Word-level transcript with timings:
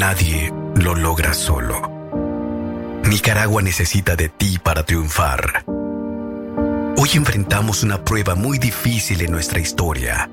nadie 0.00 0.50
lo 0.76 0.94
logra 0.94 1.34
solo. 1.34 1.90
Nicaragua 3.04 3.60
necesita 3.60 4.16
de 4.16 4.30
ti 4.30 4.58
para 4.58 4.82
triunfar. 4.82 5.62
Hoy 6.96 7.10
enfrentamos 7.12 7.82
una 7.82 8.02
prueba 8.02 8.34
muy 8.34 8.58
difícil 8.58 9.20
en 9.20 9.30
nuestra 9.30 9.60
historia, 9.60 10.30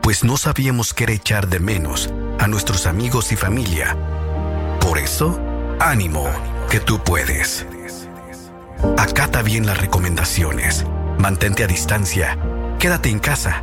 pues 0.00 0.24
no 0.24 0.38
sabíamos 0.38 0.94
qué 0.94 1.04
era 1.04 1.12
echar 1.12 1.48
de 1.48 1.60
menos 1.60 2.10
a 2.38 2.46
nuestros 2.46 2.86
amigos 2.86 3.32
y 3.32 3.36
familia. 3.36 3.94
Por 4.80 4.96
eso, 4.96 5.38
ánimo, 5.78 6.26
que 6.70 6.80
tú 6.80 7.04
puedes. 7.04 7.66
Acata 8.96 9.42
bien 9.42 9.66
las 9.66 9.76
recomendaciones, 9.76 10.86
mantente 11.18 11.64
a 11.64 11.66
distancia, 11.66 12.38
quédate 12.78 13.10
en 13.10 13.18
casa, 13.18 13.62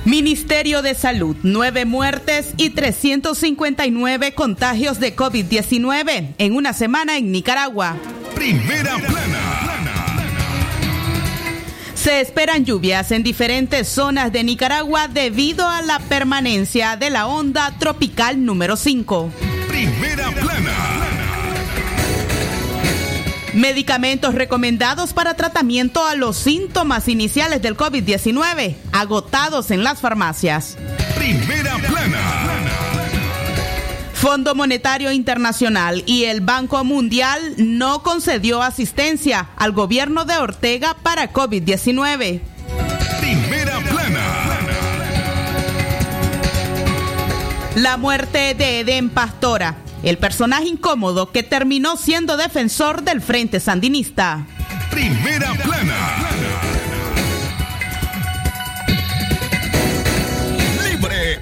Ministerio 0.04 0.82
de 0.82 0.94
Salud, 0.94 1.36
nueve 1.42 1.84
muertes 1.84 2.54
y 2.56 2.70
359 2.70 4.34
contagios 4.34 5.00
de 5.00 5.16
COVID-19 5.16 6.34
en 6.38 6.54
una 6.54 6.72
semana 6.72 7.16
en 7.16 7.32
Nicaragua. 7.32 7.96
Primera 8.34 8.96
plana. 8.98 9.56
Se 12.06 12.20
esperan 12.20 12.64
lluvias 12.64 13.10
en 13.10 13.24
diferentes 13.24 13.88
zonas 13.88 14.30
de 14.30 14.44
Nicaragua 14.44 15.08
debido 15.08 15.66
a 15.66 15.82
la 15.82 15.98
permanencia 15.98 16.96
de 16.96 17.10
la 17.10 17.26
onda 17.26 17.74
tropical 17.80 18.44
número 18.44 18.76
5. 18.76 19.32
Primera 19.66 20.30
plana. 20.30 20.55
Medicamentos 23.56 24.34
recomendados 24.34 25.14
para 25.14 25.32
tratamiento 25.32 26.06
a 26.06 26.14
los 26.14 26.36
síntomas 26.36 27.08
iniciales 27.08 27.62
del 27.62 27.74
COVID-19, 27.74 28.76
agotados 28.92 29.70
en 29.70 29.82
las 29.82 29.98
farmacias. 29.98 30.76
Primera 31.16 31.78
plana. 31.78 32.18
Fondo 34.12 34.54
Monetario 34.54 35.10
Internacional 35.10 36.02
y 36.04 36.24
el 36.24 36.42
Banco 36.42 36.84
Mundial 36.84 37.54
no 37.56 38.02
concedió 38.02 38.60
asistencia 38.62 39.48
al 39.56 39.72
gobierno 39.72 40.26
de 40.26 40.36
Ortega 40.36 40.94
para 41.02 41.32
COVID-19. 41.32 42.42
Primera 43.20 43.80
plana. 43.80 44.36
La 47.76 47.96
muerte 47.96 48.54
de 48.54 48.80
Eden 48.80 49.08
Pastora, 49.08 49.76
el 50.06 50.18
personaje 50.18 50.68
incómodo 50.68 51.32
que 51.32 51.42
terminó 51.42 51.96
siendo 51.96 52.36
defensor 52.36 53.02
del 53.02 53.20
Frente 53.20 53.58
Sandinista. 53.58 54.46
Primera 54.88 55.52
plana. 55.54 56.25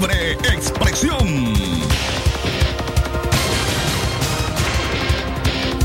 Libre 0.00 0.32
expresión. 0.32 1.52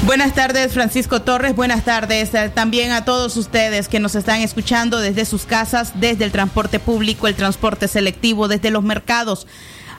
Buenas 0.05 0.35
tardes, 0.35 0.73
Francisco 0.73 1.23
Torres. 1.23 1.55
Buenas 1.55 1.85
tardes 1.85 2.33
eh, 2.33 2.51
también 2.55 2.93
a 2.93 3.05
todos 3.05 3.37
ustedes 3.37 3.89
que 3.89 4.01
nos 4.01 4.15
están 4.15 4.41
escuchando 4.41 5.01
desde 5.01 5.25
sus 5.25 5.45
casas, 5.45 5.93
desde 5.95 6.25
el 6.25 6.33
transporte 6.33 6.79
público, 6.79 7.27
el 7.27 7.35
transporte 7.35 7.89
selectivo, 7.89 8.49
desde 8.49 8.71
los 8.71 8.85
mercados. 8.85 9.47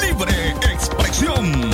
Libre 0.01 0.50
expresión. 0.73 1.71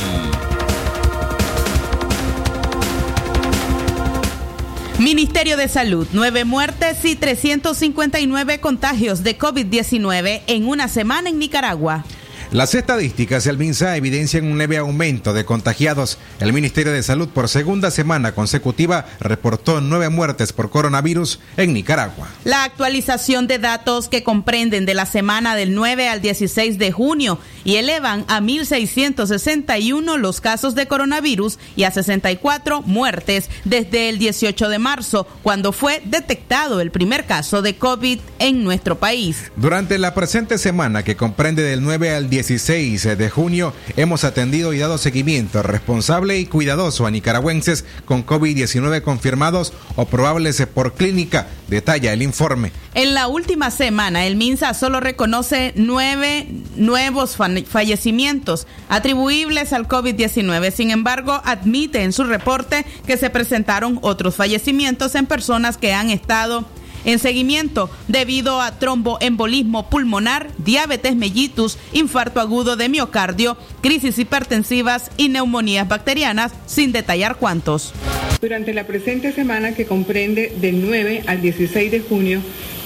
Ministerio 4.99 5.55
de 5.55 5.69
Salud, 5.69 6.07
nueve 6.11 6.43
muertes 6.43 7.05
y 7.05 7.15
359 7.15 8.59
contagios 8.59 9.23
de 9.23 9.37
COVID-19 9.37 10.41
en 10.47 10.67
una 10.67 10.89
semana 10.89 11.29
en 11.29 11.39
Nicaragua. 11.39 12.03
Las 12.51 12.73
estadísticas 12.73 13.43
del 13.43 13.59
MINSA 13.59 13.95
evidencian 13.95 14.51
un 14.51 14.57
leve 14.57 14.77
aumento 14.77 15.33
de 15.33 15.45
contagiados. 15.45 16.17
El 16.39 16.51
Ministerio 16.51 16.91
de 16.91 17.03
Salud 17.03 17.29
por 17.29 17.47
segunda 17.47 17.91
semana 17.91 18.31
consecutiva 18.31 19.05
reportó 19.19 19.81
nueve 19.81 20.09
muertes 20.09 20.51
por 20.51 20.71
coronavirus 20.71 21.39
en 21.57 21.73
Nicaragua. 21.73 22.27
La 22.45 22.63
actualización 22.63 23.45
de 23.45 23.59
datos 23.59 24.09
que 24.09 24.23
comprenden 24.23 24.87
de 24.87 24.95
la 24.95 25.05
semana 25.05 25.55
del 25.55 25.75
9 25.75 26.09
al 26.09 26.21
16 26.21 26.79
de 26.79 26.91
junio 26.91 27.37
y 27.63 27.75
elevan 27.75 28.25
a 28.27 28.41
1.661 28.41 30.17
los 30.17 30.41
casos 30.41 30.73
de 30.73 30.87
coronavirus 30.87 31.59
y 31.75 31.83
a 31.83 31.91
64 31.91 32.81
muertes 32.81 33.47
desde 33.63 34.09
el 34.09 34.17
18 34.17 34.69
de 34.69 34.79
marzo, 34.79 35.27
cuando 35.43 35.71
fue 35.71 36.01
detectado 36.03 36.81
el 36.81 36.89
primer 36.89 37.27
caso 37.27 37.61
de 37.61 37.75
COVID 37.75 38.19
en 38.39 38.63
nuestro 38.63 38.97
país. 38.97 39.51
Durante 39.55 39.99
la 39.99 40.15
presente 40.15 40.57
semana 40.57 41.03
que 41.03 41.15
comprende 41.15 41.61
del 41.61 41.83
9 41.83 42.15
al 42.15 42.27
10 42.27 42.38
16 42.39 43.17
de 43.17 43.29
junio 43.29 43.73
hemos 43.97 44.23
atendido 44.23 44.71
y 44.71 44.77
dado 44.77 44.97
seguimiento 44.97 45.61
responsable 45.61 46.39
y 46.39 46.45
cuidadoso 46.45 47.05
a 47.05 47.11
nicaragüenses 47.11 47.83
con 48.05 48.25
COVID-19 48.25 49.01
confirmados 49.01 49.73
o 49.97 50.05
probables 50.05 50.65
por 50.73 50.93
clínica, 50.93 51.47
detalla 51.67 52.13
el 52.13 52.21
informe. 52.21 52.71
En 52.93 53.13
la 53.13 53.27
última 53.27 53.71
semana, 53.71 54.25
el 54.25 54.37
MINSA 54.37 54.73
solo 54.73 55.01
reconoce 55.01 55.73
nueve 55.75 56.47
nuevos 56.77 57.35
fallecimientos 57.35 58.67
atribuibles 58.87 59.73
al 59.73 59.89
COVID-19. 59.89 60.71
Sin 60.71 60.91
embargo, 60.91 61.41
admite 61.43 62.03
en 62.03 62.13
su 62.13 62.23
reporte 62.23 62.85
que 63.05 63.17
se 63.17 63.29
presentaron 63.29 63.99
otros 64.01 64.35
fallecimientos 64.35 65.13
en 65.15 65.25
personas 65.25 65.77
que 65.77 65.93
han 65.93 66.09
estado 66.09 66.65
en 67.05 67.19
seguimiento 67.19 67.89
debido 68.07 68.61
a 68.61 68.77
tromboembolismo 68.79 69.89
pulmonar, 69.89 70.49
diabetes 70.57 71.15
mellitus, 71.15 71.77
infarto 71.93 72.39
agudo 72.39 72.75
de 72.75 72.89
miocardio, 72.89 73.57
crisis 73.81 74.17
hipertensivas 74.19 75.11
y 75.17 75.29
neumonías 75.29 75.87
bacterianas, 75.87 76.51
sin 76.65 76.91
detallar 76.91 77.37
cuántos. 77.37 77.93
Durante 78.41 78.73
la 78.73 78.87
presente 78.87 79.33
semana 79.33 79.73
que 79.73 79.85
comprende 79.85 80.53
del 80.61 80.85
9 80.85 81.23
al 81.27 81.41
16 81.41 81.91
de 81.91 81.99
junio, 81.99 82.41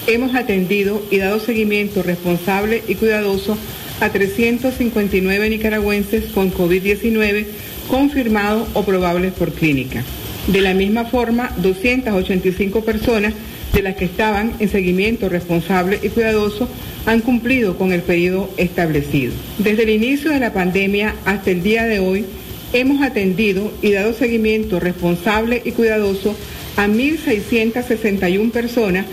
hemos 0.06 0.34
atendido 0.34 1.02
y 1.10 1.18
dado 1.18 1.38
seguimiento 1.40 2.02
responsable 2.02 2.82
y 2.88 2.96
cuidadoso 2.96 3.56
a 4.00 4.10
359 4.10 5.50
nicaragüenses 5.50 6.32
con 6.32 6.52
COVID-19 6.52 7.46
confirmados 7.88 8.68
o 8.74 8.84
probables 8.84 9.32
por 9.32 9.52
clínica. 9.52 10.02
De 10.48 10.60
la 10.60 10.74
misma 10.74 11.04
forma, 11.06 11.50
285 11.58 12.84
personas 12.84 13.32
de 13.72 13.82
las 13.82 13.96
que 13.96 14.04
estaban 14.04 14.52
en 14.58 14.68
seguimiento 14.68 15.28
responsable 15.28 15.98
y 16.02 16.08
cuidadoso 16.08 16.68
han 17.06 17.20
cumplido 17.20 17.76
con 17.76 17.92
el 17.92 18.02
periodo 18.02 18.50
establecido. 18.56 19.32
Desde 19.58 19.82
el 19.82 19.90
inicio 19.90 20.30
de 20.30 20.40
la 20.40 20.52
pandemia 20.52 21.14
hasta 21.24 21.50
el 21.50 21.62
día 21.62 21.84
de 21.84 21.98
hoy, 21.98 22.24
hemos 22.72 23.02
atendido 23.02 23.72
y 23.82 23.92
dado 23.92 24.12
seguimiento 24.12 24.80
responsable 24.80 25.62
y 25.64 25.72
cuidadoso 25.72 26.36
a 26.76 26.86
1.661 26.86 28.50
personas 28.50 29.06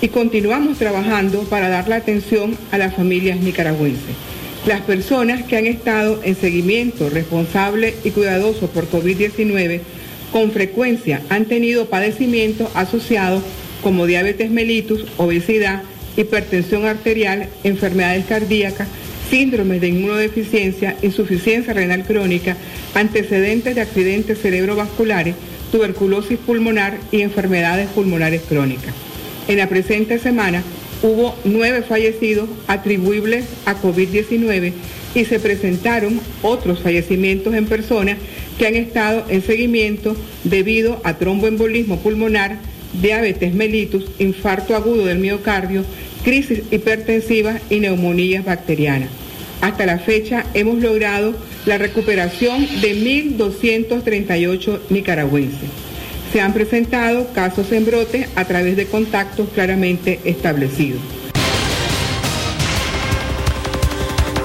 y 0.00 0.08
continuamos 0.08 0.78
trabajando 0.78 1.42
para 1.42 1.68
dar 1.68 1.88
la 1.88 1.96
atención 1.96 2.56
a 2.70 2.78
las 2.78 2.94
familias 2.94 3.40
nicaragüenses. 3.40 4.14
Las 4.66 4.82
personas 4.82 5.44
que 5.44 5.56
han 5.56 5.66
estado 5.66 6.20
en 6.24 6.36
seguimiento 6.36 7.08
responsable 7.10 7.94
y 8.04 8.10
cuidadoso 8.10 8.68
por 8.68 8.88
COVID-19 8.90 9.80
con 10.32 10.52
frecuencia 10.52 11.22
han 11.28 11.46
tenido 11.46 11.86
padecimientos 11.86 12.68
asociados 12.74 13.42
como 13.82 14.06
diabetes 14.06 14.50
mellitus, 14.50 15.04
obesidad, 15.16 15.82
hipertensión 16.16 16.84
arterial, 16.84 17.48
enfermedades 17.64 18.26
cardíacas, 18.26 18.88
síndromes 19.30 19.80
de 19.80 19.88
inmunodeficiencia, 19.88 20.96
insuficiencia 21.02 21.74
renal 21.74 22.04
crónica, 22.04 22.56
antecedentes 22.94 23.74
de 23.74 23.80
accidentes 23.80 24.40
cerebrovasculares, 24.40 25.34
tuberculosis 25.70 26.38
pulmonar 26.38 26.98
y 27.12 27.20
enfermedades 27.20 27.88
pulmonares 27.88 28.42
crónicas. 28.48 28.94
En 29.48 29.58
la 29.58 29.68
presente 29.68 30.18
semana 30.18 30.62
hubo 31.02 31.36
nueve 31.44 31.82
fallecidos 31.82 32.48
atribuibles 32.66 33.44
a 33.66 33.80
COVID-19 33.80 34.72
y 35.14 35.24
se 35.24 35.40
presentaron 35.40 36.20
otros 36.42 36.80
fallecimientos 36.80 37.54
en 37.54 37.66
personas 37.66 38.18
que 38.58 38.66
han 38.66 38.74
estado 38.74 39.24
en 39.28 39.42
seguimiento 39.42 40.16
debido 40.44 41.00
a 41.04 41.14
tromboembolismo 41.14 41.98
pulmonar, 42.00 42.58
diabetes 42.92 43.54
mellitus, 43.54 44.04
infarto 44.18 44.74
agudo 44.74 45.06
del 45.06 45.18
miocardio, 45.18 45.84
crisis 46.24 46.62
hipertensiva 46.70 47.60
y 47.70 47.80
neumonías 47.80 48.44
bacterianas. 48.44 49.10
Hasta 49.60 49.86
la 49.86 49.98
fecha 49.98 50.46
hemos 50.54 50.78
logrado 50.78 51.34
la 51.66 51.78
recuperación 51.78 52.66
de 52.80 52.96
1.238 53.36 54.80
nicaragüenses. 54.90 55.68
Se 56.32 56.40
han 56.40 56.52
presentado 56.52 57.32
casos 57.32 57.72
en 57.72 57.86
brote 57.86 58.28
a 58.36 58.44
través 58.44 58.76
de 58.76 58.86
contactos 58.86 59.48
claramente 59.54 60.20
establecidos. 60.24 61.00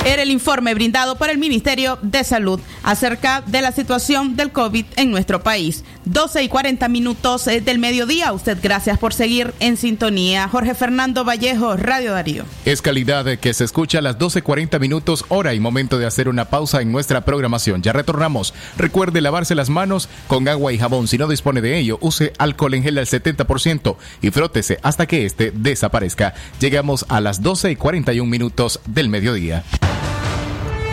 Era 0.05 0.21
el 0.21 0.31
informe 0.31 0.73
brindado 0.73 1.15
por 1.15 1.29
el 1.29 1.37
Ministerio 1.37 1.97
de 2.01 2.25
Salud 2.25 2.59
acerca 2.83 3.41
de 3.47 3.61
la 3.61 3.71
situación 3.71 4.35
del 4.35 4.51
COVID 4.51 4.85
en 4.97 5.11
nuestro 5.11 5.43
país. 5.43 5.85
12 6.05 6.43
y 6.43 6.49
40 6.49 6.87
minutos 6.89 7.47
eh, 7.47 7.61
del 7.61 7.79
mediodía. 7.79 8.33
Usted, 8.33 8.57
gracias 8.61 8.97
por 8.97 9.13
seguir 9.13 9.53
en 9.59 9.77
sintonía. 9.77 10.47
Jorge 10.47 10.75
Fernando 10.75 11.23
Vallejo, 11.23 11.77
Radio 11.77 12.13
Darío. 12.13 12.45
Es 12.65 12.81
calidad 12.81 13.25
que 13.39 13.53
se 13.53 13.63
escucha 13.63 13.99
a 13.99 14.01
las 14.01 14.17
12.40 14.17 14.79
minutos, 14.79 15.25
hora 15.29 15.53
y 15.53 15.59
momento 15.59 15.97
de 15.97 16.05
hacer 16.05 16.29
una 16.29 16.45
pausa 16.45 16.81
en 16.81 16.91
nuestra 16.91 17.25
programación. 17.25 17.81
Ya 17.81 17.93
retornamos. 17.93 18.53
Recuerde 18.77 19.21
lavarse 19.21 19.55
las 19.55 19.69
manos 19.69 20.09
con 20.27 20.47
agua 20.47 20.73
y 20.73 20.77
jabón. 20.77 21.07
Si 21.07 21.17
no 21.17 21.27
dispone 21.27 21.61
de 21.61 21.77
ello, 21.77 21.97
use 22.01 22.33
alcohol 22.37 22.73
en 22.73 22.83
gel 22.83 22.97
al 22.97 23.05
70% 23.05 23.95
y 24.21 24.31
frótese 24.31 24.79
hasta 24.83 25.07
que 25.07 25.25
este 25.25 25.51
desaparezca. 25.51 26.33
Llegamos 26.59 27.05
a 27.09 27.21
las 27.21 27.41
12 27.41 27.71
y 27.71 27.75
41 27.75 28.29
minutos 28.29 28.79
del 28.85 29.09
mediodía 29.09 29.63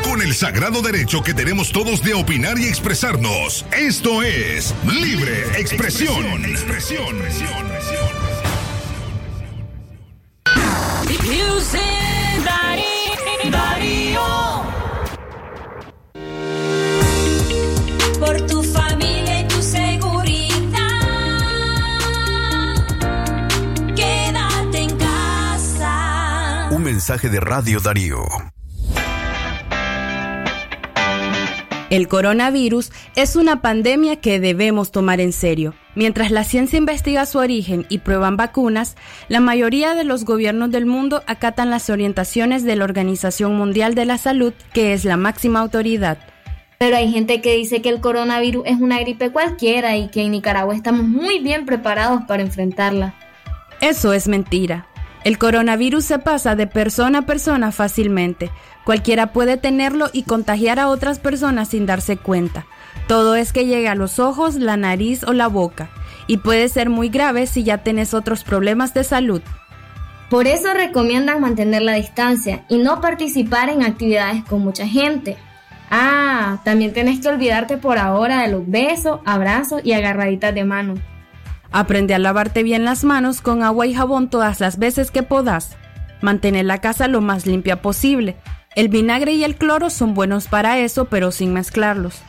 con 0.05 0.23
el 0.23 0.35
sagrado 0.35 0.83
derecho 0.83 1.23
que 1.23 1.35
tenemos 1.35 1.73
todos 1.73 2.03
de 2.03 2.15
opinar 2.15 2.59
y 2.59 2.67
expresarnos. 2.67 3.65
Esto 3.77 4.23
es 4.23 4.75
Libre 4.85 5.45
Expresión. 5.59 6.43
Por 18.19 18.47
tu 18.47 18.63
familia 18.63 19.41
y 19.41 19.49
tu 19.49 19.63
seguridad. 19.63 20.81
Quédate 23.97 24.79
en 24.79 24.99
casa. 24.99 26.69
Un 26.71 26.83
mensaje 26.83 27.29
de 27.31 27.41
Radio 27.41 27.81
Darío. 27.81 28.25
El 31.91 32.07
coronavirus 32.07 32.93
es 33.17 33.35
una 33.35 33.63
pandemia 33.63 34.15
que 34.15 34.39
debemos 34.39 34.93
tomar 34.93 35.21
en 35.21 35.33
serio. 35.33 35.75
Mientras 35.97 36.31
la 36.31 36.45
ciencia 36.45 36.77
investiga 36.77 37.27
su 37.27 37.39
origen 37.39 37.85
y 37.89 37.99
prueban 37.99 38.37
vacunas, 38.37 38.97
la 39.29 39.41
mayoría 39.41 39.97
de 39.97 40.05
los 40.05 40.25
gobiernos 40.25 40.71
del 40.71 40.87
mundo 40.87 41.25
acatan 41.27 41.69
las 41.69 41.91
orientaciones 41.91 42.63
de 42.63 42.77
la 42.77 42.85
Organización 42.85 43.57
Mundial 43.57 43.97
de 43.97 44.05
la 44.05 44.19
Salud, 44.19 44.53
que 44.73 44.93
es 44.93 45.05
la 45.05 45.17
máxima 45.17 45.59
autoridad. 45.59 46.19
Pero 46.79 46.97
hay 46.97 47.11
gente 47.11 47.41
que 47.41 47.57
dice 47.57 47.83
que 47.83 47.89
el 47.89 48.01
coronavirus 48.01 48.63
es 48.67 48.81
una 48.81 49.01
gripe 49.01 49.31
cualquiera 49.31 49.97
y 49.97 50.11
que 50.11 50.23
en 50.23 50.31
Nicaragua 50.31 50.77
estamos 50.77 51.09
muy 51.09 51.41
bien 51.41 51.67
preparados 51.67 52.23
para 52.29 52.43
enfrentarla. 52.43 53.15
Eso 53.81 54.13
es 54.13 54.29
mentira. 54.29 54.87
El 55.23 55.37
coronavirus 55.37 56.05
se 56.05 56.19
pasa 56.19 56.57
de 56.57 56.67
persona 56.67 57.21
a 57.21 57.23
persona 57.23 57.73
fácilmente. 57.73 58.51
Cualquiera 58.85 59.33
puede 59.33 59.59
tenerlo 59.59 60.09
y 60.13 60.23
contagiar 60.23 60.79
a 60.79 60.89
otras 60.89 61.19
personas 61.19 61.69
sin 61.69 61.85
darse 61.85 62.17
cuenta. 62.17 62.67
Todo 63.07 63.35
es 63.35 63.53
que 63.53 63.67
llegue 63.67 63.89
a 63.89 63.95
los 63.95 64.19
ojos, 64.19 64.55
la 64.55 64.77
nariz 64.79 65.23
o 65.25 65.33
la 65.33 65.49
boca. 65.49 65.91
Y 66.27 66.39
puede 66.39 66.69
ser 66.69 66.89
muy 66.89 67.11
grave 67.11 67.47
si 67.47 67.65
ya 67.65 67.79
tenés 67.79 68.15
otros 68.15 68.45
problemas 68.45 68.95
de 68.95 69.05
salud. 69.05 69.43
Por 70.31 70.47
eso 70.47 70.73
recomiendan 70.73 71.41
mantener 71.41 71.83
la 71.83 71.95
distancia 71.95 72.65
y 72.69 72.79
no 72.79 73.01
participar 73.01 73.69
en 73.69 73.83
actividades 73.83 74.45
con 74.45 74.63
mucha 74.63 74.87
gente. 74.87 75.37
Ah, 75.91 76.61
también 76.65 76.93
tenés 76.93 77.21
que 77.21 77.29
olvidarte 77.29 77.77
por 77.77 77.99
ahora 77.99 78.43
de 78.43 78.49
los 78.49 78.71
besos, 78.71 79.21
abrazos 79.25 79.83
y 79.85 79.93
agarraditas 79.93 80.55
de 80.55 80.65
mano. 80.65 80.95
Aprende 81.73 82.15
a 82.15 82.19
lavarte 82.19 82.63
bien 82.63 82.85
las 82.85 83.05
manos 83.05 83.41
con 83.41 83.63
agua 83.63 83.87
y 83.87 83.95
jabón 83.95 84.29
todas 84.29 84.61
las 84.61 84.79
veces 84.79 85.11
que 85.11 85.23
podas. 85.23 85.77
Mantén 86.21 86.67
la 86.67 86.81
casa 86.81 87.09
lo 87.09 87.21
más 87.21 87.47
limpia 87.47 87.81
posible. 87.81 88.37
El 88.77 88.89
vinagre 88.89 89.33
y 89.33 89.45
el 89.45 89.57
cloro 89.57 89.91
son 89.91 90.15
buenos 90.15 90.49
para 90.49 90.79
eso, 90.79 91.07
pero 91.07 91.31
sin 91.31 91.53
mezclarlos. 91.53 92.23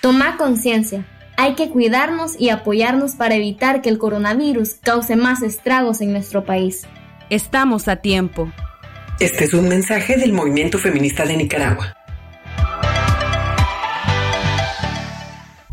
Toma 0.00 0.36
conciencia. 0.36 1.04
Hay 1.36 1.54
que 1.54 1.70
cuidarnos 1.70 2.38
y 2.38 2.50
apoyarnos 2.50 3.12
para 3.12 3.36
evitar 3.36 3.82
que 3.82 3.88
el 3.88 3.98
coronavirus 3.98 4.74
cause 4.82 5.16
más 5.16 5.42
estragos 5.42 6.00
en 6.00 6.12
nuestro 6.12 6.44
país. 6.44 6.82
Estamos 7.30 7.88
a 7.88 7.96
tiempo. 7.96 8.52
Este 9.18 9.44
es 9.44 9.54
un 9.54 9.68
mensaje 9.68 10.16
del 10.16 10.32
movimiento 10.32 10.78
feminista 10.78 11.24
de 11.24 11.36
Nicaragua. 11.36 11.96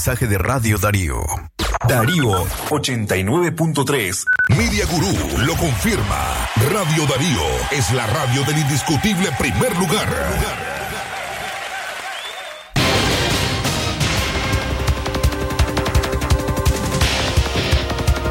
Mensaje 0.00 0.26
de 0.26 0.38
Radio 0.38 0.78
Darío. 0.78 1.20
Darío 1.86 2.46
89.3. 2.70 4.24
Media 4.56 4.86
Gurú 4.86 5.12
lo 5.44 5.54
confirma. 5.56 6.48
Radio 6.72 7.04
Darío 7.06 7.42
es 7.70 7.92
la 7.92 8.06
radio 8.06 8.42
del 8.44 8.56
indiscutible 8.60 9.28
primer 9.38 9.76
lugar. 9.76 10.08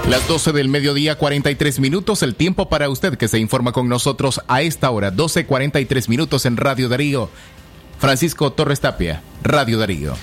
Las 0.07 0.27
12 0.27 0.51
del 0.53 0.69
mediodía, 0.69 1.19
43 1.19 1.79
minutos, 1.81 2.23
el 2.23 2.33
tiempo 2.33 2.67
para 2.67 2.89
usted 2.89 3.15
que 3.15 3.27
se 3.27 3.37
informa 3.37 3.73
con 3.73 3.87
nosotros 3.87 4.41
a 4.47 4.63
esta 4.63 4.89
hora, 4.89 5.11
12, 5.11 5.45
43 5.45 6.09
minutos 6.09 6.47
en 6.47 6.57
Radio 6.57 6.89
Darío. 6.89 7.29
Francisco 7.99 8.53
Torres 8.53 8.79
Tapia, 8.79 9.21
Radio 9.43 9.77
Darío. 9.77 10.15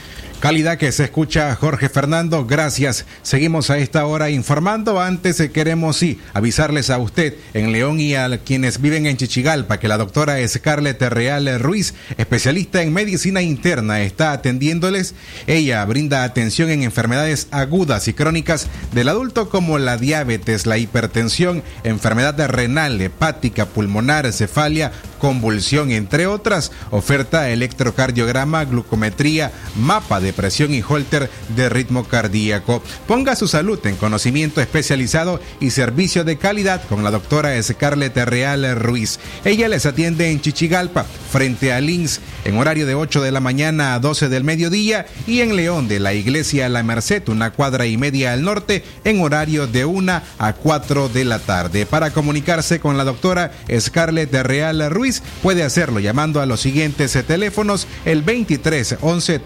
Calidad 0.47 0.79
que 0.79 0.93
se 0.93 1.03
escucha 1.03 1.57
Jorge 1.57 1.89
Fernando, 1.89 2.47
gracias. 2.47 3.05
Seguimos 3.23 3.69
a 3.69 3.79
esta 3.79 4.07
hora 4.07 4.31
informando. 4.31 5.01
Antes 5.01 5.41
eh, 5.41 5.51
queremos 5.51 5.97
sí 5.97 6.21
avisarles 6.35 6.89
a 6.89 6.99
usted 6.99 7.35
en 7.53 7.73
León 7.73 7.99
y 7.99 8.15
a 8.15 8.39
quienes 8.39 8.81
viven 8.81 9.07
en 9.07 9.17
Chichigalpa 9.17 9.81
que 9.81 9.89
la 9.89 9.99
doctora 9.99 10.37
Scarlett 10.47 11.03
Real 11.03 11.59
Ruiz, 11.59 11.95
especialista 12.17 12.81
en 12.81 12.93
medicina 12.93 13.43
interna, 13.43 14.03
está 14.03 14.31
atendiéndoles. 14.31 15.17
Ella 15.49 15.85
brinda 15.85 16.23
atención 16.23 16.71
en 16.71 16.85
enfermedades 16.85 17.49
agudas 17.51 18.07
y 18.07 18.13
crónicas 18.13 18.69
del 18.93 19.09
adulto 19.09 19.49
como 19.51 19.81
la 19.81 19.97
diabetes, 19.97 20.65
la 20.65 20.79
hipertensión, 20.79 21.65
enfermedad 21.83 22.39
renal, 22.47 23.01
hepática, 23.01 23.67
pulmonar, 23.67 24.33
cefalia, 24.33 24.93
convulsión, 25.19 25.91
entre 25.91 26.29
otras. 26.29 26.71
Oferta 26.93 27.51
electrocardiograma, 27.51 28.65
glucometría, 28.65 29.51
mapa 29.75 30.21
de 30.21 30.36
presión 30.37 30.73
y 30.75 30.83
holter 30.87 31.29
de 31.57 31.69
ritmo 31.69 32.05
cardíaco. 32.05 32.83
Ponga 33.09 33.35
su 33.35 33.49
salud 33.49 33.85
en 33.87 33.97
conocimiento 33.97 34.61
especializado 34.61 35.41
y 35.59 35.71
servicio 35.71 36.23
de 36.23 36.37
calidad 36.37 36.83
con 36.89 37.03
la 37.03 37.11
doctora 37.11 37.61
Scarlett 37.63 38.17
Real 38.17 38.77
Ruiz. 38.77 39.19
Ella 39.45 39.69
les 39.69 39.87
atiende 39.87 40.31
en 40.31 40.41
Chichigalpa, 40.41 41.05
frente 41.33 41.73
a 41.73 41.81
Lins, 41.81 42.21
en 42.45 42.59
horario 42.59 42.87
de 42.87 42.95
8 42.95 43.23
de 43.23 43.33
la 43.33 43.41
mañana 43.41 43.95
a 43.95 43.99
12 43.99 44.29
del 44.29 44.45
mediodía 44.45 45.07
y 45.27 45.41
en 45.41 45.57
León 45.57 45.89
de 45.89 45.99
la 45.99 46.15
Iglesia 46.15 46.69
La 46.69 46.83
Merced, 46.83 47.29
una 47.29 47.51
cuadra 47.51 47.87
y 47.87 47.97
media 47.97 48.33
al 48.33 48.43
norte, 48.43 48.85
en 49.05 49.21
horario 49.21 49.67
de 49.67 49.85
1 49.85 50.23
a 50.39 50.53
4 50.53 51.09
de 51.09 51.25
la 51.25 51.39
tarde. 51.39 51.87
Para 51.87 52.13
comunicarse 52.13 52.79
con 52.79 52.97
la 52.97 53.05
doctora 53.05 53.53
Scarlett 53.79 54.33
Real 54.35 54.91
Ruiz, 54.91 55.23
puede 55.43 55.63
hacerlo 55.63 56.01
llamando 56.01 56.41
a 56.41 56.47
los 56.47 56.61
siguientes 56.61 57.13
teléfonos, 57.27 57.87
el 58.05 58.23
23 58.23 58.97
11 59.01 59.39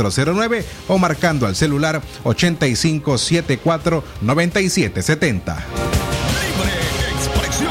3409 0.00 0.64
o 0.88 0.98
marcando 0.98 1.46
al 1.46 1.54
celular 1.54 2.00
8574 2.24 4.02
9770. 4.22 5.54
Libre 5.56 6.70
expresión. 7.14 7.70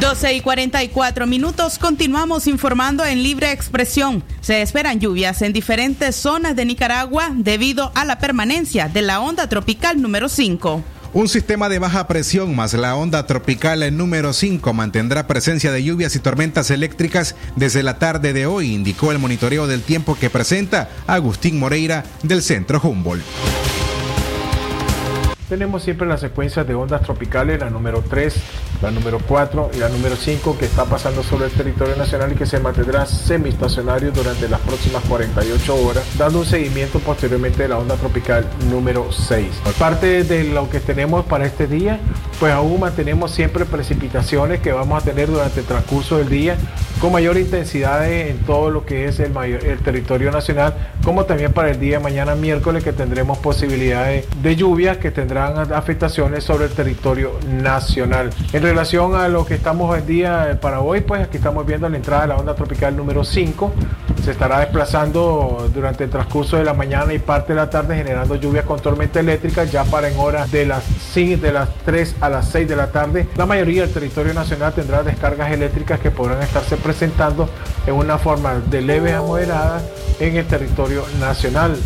12 0.00 0.34
y 0.34 0.40
44 0.40 1.26
minutos. 1.26 1.78
Continuamos 1.78 2.48
informando 2.48 3.04
en 3.04 3.22
libre 3.22 3.52
expresión. 3.52 4.24
Se 4.40 4.60
esperan 4.60 4.98
lluvias 4.98 5.42
en 5.42 5.52
diferentes 5.52 6.16
zonas 6.16 6.56
de 6.56 6.64
Nicaragua 6.64 7.30
debido 7.34 7.92
a 7.94 8.04
la 8.04 8.18
permanencia 8.18 8.88
de 8.88 9.02
la 9.02 9.20
onda 9.20 9.48
tropical 9.48 10.02
número 10.02 10.28
5. 10.28 10.82
Un 11.14 11.28
sistema 11.28 11.68
de 11.68 11.78
baja 11.78 12.08
presión 12.08 12.56
más 12.56 12.72
la 12.72 12.96
onda 12.96 13.26
tropical 13.26 13.94
número 13.94 14.32
5 14.32 14.72
mantendrá 14.72 15.26
presencia 15.26 15.70
de 15.70 15.84
lluvias 15.84 16.16
y 16.16 16.20
tormentas 16.20 16.70
eléctricas 16.70 17.34
desde 17.54 17.82
la 17.82 17.98
tarde 17.98 18.32
de 18.32 18.46
hoy, 18.46 18.72
indicó 18.72 19.12
el 19.12 19.18
monitoreo 19.18 19.66
del 19.66 19.82
tiempo 19.82 20.16
que 20.18 20.30
presenta 20.30 20.88
Agustín 21.06 21.58
Moreira 21.58 22.04
del 22.22 22.42
Centro 22.42 22.80
Humboldt. 22.82 23.26
Tenemos 25.52 25.82
siempre 25.82 26.08
las 26.08 26.20
secuencias 26.20 26.66
de 26.66 26.74
ondas 26.74 27.02
tropicales, 27.02 27.60
la 27.60 27.68
número 27.68 28.02
3, 28.08 28.34
la 28.80 28.90
número 28.90 29.18
4 29.18 29.72
y 29.74 29.80
la 29.80 29.90
número 29.90 30.16
5 30.16 30.56
que 30.56 30.64
está 30.64 30.86
pasando 30.86 31.22
sobre 31.22 31.44
el 31.44 31.52
territorio 31.52 31.94
nacional 31.94 32.32
y 32.32 32.36
que 32.36 32.46
se 32.46 32.58
mantendrá 32.58 33.04
semiestacionario 33.04 34.12
durante 34.12 34.48
las 34.48 34.60
próximas 34.62 35.04
48 35.04 35.76
horas, 35.76 36.04
dando 36.16 36.38
un 36.38 36.46
seguimiento 36.46 37.00
posteriormente 37.00 37.64
de 37.64 37.68
la 37.68 37.76
onda 37.76 37.96
tropical 37.96 38.48
número 38.70 39.12
6. 39.12 39.46
Parte 39.78 40.24
de 40.24 40.44
lo 40.44 40.70
que 40.70 40.80
tenemos 40.80 41.26
para 41.26 41.44
este 41.44 41.66
día, 41.66 42.00
pues 42.42 42.52
aún 42.52 42.80
mantenemos 42.80 43.30
siempre 43.30 43.64
precipitaciones 43.64 44.58
que 44.58 44.72
vamos 44.72 45.00
a 45.00 45.04
tener 45.04 45.30
durante 45.30 45.60
el 45.60 45.66
transcurso 45.66 46.18
del 46.18 46.28
día 46.28 46.56
con 47.00 47.12
mayor 47.12 47.36
intensidad 47.36 48.08
en 48.10 48.38
todo 48.38 48.70
lo 48.70 48.84
que 48.84 49.06
es 49.06 49.20
el, 49.20 49.36
el 49.36 49.78
territorio 49.78 50.30
nacional, 50.30 50.74
como 51.04 51.24
también 51.24 51.52
para 51.52 51.70
el 51.70 51.78
día 51.78 51.98
de 51.98 52.04
mañana 52.04 52.36
miércoles 52.36 52.84
que 52.84 52.92
tendremos 52.92 53.38
posibilidades 53.38 54.26
de 54.40 54.56
lluvias 54.56 54.98
que 54.98 55.10
tendrán 55.10 55.72
afectaciones 55.72 56.44
sobre 56.44 56.66
el 56.66 56.72
territorio 56.72 57.32
nacional. 57.48 58.30
En 58.52 58.62
relación 58.62 59.16
a 59.16 59.28
lo 59.28 59.44
que 59.44 59.54
estamos 59.54 59.90
hoy 59.90 60.02
día 60.02 60.58
para 60.60 60.80
hoy, 60.80 61.00
pues 61.00 61.22
aquí 61.22 61.36
estamos 61.36 61.66
viendo 61.66 61.88
la 61.88 61.96
entrada 61.96 62.22
de 62.22 62.28
la 62.28 62.36
onda 62.36 62.54
tropical 62.54 62.96
número 62.96 63.24
5. 63.24 63.72
Se 64.24 64.30
estará 64.30 64.60
desplazando 64.60 65.68
durante 65.74 66.04
el 66.04 66.10
transcurso 66.10 66.56
de 66.56 66.62
la 66.62 66.74
mañana 66.74 67.12
y 67.12 67.18
parte 67.18 67.52
de 67.52 67.56
la 67.56 67.68
tarde 67.68 67.96
generando 67.96 68.36
lluvias 68.36 68.64
con 68.64 68.78
tormenta 68.78 69.18
eléctrica 69.18 69.64
ya 69.64 69.82
para 69.84 70.08
en 70.08 70.16
horas 70.18 70.52
de 70.52 70.66
las, 70.66 70.84
de 71.14 71.52
las 71.52 71.68
3 71.84 72.16
a 72.20 72.31
las 72.32 72.48
6 72.48 72.68
de 72.68 72.76
la 72.76 72.90
tarde. 72.90 73.28
La 73.36 73.46
mayoría 73.46 73.82
del 73.82 73.92
territorio 73.92 74.34
nacional 74.34 74.72
tendrá 74.72 75.02
descargas 75.02 75.52
eléctricas 75.52 76.00
que 76.00 76.10
podrán 76.10 76.42
estarse 76.42 76.76
presentando 76.76 77.48
en 77.86 77.94
una 77.94 78.18
forma 78.18 78.54
de 78.54 78.82
leve 78.82 79.12
a 79.12 79.22
moderada 79.22 79.82
en 80.18 80.36
el 80.36 80.46
territorio 80.46 81.04
nacional. 81.20 81.76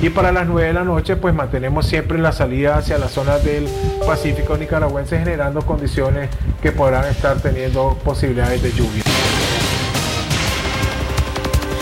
Y 0.00 0.10
para 0.10 0.32
las 0.32 0.46
9 0.46 0.68
de 0.68 0.74
la 0.74 0.84
noche, 0.84 1.16
pues 1.16 1.34
mantenemos 1.34 1.86
siempre 1.86 2.18
la 2.18 2.32
salida 2.32 2.76
hacia 2.76 2.98
la 2.98 3.08
zona 3.08 3.38
del 3.38 3.68
Pacífico 4.06 4.56
nicaragüense, 4.56 5.18
generando 5.18 5.62
condiciones 5.62 6.30
que 6.62 6.72
podrán 6.72 7.04
estar 7.06 7.40
teniendo 7.40 7.98
posibilidades 8.04 8.62
de 8.62 8.72
lluvia. 8.72 9.17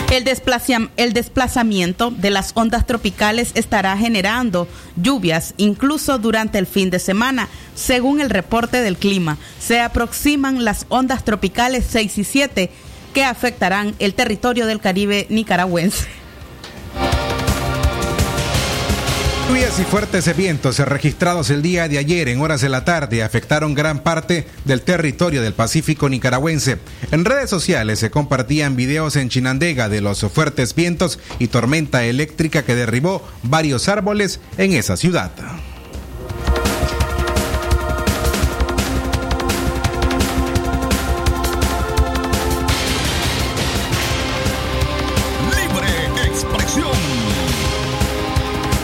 El, 0.09 0.23
desplacia- 0.23 0.89
el 0.95 1.11
desplazamiento 1.13 2.11
de 2.11 2.29
las 2.29 2.51
ondas 2.55 2.87
tropicales 2.87 3.51
estará 3.55 3.97
generando 3.97 4.67
lluvias 4.95 5.53
incluso 5.57 6.17
durante 6.17 6.57
el 6.59 6.65
fin 6.65 6.89
de 6.89 6.99
semana, 6.99 7.49
según 7.75 8.21
el 8.21 8.29
reporte 8.29 8.81
del 8.81 8.95
clima. 8.97 9.37
Se 9.59 9.81
aproximan 9.81 10.63
las 10.63 10.85
ondas 10.87 11.25
tropicales 11.25 11.85
6 11.89 12.17
y 12.19 12.23
7 12.23 12.71
que 13.13 13.23
afectarán 13.25 13.95
el 13.99 14.13
territorio 14.13 14.65
del 14.65 14.79
Caribe 14.79 15.27
nicaragüense. 15.29 16.07
Lluvias 19.47 19.79
y 19.79 19.83
fuertes 19.83 20.35
vientos 20.35 20.77
registrados 20.79 21.49
el 21.51 21.61
día 21.61 21.87
de 21.87 21.97
ayer 21.97 22.27
en 22.27 22.41
horas 22.41 22.59
de 22.59 22.67
la 22.67 22.83
tarde 22.83 23.23
afectaron 23.23 23.73
gran 23.73 23.99
parte 23.99 24.45
del 24.65 24.81
territorio 24.81 25.41
del 25.41 25.53
Pacífico 25.53 26.09
nicaragüense. 26.09 26.79
En 27.11 27.23
redes 27.23 27.49
sociales 27.49 27.99
se 27.99 28.11
compartían 28.11 28.75
videos 28.75 29.15
en 29.15 29.29
Chinandega 29.29 29.87
de 29.87 30.01
los 30.01 30.19
fuertes 30.33 30.75
vientos 30.75 31.17
y 31.39 31.47
tormenta 31.47 32.03
eléctrica 32.03 32.63
que 32.63 32.75
derribó 32.75 33.25
varios 33.43 33.87
árboles 33.87 34.41
en 34.57 34.73
esa 34.73 34.97
ciudad. 34.97 35.31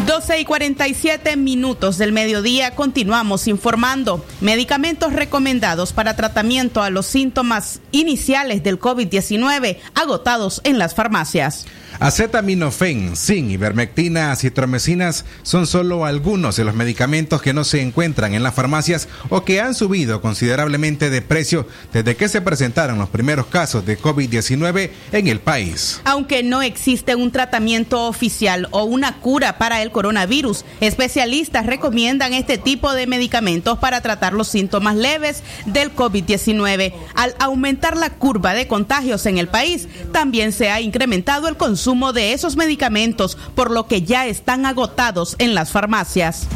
12 0.06 0.42
y 0.42 0.46
47 0.46 1.38
minutos 1.38 1.98
del 1.98 2.12
mediodía 2.12 2.76
continuamos 2.76 3.48
informando. 3.48 4.26
Medicamentos 4.42 5.14
recomendados 5.14 5.94
para 5.94 6.18
tratamiento 6.18 6.82
a 6.82 6.90
los 6.90 7.06
síntomas 7.06 7.80
iniciales 7.92 8.64
del 8.64 8.80
COVID-19 8.80 9.78
agotados 9.96 10.60
en 10.66 10.78
las 10.78 10.94
farmacias. 10.94 11.66
Acetaminofén, 12.00 13.16
zinc, 13.16 13.52
ivermectina, 13.52 14.32
acitromicinas 14.32 15.26
son 15.44 15.68
solo 15.68 16.06
algunos 16.06 16.56
de 16.56 16.64
los 16.64 16.74
medicamentos 16.74 17.42
que 17.42 17.54
no 17.54 17.64
se 17.64 17.82
encuentran 17.82 18.34
en 18.34 18.44
las 18.44 18.56
farmacias 18.56 19.08
o 19.30 19.46
que 19.46 19.62
han 19.62 19.76
subido 19.76 20.22
considerablemente 20.22 21.10
de 21.10 21.22
precio 21.22 21.68
desde 21.94 22.16
que 22.16 22.30
se 22.30 22.42
presentaron 22.42 22.98
los 22.98 23.10
primeros 23.10 23.46
casos 23.48 23.86
de 23.86 24.00
COVID-19 24.00 24.90
en 25.12 25.28
el 25.28 25.40
país. 25.40 26.02
Aunque 26.04 26.42
no 26.44 26.62
existe 26.62 27.16
un 27.16 27.32
tratamiento 27.32 28.08
oficial 28.08 28.68
o 28.72 28.84
una 28.84 29.20
cura 29.20 29.58
para 29.58 29.82
el 29.82 29.92
coronavirus, 29.92 30.66
especialistas 30.82 31.66
recomiendan 31.66 32.34
este 32.34 32.58
tipo 32.58 32.94
de 32.94 33.08
medicamentos 33.08 33.78
para 33.78 34.02
tratar 34.02 34.34
los 34.34 34.48
síntomas 34.48 34.96
leves 34.96 35.44
del 35.66 35.96
COVID-19. 35.96 36.94
Al 37.14 37.36
aumentar 37.40 37.98
la 37.98 38.10
curva 38.10 38.54
de 38.54 38.68
contagios 38.68 39.26
en 39.26 39.38
el 39.38 39.48
país, 39.48 39.88
también 40.12 40.52
se 40.52 40.70
ha 40.70 40.82
incrementado 40.82 41.48
el 41.48 41.56
consumo 41.56 41.83
de 42.14 42.32
esos 42.32 42.56
medicamentos, 42.56 43.38
por 43.56 43.70
lo 43.70 43.88
que 43.88 44.04
ya 44.04 44.26
están 44.26 44.66
agotados 44.66 45.36
en 45.38 45.54
las 45.54 45.72
farmacias. 45.72 46.48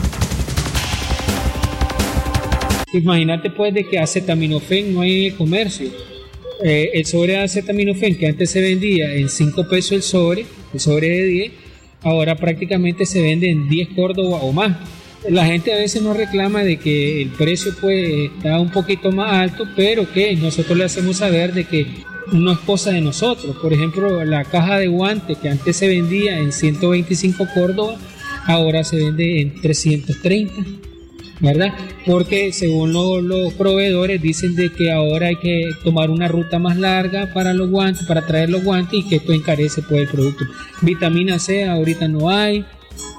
Imagínate 2.93 3.49
pues 3.49 3.73
de 3.73 3.83
que 3.83 3.99
acetaminofén 3.99 4.93
no 4.93 5.01
hay 5.01 5.25
en 5.25 5.31
el 5.33 5.37
comercio. 5.37 5.89
Eh, 6.63 6.91
el 6.93 7.05
sobre 7.05 7.33
de 7.33 7.39
acetaminofén 7.39 8.17
que 8.17 8.27
antes 8.27 8.51
se 8.51 8.61
vendía 8.61 9.13
en 9.13 9.27
5 9.27 9.67
pesos 9.67 9.91
el 9.91 10.01
sobre, 10.01 10.45
el 10.73 10.79
sobre 10.79 11.09
de 11.09 11.25
10, 11.25 11.51
ahora 12.03 12.35
prácticamente 12.35 13.05
se 13.05 13.21
vende 13.21 13.49
en 13.49 13.67
10 13.67 13.89
Córdoba 13.95 14.39
o 14.41 14.53
más. 14.53 14.77
La 15.29 15.45
gente 15.45 15.73
a 15.73 15.77
veces 15.77 16.01
nos 16.01 16.15
reclama 16.15 16.63
de 16.63 16.77
que 16.77 17.21
el 17.21 17.29
precio 17.31 17.73
pues 17.81 18.31
está 18.37 18.59
un 18.61 18.71
poquito 18.71 19.11
más 19.11 19.33
alto, 19.33 19.65
pero 19.75 20.11
que 20.11 20.33
nosotros 20.37 20.77
le 20.77 20.85
hacemos 20.85 21.17
saber 21.17 21.53
de 21.53 21.65
que 21.65 21.85
no 22.31 22.51
es 22.51 22.59
cosa 22.59 22.91
de 22.91 23.01
nosotros. 23.01 23.55
Por 23.57 23.73
ejemplo, 23.73 24.23
la 24.25 24.43
caja 24.43 24.79
de 24.79 24.87
guante 24.87 25.35
que 25.35 25.49
antes 25.49 25.75
se 25.75 25.87
vendía 25.87 26.39
en 26.39 26.51
125 26.51 27.47
Córdoba, 27.53 27.97
ahora 28.45 28.83
se 28.83 28.97
vende 28.97 29.41
en 29.41 29.61
330. 29.61 30.53
¿Verdad? 31.39 31.71
Porque 32.07 32.51
según 32.51 32.93
los, 32.93 33.53
proveedores 33.53 34.19
dicen 34.19 34.55
de 34.55 34.71
que 34.73 34.91
ahora 34.91 35.27
hay 35.27 35.35
que 35.35 35.69
tomar 35.83 36.09
una 36.09 36.27
ruta 36.27 36.57
más 36.57 36.77
larga 36.77 37.31
para 37.31 37.53
los 37.53 37.69
guantes, 37.69 38.07
para 38.07 38.25
traer 38.25 38.49
los 38.49 38.63
guantes 38.63 39.01
y 39.01 39.07
que 39.07 39.17
esto 39.17 39.33
encarece 39.33 39.83
pues 39.83 40.01
el 40.01 40.07
producto. 40.07 40.45
Vitamina 40.81 41.37
C 41.37 41.65
ahorita 41.65 42.07
no 42.07 42.31
hay, 42.31 42.65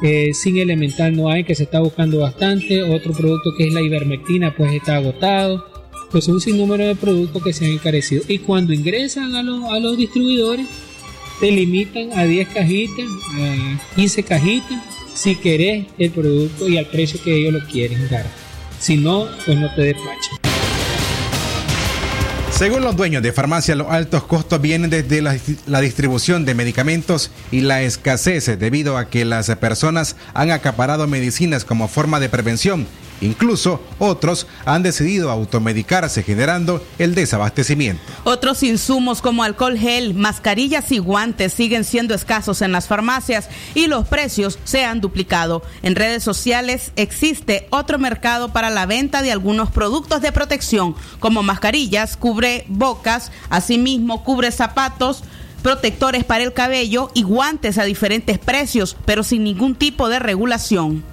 eh, 0.02 0.34
sin 0.34 0.58
elemental 0.58 1.16
no 1.16 1.30
hay, 1.30 1.44
que 1.44 1.54
se 1.54 1.62
está 1.62 1.78
buscando 1.78 2.18
bastante. 2.18 2.82
Otro 2.82 3.12
producto 3.12 3.50
que 3.56 3.68
es 3.68 3.72
la 3.72 3.82
ivermectina 3.82 4.52
pues 4.52 4.72
está 4.72 4.96
agotado 4.96 5.77
pues 6.10 6.28
un 6.28 6.40
sinnúmero 6.40 6.86
de 6.86 6.96
productos 6.96 7.42
que 7.42 7.52
se 7.52 7.66
han 7.66 7.72
encarecido. 7.72 8.22
Y 8.28 8.38
cuando 8.38 8.72
ingresan 8.72 9.34
a 9.34 9.42
los, 9.42 9.64
a 9.64 9.78
los 9.78 9.96
distribuidores, 9.96 10.66
te 11.40 11.50
limitan 11.50 12.18
a 12.18 12.24
10 12.24 12.48
cajitas, 12.48 13.06
a 13.38 13.94
15 13.94 14.22
cajitas, 14.22 14.82
si 15.14 15.34
querés 15.36 15.86
el 15.98 16.10
producto 16.10 16.68
y 16.68 16.78
al 16.78 16.86
precio 16.86 17.20
que 17.22 17.36
ellos 17.36 17.52
lo 17.52 17.66
quieren 17.68 18.08
dar. 18.08 18.26
Si 18.80 18.96
no, 18.96 19.26
pues 19.44 19.58
no 19.58 19.72
te 19.74 19.82
despachan. 19.82 20.38
Según 22.50 22.82
los 22.82 22.96
dueños 22.96 23.22
de 23.22 23.32
farmacia, 23.32 23.76
los 23.76 23.88
altos 23.88 24.24
costos 24.24 24.60
vienen 24.60 24.90
desde 24.90 25.22
la, 25.22 25.38
la, 25.68 25.80
distribución 25.80 26.44
de 26.44 26.56
medicamentos 26.56 27.30
y 27.52 27.60
la 27.60 27.82
escasez 27.82 28.58
debido 28.58 28.96
a 28.96 29.08
que 29.08 29.24
las 29.24 29.46
personas 29.56 30.16
han 30.34 30.50
acaparado 30.50 31.06
medicinas 31.06 31.64
como 31.64 31.86
forma 31.86 32.18
de 32.18 32.28
prevención 32.28 32.88
Incluso 33.20 33.80
otros 33.98 34.46
han 34.64 34.82
decidido 34.82 35.30
automedicarse 35.30 36.22
generando 36.22 36.82
el 36.98 37.14
desabastecimiento. 37.14 38.02
Otros 38.24 38.62
insumos 38.62 39.22
como 39.22 39.42
alcohol 39.42 39.78
gel, 39.78 40.14
mascarillas 40.14 40.92
y 40.92 40.98
guantes 40.98 41.52
siguen 41.52 41.84
siendo 41.84 42.14
escasos 42.14 42.62
en 42.62 42.72
las 42.72 42.86
farmacias 42.86 43.48
y 43.74 43.86
los 43.86 44.06
precios 44.06 44.58
se 44.64 44.84
han 44.84 45.00
duplicado. 45.00 45.62
En 45.82 45.96
redes 45.96 46.22
sociales 46.22 46.92
existe 46.96 47.66
otro 47.70 47.98
mercado 47.98 48.52
para 48.52 48.70
la 48.70 48.86
venta 48.86 49.22
de 49.22 49.32
algunos 49.32 49.70
productos 49.70 50.20
de 50.20 50.32
protección 50.32 50.94
como 51.18 51.42
mascarillas, 51.42 52.16
cubre 52.16 52.64
bocas, 52.68 53.32
asimismo 53.50 54.24
cubre 54.24 54.50
zapatos, 54.52 55.22
protectores 55.62 56.24
para 56.24 56.44
el 56.44 56.52
cabello 56.52 57.10
y 57.14 57.22
guantes 57.22 57.78
a 57.78 57.84
diferentes 57.84 58.38
precios, 58.38 58.96
pero 59.04 59.22
sin 59.22 59.44
ningún 59.44 59.74
tipo 59.74 60.08
de 60.08 60.18
regulación. 60.18 61.04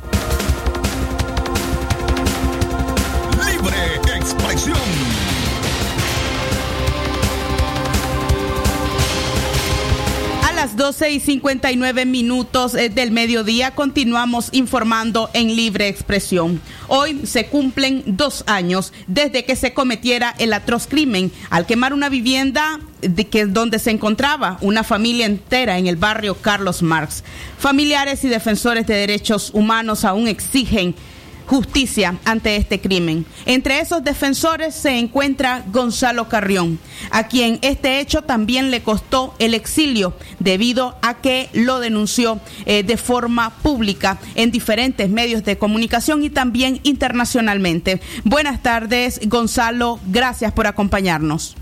12 10.86 11.14
y 11.14 11.20
59 11.20 12.06
minutos 12.06 12.76
eh, 12.76 12.90
del 12.90 13.10
mediodía 13.10 13.72
continuamos 13.72 14.50
informando 14.52 15.32
en 15.34 15.56
libre 15.56 15.88
expresión. 15.88 16.62
Hoy 16.88 17.26
se 17.26 17.48
cumplen 17.48 18.04
dos 18.06 18.44
años 18.46 18.94
desde 19.08 19.46
que 19.46 19.56
se 19.56 19.74
cometiera 19.74 20.36
el 20.38 20.54
atroz 20.54 20.86
crimen 20.86 21.32
al 21.50 21.66
quemar 21.66 21.92
una 21.92 22.08
vivienda 22.10 22.80
de 23.02 23.26
que 23.26 23.48
donde 23.48 23.80
se 23.80 23.90
encontraba 23.90 24.60
una 24.62 24.84
familia 24.84 25.26
entera 25.26 25.80
en 25.80 25.88
el 25.88 25.96
barrio 25.96 26.36
Carlos 26.36 26.84
Marx. 26.84 27.24
Familiares 27.58 28.24
y 28.24 28.28
defensores 28.28 28.86
de 28.86 28.94
derechos 28.94 29.50
humanos 29.56 30.06
aún 30.06 30.28
exigen 30.28 30.94
justicia 31.46 32.16
ante 32.26 32.56
este 32.56 32.80
crimen. 32.80 33.26
Entre 33.46 33.80
esos 33.80 34.04
defensores 34.04 34.76
se 34.76 34.98
encuentra 34.98 35.64
Gonzalo 35.68 36.28
Carrión, 36.28 36.80
a 37.12 37.28
quien 37.28 37.60
este 37.62 38.00
hecho 38.00 38.22
también 38.22 38.72
le 38.72 38.82
costó 38.82 39.36
el 39.40 39.54
exilio 39.54 40.14
debido 40.40 40.98
a 41.02 41.16
que 41.16 41.50
lo 41.54 41.80
denunció 41.80 42.40
eh, 42.66 42.84
de 42.84 42.98
forma 42.98 43.52
pública 43.62 44.18
en 44.36 44.52
diferentes 44.52 45.10
medios 45.10 45.44
de 45.44 45.58
comunicación 45.58 46.24
y 46.24 46.30
también 46.30 46.80
internacionalmente. 46.84 48.02
Buenas 48.24 48.62
tardes, 48.62 49.20
Gonzalo, 49.28 50.00
gracias 50.08 50.52
por 50.52 50.68
acompañarnos. 50.68 51.56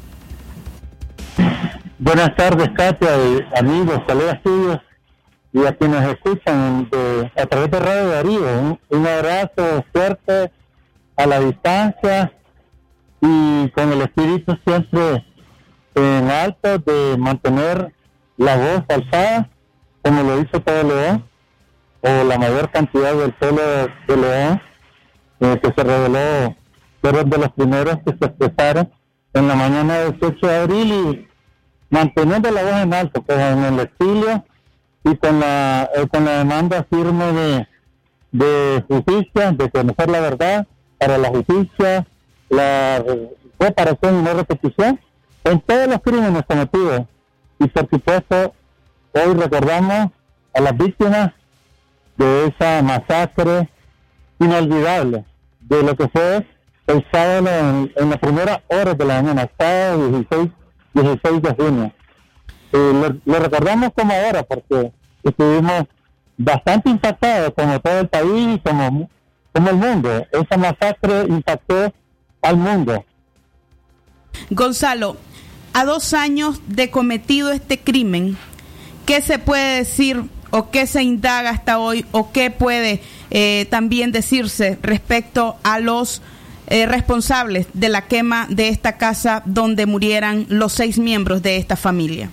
Buenas 2.00 2.36
tardes, 2.36 2.70
Katia, 2.76 3.10
amigos, 3.56 4.02
saludos 4.08 4.36
tuyos 4.44 4.80
y 5.54 5.66
a 5.66 5.76
quienes 5.76 6.04
escuchan 6.10 6.90
de, 6.90 7.32
a 7.36 7.46
través 7.46 7.70
de 7.70 7.80
Radio 7.80 8.10
Darío. 8.10 8.80
Un, 8.90 9.08
abrazo 9.08 9.86
fuerte 9.94 10.52
a 11.16 11.26
la 11.28 11.40
distancia 11.40 12.34
y 13.22 13.70
con 13.70 13.92
el 13.92 14.02
espíritu 14.02 14.58
siempre 14.66 15.24
en 15.94 16.30
alto 16.30 16.80
de 16.80 17.16
mantener 17.20 17.94
la 18.38 18.56
voz 18.56 18.84
alzada, 18.90 19.50
como 20.02 20.24
lo 20.24 20.40
hizo 20.40 20.60
todo 20.60 20.84
León, 20.84 21.24
o 22.02 22.24
la 22.24 22.38
mayor 22.40 22.72
cantidad 22.72 23.14
del 23.14 23.32
pueblo 23.34 23.62
de 24.08 24.18
León, 24.18 24.62
eh, 25.40 25.60
que 25.62 25.72
se 25.72 25.84
reveló, 25.84 26.56
fueron 27.00 27.30
de 27.30 27.38
los 27.38 27.50
primeros 27.52 27.98
que 27.98 28.18
se 28.20 28.26
expresaron 28.26 28.92
en 29.34 29.48
la 29.48 29.56
mañana 29.56 30.00
del 30.00 30.20
18 30.20 30.48
de 30.48 30.56
abril 30.56 30.94
y 30.94 31.28
manteniendo 31.92 32.50
la 32.50 32.64
voz 32.64 32.74
en 32.74 32.94
alto, 32.94 33.22
pues 33.22 33.38
en 33.38 33.64
el 33.66 33.80
exilio 33.80 34.44
y 35.04 35.16
con 35.18 35.40
la, 35.40 35.90
eh, 35.96 36.08
con 36.08 36.26
la 36.26 36.40
demanda 36.40 36.86
firme 36.90 37.26
de, 37.34 37.68
de 38.32 38.84
justicia, 38.88 39.52
de 39.52 39.70
conocer 39.70 40.10
la 40.10 40.20
verdad, 40.20 40.68
para 40.98 41.18
la 41.18 41.30
justicia, 41.30 42.08
la 42.50 43.04
reparación 43.60 44.20
y 44.20 44.24
no 44.24 44.34
repetición 44.34 45.00
en 45.44 45.60
todos 45.62 45.88
los 45.88 46.02
crímenes 46.02 46.44
cometidos. 46.46 47.02
Y 47.60 47.68
por 47.68 47.90
supuesto, 47.90 48.54
hoy 49.14 49.34
recordamos 49.34 50.12
a 50.54 50.62
las 50.62 50.78
víctimas 50.78 51.32
de 52.18 52.48
esa 52.48 52.82
masacre 52.82 53.70
inolvidable, 54.40 55.26
de 55.62 55.84
lo 55.84 55.96
que 55.96 56.08
fue 56.10 56.46
el 56.88 57.06
sábado 57.12 57.50
en, 57.50 57.92
en 57.96 58.10
las 58.10 58.20
primeras 58.20 58.60
horas 58.68 58.98
de 58.98 59.06
la 59.06 59.22
mañana, 59.22 59.50
sábado 59.58 60.10
16, 60.10 60.50
16 60.94 61.42
de 61.42 61.56
junio. 61.56 61.92
Eh, 62.74 63.20
lo, 63.26 63.40
recordamos 63.40 63.92
como 63.96 64.12
ahora 64.14 64.42
porque 64.42 64.92
estuvimos 65.22 65.84
bastante 66.36 66.90
impactados 66.90 67.54
como 67.56 67.80
todo 67.80 68.00
el 68.00 68.08
país 68.08 68.56
y 68.56 68.60
como, 68.60 69.10
el 69.54 69.76
mundo. 69.76 70.26
Esa 70.32 70.58
masacre 70.58 71.26
impactó 71.30 71.94
al 72.42 72.58
mundo. 72.58 73.06
Gonzalo, 74.50 75.18
a 75.74 75.86
dos 75.86 76.16
años 76.16 76.62
de 76.68 76.90
cometido 76.90 77.52
este 77.52 77.80
crimen, 77.80 78.36
¿qué 79.06 79.22
se 79.22 79.38
puede 79.38 79.78
decir 79.78 80.24
o 80.50 80.72
qué 80.72 80.88
se 80.88 81.04
indaga 81.04 81.52
hasta 81.52 81.78
hoy 81.78 82.08
o 82.12 82.32
qué 82.32 82.50
puede 82.50 83.04
eh, 83.30 83.68
también 83.70 84.12
decirse 84.12 84.80
respecto 84.82 85.58
a 85.62 85.80
los 85.80 86.24
eh, 86.66 86.88
responsables 86.88 87.68
de 87.74 87.90
la 87.90 88.08
quema 88.08 88.48
de 88.50 88.70
esta 88.70 88.98
casa 88.98 89.44
donde 89.46 89.86
murieran 89.86 90.48
los 90.50 90.74
seis 90.74 90.98
miembros 90.98 91.44
de 91.44 91.58
esta 91.58 91.76
familia? 91.76 92.32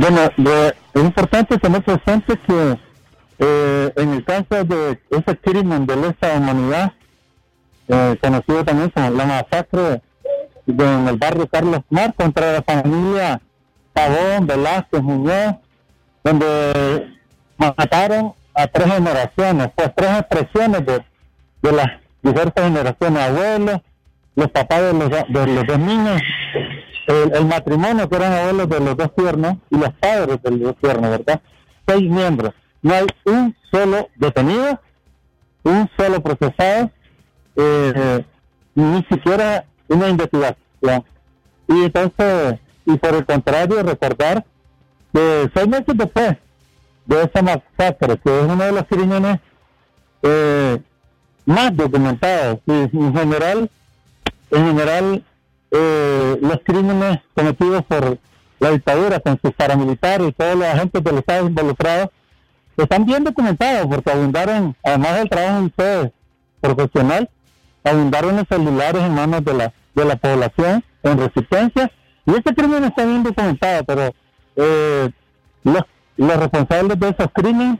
Bueno, 0.00 0.20
es 0.94 1.02
importante 1.02 1.58
tener 1.58 1.82
presente 1.82 2.36
que 2.46 2.90
Eh, 3.42 3.90
en 3.96 4.12
el 4.12 4.22
caso 4.22 4.64
de 4.64 5.00
ese 5.08 5.34
crimen 5.38 5.86
de 5.86 5.96
lesa 5.96 6.36
humanidad, 6.36 6.92
eh, 7.88 8.14
conocido 8.20 8.62
también 8.66 8.90
como 8.90 9.08
la 9.12 9.24
masacre 9.24 10.02
de, 10.66 10.84
en 10.84 11.08
el 11.08 11.16
barrio 11.16 11.46
Carlos 11.46 11.80
Mar 11.88 12.12
contra 12.14 12.52
la 12.52 12.62
familia 12.62 13.40
Pavón, 13.94 14.46
Velázquez, 14.46 15.00
Muñoz, 15.00 15.54
donde 16.22 17.16
mataron 17.56 18.34
a 18.52 18.66
tres 18.66 18.92
generaciones, 18.92 19.70
pues 19.74 19.90
tres 19.96 20.10
expresiones 20.18 20.84
de, 20.84 21.02
de 21.62 21.72
las 21.72 21.88
diversas 22.22 22.64
generaciones, 22.64 23.22
abuelos, 23.22 23.80
los 24.36 24.48
papás 24.48 24.82
de 24.82 24.92
los, 24.92 25.08
de 25.08 25.46
los 25.46 25.66
dos 25.66 25.78
niños, 25.78 26.20
el, 27.10 27.34
el 27.34 27.46
matrimonio 27.46 28.08
que 28.08 28.16
eran 28.16 28.32
abuelos 28.32 28.68
de 28.68 28.80
los 28.80 28.96
dos 28.96 29.14
tiernos 29.14 29.56
y 29.70 29.76
los 29.78 29.92
padres 29.94 30.42
de 30.42 30.50
los 30.50 30.60
dos 30.60 30.76
tiernos, 30.80 31.10
¿verdad? 31.10 31.40
Seis 31.86 32.10
miembros. 32.10 32.54
No 32.82 32.94
hay 32.94 33.06
un 33.24 33.56
solo 33.70 34.08
detenido, 34.16 34.80
un 35.64 35.90
solo 35.98 36.22
procesado, 36.22 36.90
eh, 37.56 38.24
ni 38.74 39.04
siquiera 39.10 39.64
una 39.88 40.08
investigación. 40.08 41.04
Y 41.68 41.84
entonces, 41.84 42.58
y 42.86 42.96
por 42.96 43.14
el 43.14 43.26
contrario, 43.26 43.82
recordar 43.82 44.44
que 45.12 45.50
seis 45.54 45.68
meses 45.68 45.94
después 45.96 46.36
de 47.06 47.22
esa 47.22 47.42
masacre, 47.42 48.18
que 48.18 48.40
es 48.40 48.44
uno 48.44 48.64
de 48.64 48.72
los 48.72 48.84
crímenes 48.84 49.40
eh, 50.22 50.80
más 51.44 51.76
documentados, 51.76 52.60
y 52.66 52.72
en 52.72 53.14
general, 53.14 53.70
en 54.52 54.66
general, 54.66 55.24
eh, 55.70 56.38
los 56.40 56.60
crímenes 56.64 57.18
cometidos 57.34 57.84
por 57.84 58.18
la 58.58 58.70
dictadura 58.70 59.20
con 59.20 59.38
sus 59.42 59.52
paramilitares 59.54 60.28
y 60.28 60.32
todos 60.32 60.56
los 60.56 60.66
agentes 60.66 61.02
del 61.02 61.18
Estado 61.18 61.46
involucrados 61.46 62.10
están 62.76 63.04
bien 63.04 63.24
documentados 63.24 63.86
porque 63.86 64.10
abundaron, 64.10 64.76
además 64.82 65.14
del 65.16 65.28
trabajo 65.28 65.60
de 65.60 65.66
ustedes 65.66 66.12
profesional, 66.60 67.30
abundaron 67.84 68.36
los 68.36 68.46
celulares 68.48 69.02
en 69.02 69.14
manos 69.14 69.44
de 69.44 69.54
la, 69.54 69.72
de 69.94 70.04
la 70.04 70.16
población 70.16 70.84
en 71.02 71.18
resistencia 71.18 71.90
y 72.26 72.32
este 72.32 72.54
crimen 72.54 72.84
está 72.84 73.04
bien 73.04 73.22
documentado, 73.22 73.84
pero 73.84 74.14
eh, 74.56 75.10
los, 75.64 75.82
los 76.16 76.36
responsables 76.36 76.98
de 77.00 77.08
esos 77.08 77.28
crímenes 77.32 77.78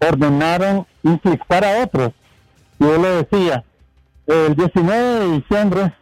ordenaron 0.00 0.86
implicar 1.02 1.64
a 1.64 1.82
otros. 1.84 2.12
Yo 2.78 2.98
le 2.98 3.08
decía, 3.24 3.64
el 4.26 4.54
19 4.54 5.02
de 5.02 5.32
diciembre, 5.32 5.92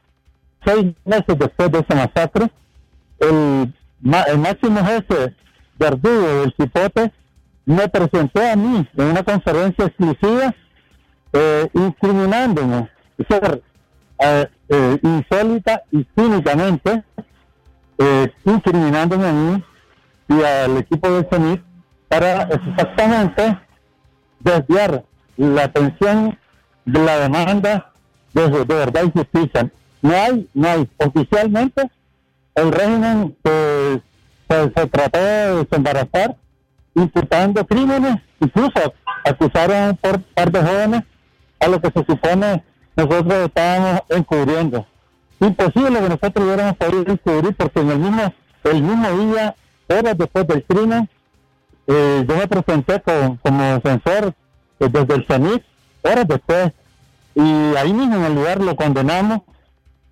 seis 0.65 0.95
meses 1.05 1.39
después 1.39 1.71
de 1.73 1.79
esa 1.81 1.95
masacre, 1.95 2.51
el, 3.21 3.75
el 4.29 4.39
máximo 4.39 4.85
jefe 4.85 5.35
verdugo 5.79 6.41
del 6.41 6.55
Cipote 6.57 7.13
me 7.65 7.89
presentó 7.89 8.41
a 8.41 8.57
mí 8.57 8.87
en 8.97 9.05
una 9.05 9.23
conferencia 9.23 9.87
exclusiva 9.87 10.55
eh, 11.33 11.69
incriminándome, 11.75 12.91
ser 13.29 13.63
eh, 14.21 14.47
eh, 14.69 14.99
insólita 15.03 15.83
y 15.93 16.07
cínicamente, 16.17 17.05
eh, 17.99 18.33
incriminándome 18.45 19.29
a 19.29 19.33
mí 19.33 19.65
y 20.29 20.43
al 20.43 20.79
equipo 20.79 21.11
del 21.11 21.27
CENIT 21.31 21.63
para 22.09 22.43
exactamente 22.43 23.59
desviar 24.41 25.05
la 25.37 25.65
atención 25.65 26.39
de 26.85 27.05
la 27.05 27.19
demanda 27.19 27.93
de, 28.33 28.49
de 28.49 28.75
verdad 28.75 29.03
y 29.05 29.11
justicia. 29.11 29.71
No 30.03 30.15
hay, 30.15 30.49
no 30.55 30.69
hay. 30.69 30.89
Oficialmente, 30.99 31.91
el 32.55 32.73
régimen 32.73 33.37
se, 33.45 34.03
se 34.49 34.87
trató 34.87 35.19
de 35.19 35.65
desembarazar 35.65 36.37
imputando 36.95 37.65
crímenes, 37.67 38.17
incluso 38.41 38.95
acusaron 39.25 39.97
por 39.97 40.21
par 40.21 40.51
de 40.51 40.61
jóvenes 40.61 41.03
a 41.61 41.69
lo 41.69 41.81
que 41.81 41.91
se 41.91 42.05
supone 42.05 42.63
nosotros 42.97 43.47
estábamos 43.47 44.01
encubriendo. 44.09 44.87
Imposible 45.41 46.01
que 46.01 46.09
nosotros 46.09 46.45
hubiéramos 46.45 46.77
podido 46.77 47.13
encubrir 47.13 47.55
porque 47.55 47.81
en 47.81 47.91
el 47.91 47.99
mismo, 47.99 48.35
el 48.65 48.83
mismo 48.83 49.11
día, 49.13 49.55
horas 49.89 50.19
después 50.19 50.47
del 50.49 50.65
crimen, 50.65 51.09
eh, 51.87 52.25
yo 52.29 52.37
me 52.37 52.49
presenté 52.49 53.01
como 53.01 53.63
defensor 53.63 54.35
eh, 54.81 54.89
desde 54.91 55.15
el 55.15 55.27
CENIC, 55.27 55.63
horas 56.03 56.27
después, 56.27 56.73
y 57.37 57.77
ahí 57.77 57.93
mismo 57.93 58.17
en 58.17 58.25
el 58.25 58.35
lugar 58.35 58.61
lo 58.61 58.75
condenamos 58.75 59.43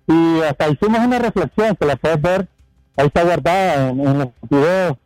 y 0.07 0.41
hasta 0.41 0.69
hicimos 0.69 0.99
una 0.99 1.19
reflexión 1.19 1.75
que 1.75 1.85
la 1.85 1.95
puedes 1.95 2.21
ver, 2.21 2.47
ahí 2.95 3.07
está 3.07 3.23
guardada 3.23 3.89
en, 3.89 4.19
los 4.19 4.29
videos, 4.49 4.97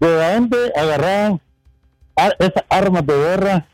de 0.00 0.34
dónde 0.34 0.72
agarraron 0.76 1.40
esas 2.38 2.64
armas 2.68 3.06
de 3.06 3.14
guerra 3.14 3.66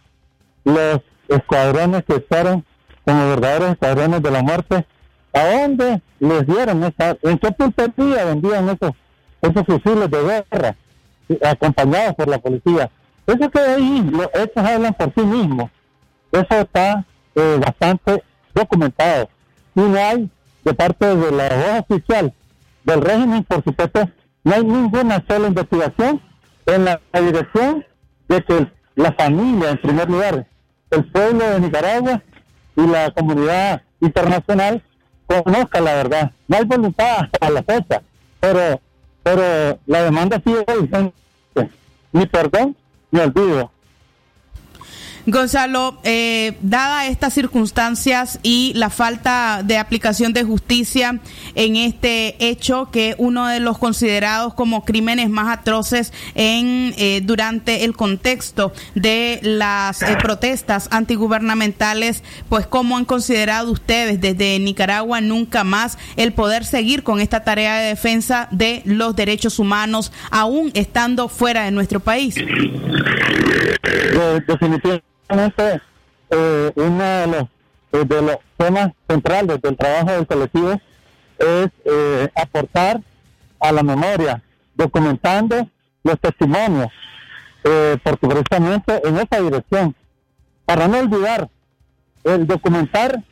los 0.64 1.00
escuadrones 1.28 2.04
que 2.04 2.20
fueron 2.20 2.64
como 3.04 3.28
verdaderos 3.30 3.70
escuadrones 3.72 4.22
de 4.22 4.30
la 4.30 4.42
muerte, 4.42 4.86
¿a 5.32 5.44
dónde 5.46 6.02
les 6.20 6.46
dieron 6.46 6.84
esa, 6.84 7.16
en 7.22 7.38
qué 7.38 7.50
pulpería 7.52 8.24
vendían 8.24 8.68
esos, 8.68 8.92
esos 9.40 9.64
fusiles 9.66 10.10
de 10.10 10.22
guerra 10.22 10.76
acompañados 11.42 12.14
por 12.14 12.28
la 12.28 12.38
policía? 12.38 12.90
Eso 13.26 13.50
que 13.50 13.60
ahí, 13.60 14.08
los 14.10 14.28
hechos 14.34 14.64
hablan 14.64 14.94
por 14.94 15.12
sí 15.14 15.20
mismos. 15.20 15.70
Eso 16.32 16.60
está 16.60 17.04
eh, 17.34 17.60
bastante 17.60 18.22
documentado. 18.54 19.28
Y 19.74 19.80
no 19.80 19.98
hay, 19.98 20.30
de 20.68 20.74
parte 20.74 21.16
de 21.16 21.32
la 21.32 21.48
voz 21.48 21.84
oficial 21.88 22.34
del 22.84 23.00
régimen, 23.00 23.42
por 23.44 23.64
supuesto, 23.64 24.10
no 24.44 24.54
hay 24.54 24.64
ninguna 24.64 25.24
sola 25.26 25.48
investigación 25.48 26.20
en 26.66 26.84
la 26.84 27.00
dirección 27.12 27.86
de 28.28 28.44
que 28.44 28.66
la 28.94 29.12
familia, 29.12 29.70
en 29.70 29.78
primer 29.78 30.10
lugar, 30.10 30.46
el 30.90 31.04
pueblo 31.06 31.48
de 31.48 31.60
Nicaragua 31.60 32.22
y 32.76 32.86
la 32.86 33.10
comunidad 33.12 33.82
internacional 34.00 34.82
conozca 35.26 35.80
la 35.80 35.94
verdad. 35.94 36.32
No 36.46 36.58
hay 36.58 36.64
voluntad 36.64 37.20
hasta 37.20 37.50
la 37.50 37.62
fecha, 37.62 38.02
pero, 38.38 38.80
pero 39.22 39.78
la 39.86 40.02
demanda 40.02 40.40
sigue 40.44 40.64
vigente. 40.80 41.14
Ni 42.12 42.26
perdón 42.26 42.76
ni 43.10 43.20
olvido. 43.20 43.70
Gonzalo, 45.30 45.98
eh, 46.04 46.56
dada 46.62 47.06
estas 47.06 47.34
circunstancias 47.34 48.40
y 48.42 48.72
la 48.74 48.88
falta 48.88 49.60
de 49.62 49.76
aplicación 49.76 50.32
de 50.32 50.42
justicia 50.42 51.20
en 51.54 51.76
este 51.76 52.34
hecho, 52.38 52.88
que 52.90 53.14
uno 53.18 53.46
de 53.46 53.60
los 53.60 53.76
considerados 53.76 54.54
como 54.54 54.86
crímenes 54.86 55.28
más 55.28 55.54
atroces 55.54 56.14
en 56.34 56.94
eh, 56.96 57.20
durante 57.22 57.84
el 57.84 57.94
contexto 57.94 58.72
de 58.94 59.40
las 59.42 60.00
eh, 60.00 60.16
protestas 60.22 60.88
antigubernamentales, 60.92 62.22
pues 62.48 62.66
cómo 62.66 62.96
han 62.96 63.04
considerado 63.04 63.70
ustedes 63.70 64.22
desde 64.22 64.58
Nicaragua 64.58 65.20
nunca 65.20 65.62
más 65.62 65.98
el 66.16 66.32
poder 66.32 66.64
seguir 66.64 67.02
con 67.02 67.20
esta 67.20 67.44
tarea 67.44 67.76
de 67.80 67.88
defensa 67.88 68.48
de 68.50 68.80
los 68.86 69.14
derechos 69.14 69.58
humanos, 69.58 70.10
aún 70.30 70.70
estando 70.72 71.28
fuera 71.28 71.64
de 71.64 71.70
nuestro 71.70 72.00
país. 72.00 72.34
De- 72.34 72.44
definitivamente 74.46 75.04
eh, 75.30 76.72
uno 76.76 77.04
de 77.04 77.26
los, 77.26 77.42
eh, 77.92 78.04
de 78.04 78.22
los 78.22 78.36
temas 78.56 78.92
centrales 79.08 79.60
del 79.62 79.76
trabajo 79.76 80.12
del 80.12 80.26
colectivo 80.26 80.72
es 81.38 81.68
eh, 81.84 82.28
aportar 82.34 83.00
a 83.60 83.72
la 83.72 83.82
memoria, 83.82 84.42
documentando 84.74 85.68
los 86.02 86.20
testimonios, 86.20 86.88
eh, 87.64 87.96
porque 88.02 88.26
precisamente 88.26 89.00
en 89.04 89.16
esa 89.16 89.40
dirección, 89.40 89.94
para 90.64 90.88
no 90.88 90.98
olvidar, 90.98 91.48
el 92.24 92.46
documentar 92.46 93.22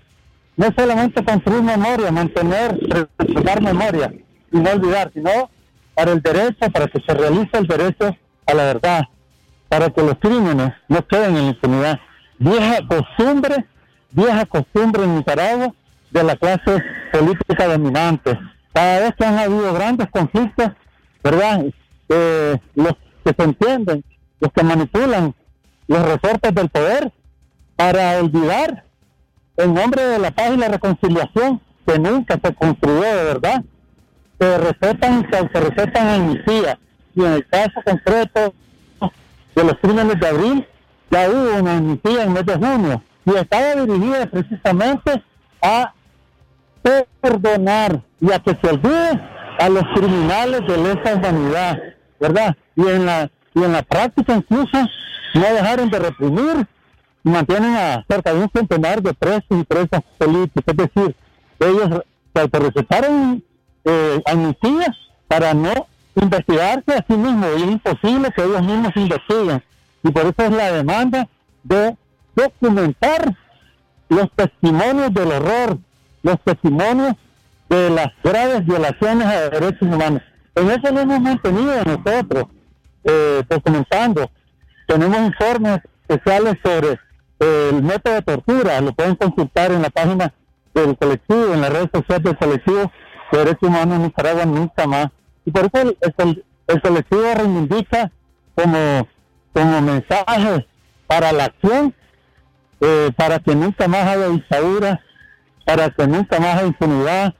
no 0.56 0.68
solamente 0.76 1.24
construir 1.24 1.62
memoria, 1.62 2.10
mantener, 2.10 2.78
preservar 3.16 3.62
memoria 3.62 4.12
y 4.50 4.56
no 4.58 4.70
olvidar, 4.70 5.10
sino 5.12 5.50
para 5.94 6.12
el 6.12 6.22
derecho, 6.22 6.70
para 6.72 6.86
que 6.86 7.00
se 7.00 7.14
realice 7.14 7.58
el 7.58 7.66
derecho 7.66 8.16
a 8.46 8.54
la 8.54 8.64
verdad, 8.64 9.02
para 9.68 9.90
que 9.90 10.02
los 10.02 10.14
crímenes 10.18 10.72
no 10.88 11.06
queden 11.06 11.36
en 11.36 11.42
la 11.44 11.50
impunidad. 11.50 12.00
Vieja 12.38 12.78
costumbre, 12.86 13.66
vieja 14.10 14.46
costumbre 14.46 15.04
en 15.04 15.16
Nicaragua 15.16 15.74
de 16.10 16.22
la 16.22 16.36
clase 16.36 16.82
política 17.12 17.66
dominante. 17.66 18.38
Cada 18.72 19.00
vez 19.00 19.14
que 19.16 19.24
han 19.24 19.38
habido 19.38 19.72
grandes 19.72 20.08
conflictos, 20.10 20.70
¿verdad? 21.22 21.64
Eh, 22.08 22.56
los 22.74 22.92
que 23.24 23.34
se 23.36 23.42
entienden, 23.42 24.04
los 24.40 24.52
que 24.52 24.62
manipulan 24.62 25.34
los 25.88 26.02
resortes 26.02 26.54
del 26.54 26.68
poder 26.68 27.12
para 27.76 28.18
olvidar 28.20 28.84
en 29.56 29.74
nombre 29.74 30.02
de 30.02 30.18
la 30.18 30.30
paz 30.30 30.50
y 30.52 30.56
la 30.56 30.68
reconciliación 30.68 31.60
que 31.86 31.98
nunca 31.98 32.38
se 32.42 32.54
construyó 32.54 33.02
de 33.02 33.24
verdad, 33.24 33.64
se 34.38 34.58
recetan, 34.58 35.28
se 35.30 35.60
recetan 35.60 36.08
amnistía. 36.08 36.78
Y 37.14 37.24
en 37.24 37.32
el 37.32 37.46
caso 37.46 37.80
concreto 37.84 38.54
de 39.56 39.64
los 39.64 39.74
crímenes 39.78 40.20
de 40.20 40.28
abril, 40.28 40.66
ya 41.10 41.28
hubo 41.28 41.60
una 41.60 41.78
amnistía 41.78 42.22
en 42.22 42.28
el 42.28 42.34
mes 42.34 42.46
de 42.46 42.54
junio 42.54 43.02
y 43.24 43.34
estaba 43.34 43.74
dirigida 43.74 44.26
precisamente 44.26 45.22
a 45.62 45.92
perdonar 47.20 48.02
y 48.20 48.30
a 48.30 48.38
que 48.38 48.54
se 48.54 48.68
olvide 48.68 49.20
a 49.58 49.68
los 49.68 49.82
criminales 49.94 50.60
de 50.68 50.76
lesa 50.76 51.14
humanidad, 51.16 51.78
¿verdad? 52.20 52.56
Y 52.76 52.86
en 52.86 53.06
la 53.06 53.30
y 53.54 53.64
en 53.64 53.72
la 53.72 53.82
práctica 53.82 54.34
incluso 54.34 54.78
no 55.34 55.40
dejaron 55.40 55.88
de 55.90 55.98
reprimir 55.98 56.68
mantienen 57.22 57.74
a 57.74 58.04
cerca 58.08 58.32
de 58.32 58.40
un 58.40 58.50
centenar 58.50 59.02
de 59.02 59.12
presos 59.12 59.46
y 59.50 59.64
presas 59.64 60.02
políticas. 60.18 60.62
Es 60.66 60.76
decir, 60.76 61.16
ellos 61.58 62.02
se 62.32 62.40
autorrecetaron 62.40 63.42
eh, 63.84 64.22
amnistía 64.26 64.94
para 65.26 65.52
no 65.54 65.88
investigarse 66.22 66.92
a 66.92 67.04
sí 67.06 67.16
mismos. 67.16 67.48
Y 67.58 67.62
es 67.62 67.70
imposible 67.70 68.30
que 68.34 68.44
ellos 68.44 68.62
mismos 68.62 68.92
investiguen. 68.96 69.62
Y 70.02 70.10
por 70.10 70.22
eso 70.22 70.34
es 70.38 70.50
la 70.50 70.72
demanda 70.72 71.28
de 71.62 71.96
documentar 72.34 73.34
los 74.08 74.30
testimonios 74.32 75.12
del 75.12 75.32
horror, 75.32 75.78
los 76.22 76.40
testimonios 76.42 77.14
de 77.68 77.90
las 77.90 78.08
graves 78.22 78.64
violaciones 78.64 79.26
a 79.26 79.50
derechos 79.50 79.82
humanos. 79.82 80.22
En 80.54 80.70
eso 80.70 80.92
lo 80.92 81.00
hemos 81.00 81.20
mantenido 81.20 81.72
nosotros, 81.84 82.44
eh, 83.04 83.42
documentando. 83.48 84.30
Tenemos 84.86 85.18
informes 85.18 85.80
especiales 86.08 86.56
sobre 86.62 86.98
eh, 87.40 87.70
el 87.72 87.82
método 87.82 88.14
de 88.14 88.22
tortura, 88.22 88.80
lo 88.80 88.92
pueden 88.92 89.16
consultar 89.16 89.72
en 89.72 89.82
la 89.82 89.90
página 89.90 90.32
del 90.72 90.96
colectivo, 90.96 91.52
en 91.52 91.60
las 91.60 91.72
redes 91.72 91.90
sociales 91.92 92.24
del 92.24 92.38
colectivo 92.38 92.92
de 93.32 93.38
derechos 93.38 93.68
humanos 93.68 93.96
en 93.96 94.02
Nicaragua, 94.04 94.46
nunca 94.46 94.86
más. 94.86 95.08
Y 95.46 95.50
por 95.50 95.70
eso 95.72 95.82
el, 95.82 95.98
el, 96.18 96.44
el 96.66 96.82
colectivo 96.82 97.22
reivindica 97.34 98.12
como, 98.54 99.08
como 99.52 99.80
mensaje 99.80 100.66
para 101.06 101.32
la 101.32 101.44
acción, 101.44 101.94
eh, 102.80 103.10
para 103.16 103.38
que 103.38 103.54
nunca 103.54 103.88
más 103.88 104.06
haya 104.06 104.28
dictadura, 104.28 105.00
para 105.64 105.90
que 105.90 106.06
nunca 106.06 106.38
más 106.40 106.56
haya 106.56 106.66
impunidad, 106.66 107.34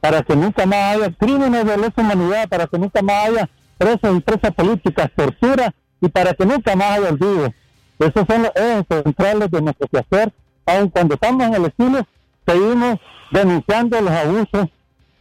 para 0.00 0.22
que 0.22 0.36
nunca 0.36 0.66
más 0.66 0.96
haya 0.96 1.10
crímenes 1.12 1.64
de 1.64 1.76
lesa 1.76 1.94
humanidad, 1.96 2.48
para 2.48 2.66
que 2.66 2.78
nunca 2.78 3.00
más 3.00 3.28
haya 3.28 3.48
presos 3.78 4.16
y 4.16 4.20
presas 4.20 4.52
políticas, 4.52 5.10
tortura 5.16 5.72
y 6.00 6.08
para 6.08 6.34
que 6.34 6.44
nunca 6.44 6.74
más 6.74 6.98
haya 6.98 7.10
olvido. 7.10 7.52
Esos 7.98 8.26
son 8.28 8.42
los 8.42 8.52
ejes 8.56 8.84
centrales 8.88 9.50
de 9.50 9.62
nuestro 9.62 9.86
quehacer. 9.86 10.32
Aun 10.66 10.88
cuando 10.88 11.14
estamos 11.14 11.46
en 11.46 11.54
el 11.54 11.64
exilio, 11.66 12.06
seguimos 12.46 12.98
denunciando 13.30 14.00
los 14.00 14.10
abusos 14.10 14.68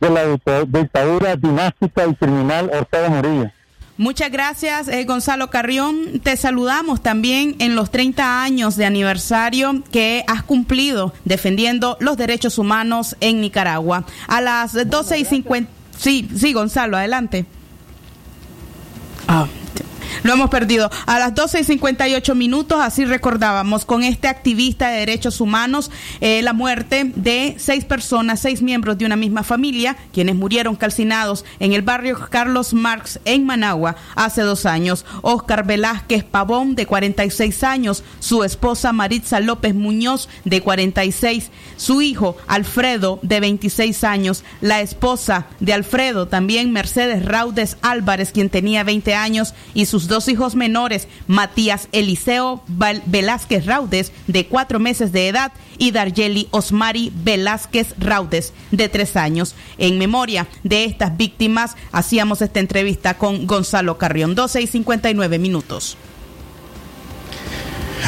de 0.02 0.10
la 0.10 0.26
dictadura 0.66 1.36
dinástica 1.38 2.06
y 2.08 2.16
criminal 2.16 2.70
Ortega 2.74 3.10
Murillo. 3.10 3.52
Muchas 3.98 4.32
gracias, 4.32 4.88
eh, 4.88 5.04
Gonzalo 5.06 5.52
Carrión. 5.52 6.22
Te 6.24 6.36
saludamos 6.36 7.04
también 7.04 7.56
en 7.60 7.76
los 7.76 7.92
30 7.92 8.42
años 8.42 8.76
de 8.76 8.86
aniversario 8.86 9.84
que 9.92 10.24
has 10.28 10.42
cumplido 10.42 11.14
defendiendo 11.24 11.98
los 12.00 12.18
derechos 12.18 12.58
humanos 12.58 13.16
en 13.20 13.42
Nicaragua. 13.42 14.06
A 14.28 14.42
las 14.42 14.90
12 14.90 15.20
y 15.20 15.26
50. 15.26 15.72
Sí, 15.96 16.28
sí, 16.36 16.52
Gonzalo, 16.52 16.98
adelante. 16.98 17.46
Ah. 19.28 19.46
Lo 20.24 20.34
hemos 20.34 20.52
perdido. 20.52 20.92
A 21.08 21.18
las 21.18 21.34
12 21.34 21.62
y 21.62 21.64
58 21.64 22.36
minutos, 22.36 22.80
así 22.80 23.06
recordábamos 23.06 23.86
con 23.86 24.04
este 24.04 24.28
activista 24.28 24.90
de 24.90 25.00
derechos 25.00 25.42
humanos 25.42 25.90
eh, 26.20 26.44
la 26.44 26.54
muerte 26.54 27.12
de 27.16 27.56
seis 27.58 27.86
personas, 27.86 28.40
seis 28.40 28.62
miembros 28.62 29.00
de 29.00 29.06
una 29.06 29.16
misma 29.16 29.42
familia, 29.42 29.98
quienes 30.14 30.36
murieron 30.36 30.76
calcinados 30.76 31.44
en 31.60 31.74
el 31.74 31.82
barrio 31.82 32.20
Carlos 32.30 32.74
Marx 32.74 33.20
en 33.26 33.46
Managua 33.46 33.96
hace 34.16 34.42
dos 34.42 34.68
años. 34.68 35.06
Oscar 35.24 35.66
Velázquez 35.66 36.24
Pavón, 36.24 36.76
de 36.76 36.86
46 36.86 37.64
años, 37.64 38.04
su 38.20 38.44
esposa 38.44 38.94
Maritza 38.94 39.40
López 39.40 39.74
Muñoz, 39.74 40.30
de 40.46 40.62
46, 40.62 41.50
su 41.78 42.04
hijo 42.04 42.38
Alfredo, 42.48 43.20
de 43.24 43.40
26 43.40 44.04
años, 44.04 44.44
la 44.62 44.82
esposa 44.82 45.48
de 45.60 45.74
Alfredo, 45.74 46.28
también 46.28 46.72
Mercedes 46.72 47.26
Raudes 47.26 47.78
Álvarez, 47.82 48.32
quien 48.32 48.50
tenía 48.50 48.84
20 48.84 49.16
años, 49.16 49.56
y 49.74 49.86
sus 49.86 50.11
dos 50.12 50.28
hijos 50.28 50.56
menores, 50.56 51.08
Matías 51.28 51.88
Eliseo 51.94 52.62
Velázquez 52.68 53.66
Raudes, 53.66 54.12
de 54.28 54.46
cuatro 54.46 54.78
meses 54.80 55.12
de 55.12 55.30
edad, 55.30 55.54
y 55.78 55.92
Darjeli 55.92 56.50
Osmari 56.52 57.12
Velázquez 57.24 57.96
Raudes, 57.98 58.54
de 58.72 58.90
tres 58.90 59.16
años. 59.16 59.56
En 59.78 59.98
memoria 59.98 60.48
de 60.64 60.84
estas 60.84 61.16
víctimas, 61.18 61.76
hacíamos 61.92 62.42
esta 62.42 62.60
entrevista 62.60 63.18
con 63.18 63.48
Gonzalo 63.48 63.98
Carrión, 63.98 64.36
12 64.36 64.62
y 64.62 64.68
59 64.68 65.40
minutos. 65.40 65.98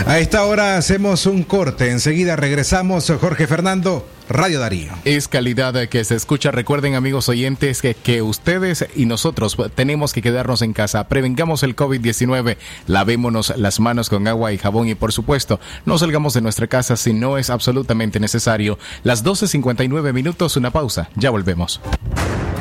A 0.05 0.19
esta 0.19 0.43
hora 0.45 0.75
hacemos 0.77 1.25
un 1.25 1.43
corte. 1.43 1.89
Enseguida 1.91 2.35
regresamos. 2.35 3.11
Jorge 3.21 3.47
Fernando, 3.47 4.05
Radio 4.33 4.59
Darío. 4.59 4.91
Es 5.05 5.27
calidad 5.27 5.87
que 5.87 6.03
se 6.03 6.15
escucha. 6.15 6.49
Recuerden, 6.49 6.95
amigos 6.95 7.29
oyentes, 7.29 7.83
que, 7.83 7.93
que 7.93 8.23
ustedes 8.23 8.85
y 8.95 9.05
nosotros 9.05 9.55
tenemos 9.75 10.11
que 10.11 10.23
quedarnos 10.23 10.63
en 10.63 10.73
casa. 10.73 11.07
Prevengamos 11.07 11.61
el 11.61 11.75
COVID-19. 11.75 12.57
Lavémonos 12.87 13.53
las 13.57 13.79
manos 13.79 14.09
con 14.09 14.27
agua 14.27 14.51
y 14.51 14.57
jabón 14.57 14.89
y, 14.89 14.95
por 14.95 15.13
supuesto, 15.13 15.59
no 15.85 15.99
salgamos 15.99 16.33
de 16.33 16.41
nuestra 16.41 16.65
casa 16.65 16.97
si 16.97 17.13
no 17.13 17.37
es 17.37 17.51
absolutamente 17.51 18.19
necesario. 18.19 18.79
Las 19.03 19.23
12.59 19.23 20.13
minutos, 20.13 20.57
una 20.57 20.71
pausa. 20.71 21.09
Ya 21.15 21.29
volvemos. 21.29 21.79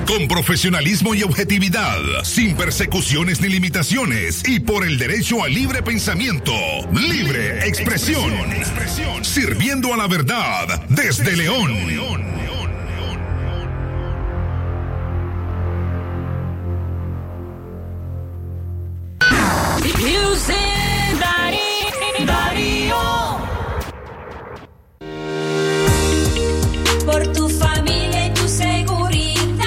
Con 0.07 0.27
profesionalismo 0.29 1.15
y 1.15 1.23
objetividad, 1.23 1.97
sin 2.25 2.57
persecuciones 2.57 3.41
ni 3.41 3.49
limitaciones 3.49 4.43
y 4.47 4.61
por 4.61 4.85
el 4.85 4.99
derecho 4.99 5.45
al 5.45 5.55
libre 5.55 5.83
pensamiento, 5.83 6.53
libre 6.93 7.67
expresión, 7.67 8.33
sirviendo 9.23 9.95
a 9.95 9.97
la 9.97 10.09
verdad 10.09 10.85
desde 10.89 11.37
León. 11.37 11.62
Por 27.05 27.27
tu 27.33 27.49
familia 27.49 28.27
y 28.27 28.35
tu 28.35 28.49
seguridad, 28.49 29.65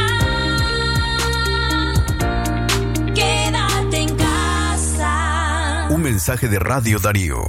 quédate 3.14 3.98
en 3.98 4.16
casa. 4.16 5.88
Un 5.92 6.02
mensaje 6.02 6.48
de 6.48 6.60
Radio 6.60 7.00
Darío. 7.00 7.44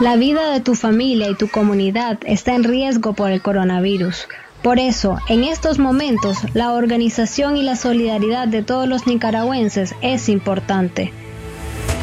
La 0.00 0.16
vida 0.16 0.50
de 0.50 0.58
tu 0.58 0.74
familia 0.74 1.30
y 1.30 1.36
tu 1.36 1.48
comunidad 1.48 2.18
está 2.26 2.56
en 2.56 2.64
riesgo 2.64 3.12
por 3.12 3.30
el 3.30 3.40
coronavirus. 3.40 4.26
Por 4.60 4.80
eso, 4.80 5.18
en 5.28 5.44
estos 5.44 5.78
momentos, 5.78 6.38
la 6.52 6.72
organización 6.72 7.56
y 7.56 7.62
la 7.62 7.76
solidaridad 7.76 8.48
de 8.48 8.64
todos 8.64 8.88
los 8.88 9.06
nicaragüenses 9.06 9.94
es 10.02 10.28
importante. 10.28 11.12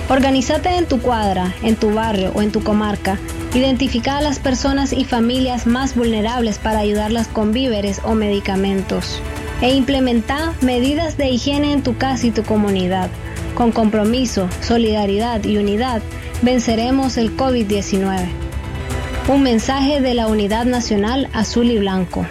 Organízate 0.07 0.69
en 0.69 0.85
tu 0.85 1.01
cuadra, 1.01 1.53
en 1.63 1.75
tu 1.75 1.93
barrio 1.93 2.31
o 2.33 2.41
en 2.41 2.53
tu 2.53 2.63
comarca. 2.63 3.19
Identifica 3.53 4.17
a 4.17 4.21
las 4.21 4.39
personas 4.39 4.93
y 4.93 5.03
familias 5.03 5.67
más 5.67 5.93
vulnerables 5.93 6.59
para 6.59 6.79
ayudarlas 6.79 7.27
con 7.27 7.51
víveres 7.51 7.99
o 8.05 8.15
medicamentos. 8.15 9.21
E 9.61 9.73
implementa 9.73 10.53
medidas 10.61 11.17
de 11.17 11.29
higiene 11.29 11.73
en 11.73 11.83
tu 11.83 11.97
casa 11.97 12.27
y 12.27 12.31
tu 12.31 12.43
comunidad. 12.43 13.09
Con 13.53 13.73
compromiso, 13.73 14.47
solidaridad 14.61 15.43
y 15.43 15.57
unidad, 15.57 16.01
venceremos 16.41 17.17
el 17.17 17.37
COVID-19. 17.37 18.27
Un 19.27 19.43
mensaje 19.43 20.01
de 20.01 20.13
la 20.13 20.27
Unidad 20.27 20.65
Nacional 20.65 21.29
Azul 21.33 21.69
y 21.69 21.77
Blanco. 21.77 22.25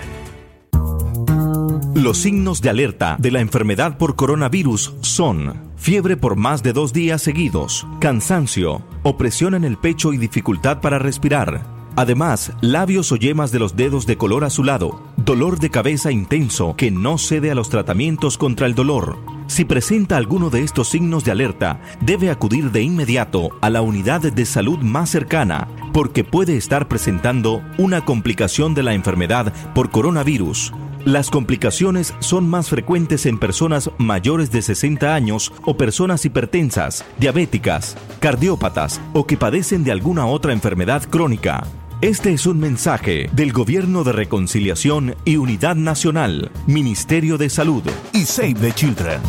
Los 1.94 2.18
signos 2.18 2.60
de 2.60 2.70
alerta 2.70 3.16
de 3.18 3.30
la 3.30 3.40
enfermedad 3.40 3.98
por 3.98 4.16
coronavirus 4.16 4.94
son 5.00 5.70
fiebre 5.76 6.16
por 6.16 6.36
más 6.36 6.62
de 6.62 6.72
dos 6.72 6.92
días 6.92 7.22
seguidos, 7.22 7.86
cansancio, 8.00 8.82
opresión 9.02 9.54
en 9.54 9.64
el 9.64 9.76
pecho 9.76 10.12
y 10.12 10.18
dificultad 10.18 10.80
para 10.80 10.98
respirar. 10.98 11.62
Además, 11.96 12.52
labios 12.60 13.12
o 13.12 13.16
yemas 13.16 13.52
de 13.52 13.58
los 13.58 13.76
dedos 13.76 14.06
de 14.06 14.16
color 14.16 14.44
azulado, 14.44 15.02
dolor 15.16 15.58
de 15.58 15.70
cabeza 15.70 16.10
intenso 16.10 16.74
que 16.76 16.90
no 16.90 17.18
cede 17.18 17.50
a 17.50 17.54
los 17.54 17.68
tratamientos 17.68 18.38
contra 18.38 18.66
el 18.66 18.74
dolor. 18.74 19.18
Si 19.50 19.64
presenta 19.64 20.16
alguno 20.16 20.48
de 20.48 20.62
estos 20.62 20.90
signos 20.90 21.24
de 21.24 21.32
alerta, 21.32 21.80
debe 22.00 22.30
acudir 22.30 22.70
de 22.70 22.82
inmediato 22.82 23.48
a 23.60 23.68
la 23.68 23.82
unidad 23.82 24.20
de 24.20 24.46
salud 24.46 24.78
más 24.78 25.10
cercana, 25.10 25.66
porque 25.92 26.22
puede 26.22 26.56
estar 26.56 26.86
presentando 26.86 27.60
una 27.76 28.04
complicación 28.04 28.74
de 28.74 28.84
la 28.84 28.94
enfermedad 28.94 29.52
por 29.74 29.90
coronavirus. 29.90 30.72
Las 31.04 31.30
complicaciones 31.30 32.14
son 32.20 32.48
más 32.48 32.68
frecuentes 32.68 33.26
en 33.26 33.40
personas 33.40 33.90
mayores 33.98 34.52
de 34.52 34.62
60 34.62 35.12
años 35.12 35.52
o 35.64 35.76
personas 35.76 36.24
hipertensas, 36.24 37.04
diabéticas, 37.18 37.96
cardiópatas 38.20 39.00
o 39.14 39.26
que 39.26 39.36
padecen 39.36 39.82
de 39.82 39.90
alguna 39.90 40.26
otra 40.26 40.52
enfermedad 40.52 41.02
crónica. 41.10 41.64
Este 42.02 42.32
es 42.32 42.46
un 42.46 42.58
mensaje 42.58 43.28
del 43.34 43.52
Gobierno 43.52 44.04
de 44.04 44.12
Reconciliación 44.12 45.16
y 45.26 45.36
Unidad 45.36 45.76
Nacional, 45.76 46.50
Ministerio 46.66 47.36
de 47.36 47.50
Salud 47.50 47.82
y 48.14 48.24
Save 48.24 48.54
the 48.54 48.72
Children. 48.72 49.20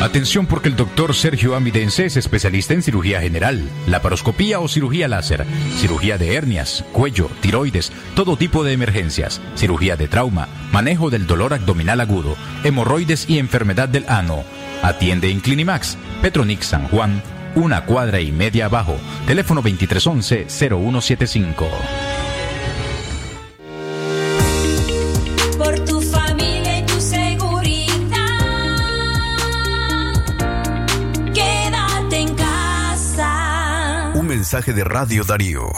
Atención 0.00 0.46
porque 0.46 0.68
el 0.68 0.76
doctor 0.76 1.12
Sergio 1.12 1.56
Amidense 1.56 2.06
es 2.06 2.16
especialista 2.16 2.74
en 2.74 2.82
cirugía 2.82 3.20
general, 3.20 3.68
laparoscopía 3.88 4.60
o 4.60 4.68
cirugía 4.68 5.08
láser, 5.08 5.44
cirugía 5.76 6.18
de 6.18 6.36
hernias, 6.36 6.84
cuello, 6.92 7.28
tiroides, 7.40 7.90
todo 8.14 8.36
tipo 8.36 8.62
de 8.62 8.74
emergencias, 8.74 9.40
cirugía 9.56 9.96
de 9.96 10.06
trauma, 10.06 10.46
manejo 10.70 11.10
del 11.10 11.26
dolor 11.26 11.52
abdominal 11.52 12.00
agudo, 12.00 12.36
hemorroides 12.62 13.28
y 13.28 13.38
enfermedad 13.38 13.88
del 13.88 14.04
ano. 14.08 14.44
Atiende 14.82 15.30
en 15.30 15.40
Clinimax, 15.40 15.96
Petronix 16.20 16.66
San 16.66 16.86
Juan, 16.88 17.22
una 17.54 17.84
cuadra 17.84 18.18
y 18.20 18.32
media 18.32 18.64
abajo. 18.66 18.96
Teléfono 19.26 19.62
2311-0175. 19.62 21.66
Por 25.58 25.78
tu 25.84 26.00
familia 26.00 26.78
y 26.78 26.86
tu 26.86 27.00
seguridad. 27.00 27.90
Quédate 31.34 32.16
en 32.16 32.34
casa. 32.34 34.12
Un 34.14 34.26
mensaje 34.26 34.72
de 34.72 34.84
Radio 34.84 35.24
Darío. 35.24 35.70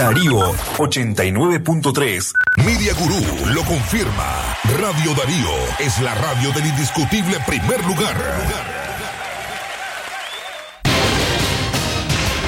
Darío 0.00 0.40
89.3. 0.78 2.32
Media 2.64 2.94
Gurú 2.94 3.20
lo 3.52 3.62
confirma. 3.64 4.56
Radio 4.80 5.14
Darío 5.14 5.50
es 5.78 6.00
la 6.00 6.14
radio 6.14 6.50
del 6.52 6.68
indiscutible 6.68 7.36
primer 7.46 7.84
lugar. 7.84 8.16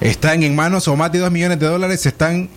están 0.00 0.42
en 0.42 0.54
manos, 0.54 0.88
o 0.88 0.96
más 0.96 1.12
de 1.12 1.18
2 1.18 1.30
millones 1.30 1.58
de 1.58 1.66
dólares 1.66 2.06
están 2.06 2.48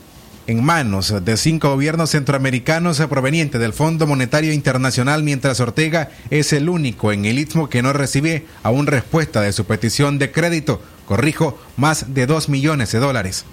en 0.47 0.63
manos 0.63 1.13
de 1.23 1.38
cinco 1.38 1.69
gobiernos 1.69 2.12
centroamericanos 2.12 2.99
provenientes 3.10 3.62
del 3.62 3.73
Fondo 3.73 4.08
Monetario 4.08 4.54
Internacional, 4.54 5.23
mientras 5.23 5.60
Ortega 5.60 6.10
es 6.30 6.54
el 6.54 6.69
único 6.69 7.12
en 7.12 7.25
el 7.25 7.39
istmo 7.39 7.69
que 7.69 7.82
no 7.82 7.93
recibe 7.93 8.45
aún 8.63 8.88
respuesta 8.88 9.41
de 9.41 9.54
su 9.54 9.65
petición 9.65 10.19
de 10.19 10.32
crédito. 10.32 10.82
Corrijo, 11.06 11.60
más 11.77 12.13
de 12.13 12.25
2 12.25 12.49
millones 12.49 12.91
de 12.91 12.99
dólares. 12.99 13.45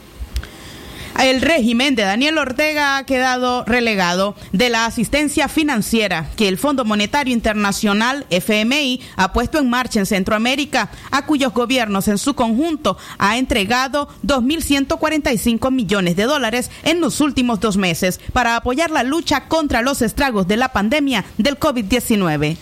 El 1.18 1.40
régimen 1.40 1.96
de 1.96 2.04
Daniel 2.04 2.38
Ortega 2.38 2.96
ha 2.96 3.04
quedado 3.04 3.64
relegado 3.64 4.36
de 4.52 4.68
la 4.68 4.86
asistencia 4.86 5.48
financiera 5.48 6.30
que 6.36 6.46
el 6.46 6.58
Fondo 6.58 6.84
Monetario 6.84 7.34
Internacional, 7.34 8.24
FMI, 8.30 9.00
ha 9.16 9.32
puesto 9.32 9.58
en 9.58 9.68
marcha 9.68 9.98
en 9.98 10.06
Centroamérica, 10.06 10.90
a 11.10 11.26
cuyos 11.26 11.52
gobiernos 11.52 12.06
en 12.06 12.18
su 12.18 12.34
conjunto 12.34 12.96
ha 13.18 13.36
entregado 13.36 14.08
2.145 14.24 15.72
millones 15.72 16.14
de 16.14 16.22
dólares 16.22 16.70
en 16.84 17.00
los 17.00 17.20
últimos 17.20 17.58
dos 17.58 17.76
meses 17.76 18.20
para 18.32 18.54
apoyar 18.54 18.92
la 18.92 19.02
lucha 19.02 19.48
contra 19.48 19.82
los 19.82 20.02
estragos 20.02 20.46
de 20.46 20.56
la 20.56 20.72
pandemia 20.72 21.24
del 21.36 21.58
COVID-19. 21.58 22.56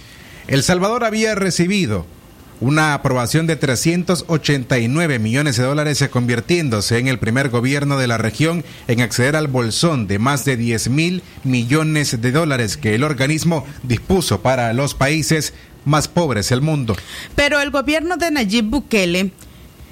El 0.49 0.63
Salvador 0.63 1.05
había 1.05 1.35
recibido 1.35 2.07
una 2.61 2.95
aprobación 2.95 3.47
de 3.47 3.57
389 3.57 5.19
millones 5.19 5.57
de 5.57 5.65
dólares, 5.65 6.01
eh, 6.03 6.09
convirtiéndose 6.09 6.99
en 6.99 7.09
el 7.09 7.19
primer 7.19 7.51
gobierno 7.51 7.99
de 7.99 8.07
la 8.07 8.19
región 8.19 8.65
en 8.89 9.01
acceder 9.01 9.37
al 9.37 9.49
bolsón 9.49 10.07
de 10.07 10.19
más 10.19 10.45
de 10.45 10.57
10 10.57 10.89
mil 10.91 11.23
millones 11.45 12.21
de 12.21 12.33
dólares 12.33 12.77
que 12.77 12.95
el 12.95 13.05
organismo 13.05 13.67
dispuso 13.83 14.41
para 14.41 14.73
los 14.73 14.95
países 14.95 15.55
más 15.85 16.09
pobres 16.09 16.49
del 16.49 16.61
mundo. 16.61 16.97
Pero 17.35 17.61
el 17.61 17.71
gobierno 17.71 18.17
de 18.17 18.31
Nayib 18.31 18.65
Bukele 18.65 19.31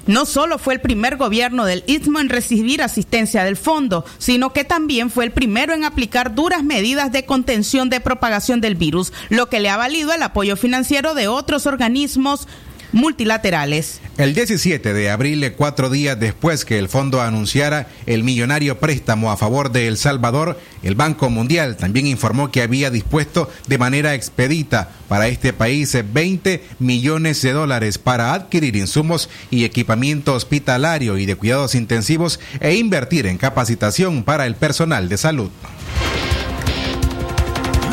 no 0.07 0.25
solo 0.25 0.57
fue 0.57 0.75
el 0.75 0.81
primer 0.81 1.17
gobierno 1.17 1.65
del 1.65 1.83
Istmo 1.87 2.19
en 2.19 2.29
recibir 2.29 2.81
asistencia 2.81 3.43
del 3.43 3.57
fondo, 3.57 4.05
sino 4.17 4.53
que 4.53 4.63
también 4.63 5.09
fue 5.09 5.25
el 5.25 5.31
primero 5.31 5.73
en 5.73 5.83
aplicar 5.83 6.35
duras 6.35 6.63
medidas 6.63 7.11
de 7.11 7.25
contención 7.25 7.89
de 7.89 7.99
propagación 7.99 8.61
del 8.61 8.75
virus, 8.75 9.13
lo 9.29 9.49
que 9.49 9.59
le 9.59 9.69
ha 9.69 9.77
valido 9.77 10.13
el 10.13 10.23
apoyo 10.23 10.55
financiero 10.55 11.13
de 11.13 11.27
otros 11.27 11.65
organismos 11.65 12.47
multilaterales. 12.95 13.99
El 14.17 14.33
17 14.33 14.93
de 14.93 15.09
abril, 15.11 15.53
cuatro 15.57 15.89
días 15.89 16.17
después 16.17 16.63
que 16.63 16.79
el 16.79 16.87
fondo 16.87 17.21
anunciara 17.21 17.87
el 18.05 18.23
millonario 18.23 18.79
préstamo 18.79 19.31
a 19.31 19.37
favor 19.37 19.71
de 19.71 19.87
El 19.87 19.97
Salvador, 19.97 20.57
el 20.81 20.95
Banco 20.95 21.29
Mundial 21.29 21.75
también 21.75 22.07
informó 22.07 22.51
que 22.51 22.61
había 22.61 22.89
dispuesto 22.89 23.51
de 23.67 23.77
manera 23.77 24.15
expedita 24.15 24.89
para 25.09 25.27
este 25.27 25.51
país 25.51 25.95
20 26.13 26.63
millones 26.79 27.41
de 27.41 27.51
dólares 27.51 27.97
para 27.97 28.33
adquirir 28.33 28.77
insumos 28.77 29.29
y 29.51 29.65
equipamiento 29.65 30.33
hospitalario 30.33 31.17
y 31.17 31.25
de 31.25 31.35
cuidados 31.35 31.75
intensivos 31.75 32.39
e 32.61 32.75
invertir 32.75 33.27
en 33.27 33.37
capacitación 33.37 34.23
para 34.23 34.45
el 34.45 34.55
personal 34.55 35.09
de 35.09 35.17
salud. 35.17 35.49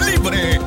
Libre 0.07 0.61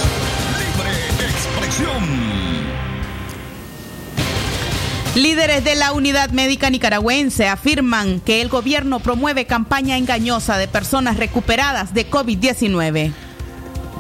Expresión. 1.21 2.23
Líderes 5.15 5.63
de 5.63 5.75
la 5.75 5.93
Unidad 5.93 6.31
Médica 6.31 6.71
Nicaragüense 6.71 7.47
afirman 7.47 8.21
que 8.21 8.41
el 8.41 8.49
gobierno 8.49 8.99
promueve 9.01 9.45
campaña 9.45 9.99
engañosa 9.99 10.57
de 10.57 10.69
personas 10.69 11.19
recuperadas 11.19 11.93
de 11.93 12.09
COVID-19. 12.09 13.13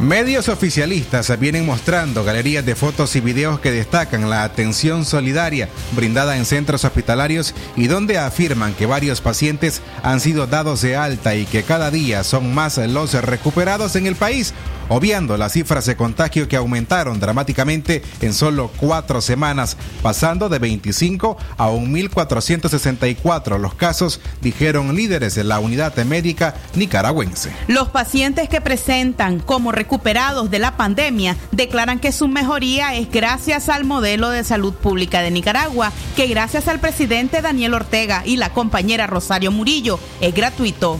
Medios 0.02 0.48
oficialistas 0.48 1.38
vienen 1.38 1.64
mostrando 1.64 2.24
galerías 2.24 2.66
de 2.66 2.74
fotos 2.74 3.14
y 3.14 3.20
videos 3.20 3.60
que 3.60 3.70
destacan 3.70 4.28
la 4.28 4.42
atención 4.42 5.04
solidaria 5.04 5.68
brindada 5.92 6.36
en 6.36 6.44
centros 6.44 6.84
hospitalarios 6.84 7.54
y 7.76 7.86
donde 7.86 8.18
afirman 8.18 8.74
que 8.74 8.86
varios 8.86 9.20
pacientes 9.20 9.80
han 10.02 10.18
sido 10.18 10.48
dados 10.48 10.82
de 10.82 10.96
alta 10.96 11.36
y 11.36 11.46
que 11.46 11.62
cada 11.62 11.92
día 11.92 12.24
son 12.24 12.52
más 12.52 12.78
los 12.78 13.12
recuperados 13.14 13.94
en 13.94 14.08
el 14.08 14.16
país, 14.16 14.54
obviando 14.92 15.36
las 15.36 15.52
cifras 15.52 15.86
de 15.86 15.96
contagio 15.96 16.48
que 16.48 16.56
aumentaron 16.56 17.18
dramáticamente 17.18 18.02
en 18.20 18.34
solo 18.34 18.70
cuatro 18.76 19.20
semanas, 19.20 19.76
pasando 20.02 20.48
de 20.48 20.58
25 20.58 21.36
a 21.56 21.70
1.464 21.70 23.58
los 23.58 23.74
casos, 23.74 24.20
dijeron 24.40 24.94
líderes 24.94 25.34
de 25.34 25.44
la 25.44 25.60
unidad 25.60 25.96
médica 26.04 26.54
nicaragüense. 26.74 27.52
Los 27.68 27.88
pacientes 27.88 28.48
que 28.48 28.60
presentan 28.60 29.40
como 29.40 29.72
recuperados 29.72 30.50
de 30.50 30.58
la 30.58 30.76
pandemia 30.76 31.36
declaran 31.52 31.98
que 31.98 32.12
su 32.12 32.28
mejoría 32.28 32.94
es 32.94 33.10
gracias 33.10 33.68
al 33.68 33.84
modelo 33.84 34.28
de 34.30 34.44
salud 34.44 34.74
pública 34.74 35.22
de 35.22 35.30
Nicaragua, 35.30 35.92
que 36.16 36.26
gracias 36.26 36.68
al 36.68 36.80
presidente 36.80 37.40
Daniel 37.40 37.74
Ortega 37.74 38.22
y 38.26 38.36
la 38.36 38.52
compañera 38.52 39.06
Rosario 39.06 39.50
Murillo 39.50 39.98
es 40.20 40.34
gratuito. 40.34 40.98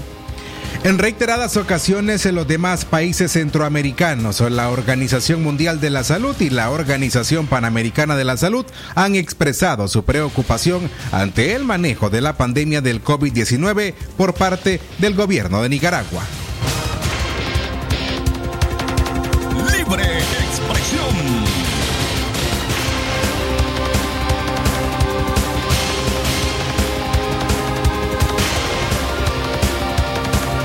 En 0.84 0.98
reiteradas 0.98 1.56
ocasiones 1.56 2.26
en 2.26 2.34
los 2.34 2.48
demás 2.48 2.84
países 2.84 3.30
centroamericanos, 3.30 4.40
la 4.40 4.68
Organización 4.68 5.40
Mundial 5.40 5.80
de 5.80 5.90
la 5.90 6.02
Salud 6.02 6.34
y 6.40 6.50
la 6.50 6.70
Organización 6.70 7.46
Panamericana 7.46 8.16
de 8.16 8.24
la 8.24 8.36
Salud 8.36 8.66
han 8.96 9.14
expresado 9.14 9.86
su 9.86 10.04
preocupación 10.04 10.90
ante 11.12 11.54
el 11.54 11.64
manejo 11.64 12.10
de 12.10 12.20
la 12.20 12.36
pandemia 12.36 12.80
del 12.80 13.02
COVID-19 13.02 13.94
por 14.16 14.34
parte 14.34 14.80
del 14.98 15.14
gobierno 15.14 15.62
de 15.62 15.68
Nicaragua. 15.68 16.24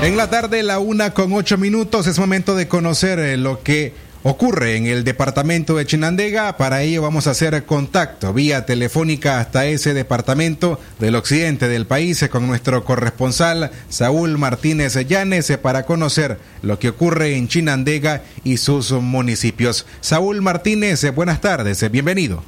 En 0.00 0.16
la 0.16 0.30
tarde, 0.30 0.62
la 0.62 0.78
una 0.78 1.12
con 1.12 1.32
ocho 1.32 1.58
minutos, 1.58 2.06
es 2.06 2.20
momento 2.20 2.54
de 2.54 2.68
conocer 2.68 3.18
eh, 3.18 3.36
lo 3.36 3.64
que 3.64 3.92
ocurre 4.22 4.76
en 4.76 4.86
el 4.86 5.02
departamento 5.02 5.74
de 5.76 5.86
Chinandega. 5.86 6.56
Para 6.56 6.82
ello 6.82 7.02
vamos 7.02 7.26
a 7.26 7.32
hacer 7.32 7.64
contacto 7.64 8.32
vía 8.32 8.64
telefónica 8.64 9.40
hasta 9.40 9.66
ese 9.66 9.94
departamento 9.94 10.78
del 11.00 11.16
occidente 11.16 11.66
del 11.66 11.86
país 11.86 12.22
eh, 12.22 12.28
con 12.28 12.46
nuestro 12.46 12.84
corresponsal 12.84 13.72
Saúl 13.88 14.38
Martínez 14.38 14.94
Llanes 15.04 15.50
eh, 15.50 15.58
para 15.58 15.84
conocer 15.84 16.38
lo 16.62 16.78
que 16.78 16.90
ocurre 16.90 17.36
en 17.36 17.48
Chinandega 17.48 18.22
y 18.44 18.58
sus 18.58 18.92
municipios. 18.92 19.84
Saúl 20.00 20.42
Martínez, 20.42 21.12
buenas 21.12 21.40
tardes, 21.40 21.90
bienvenido. 21.90 22.44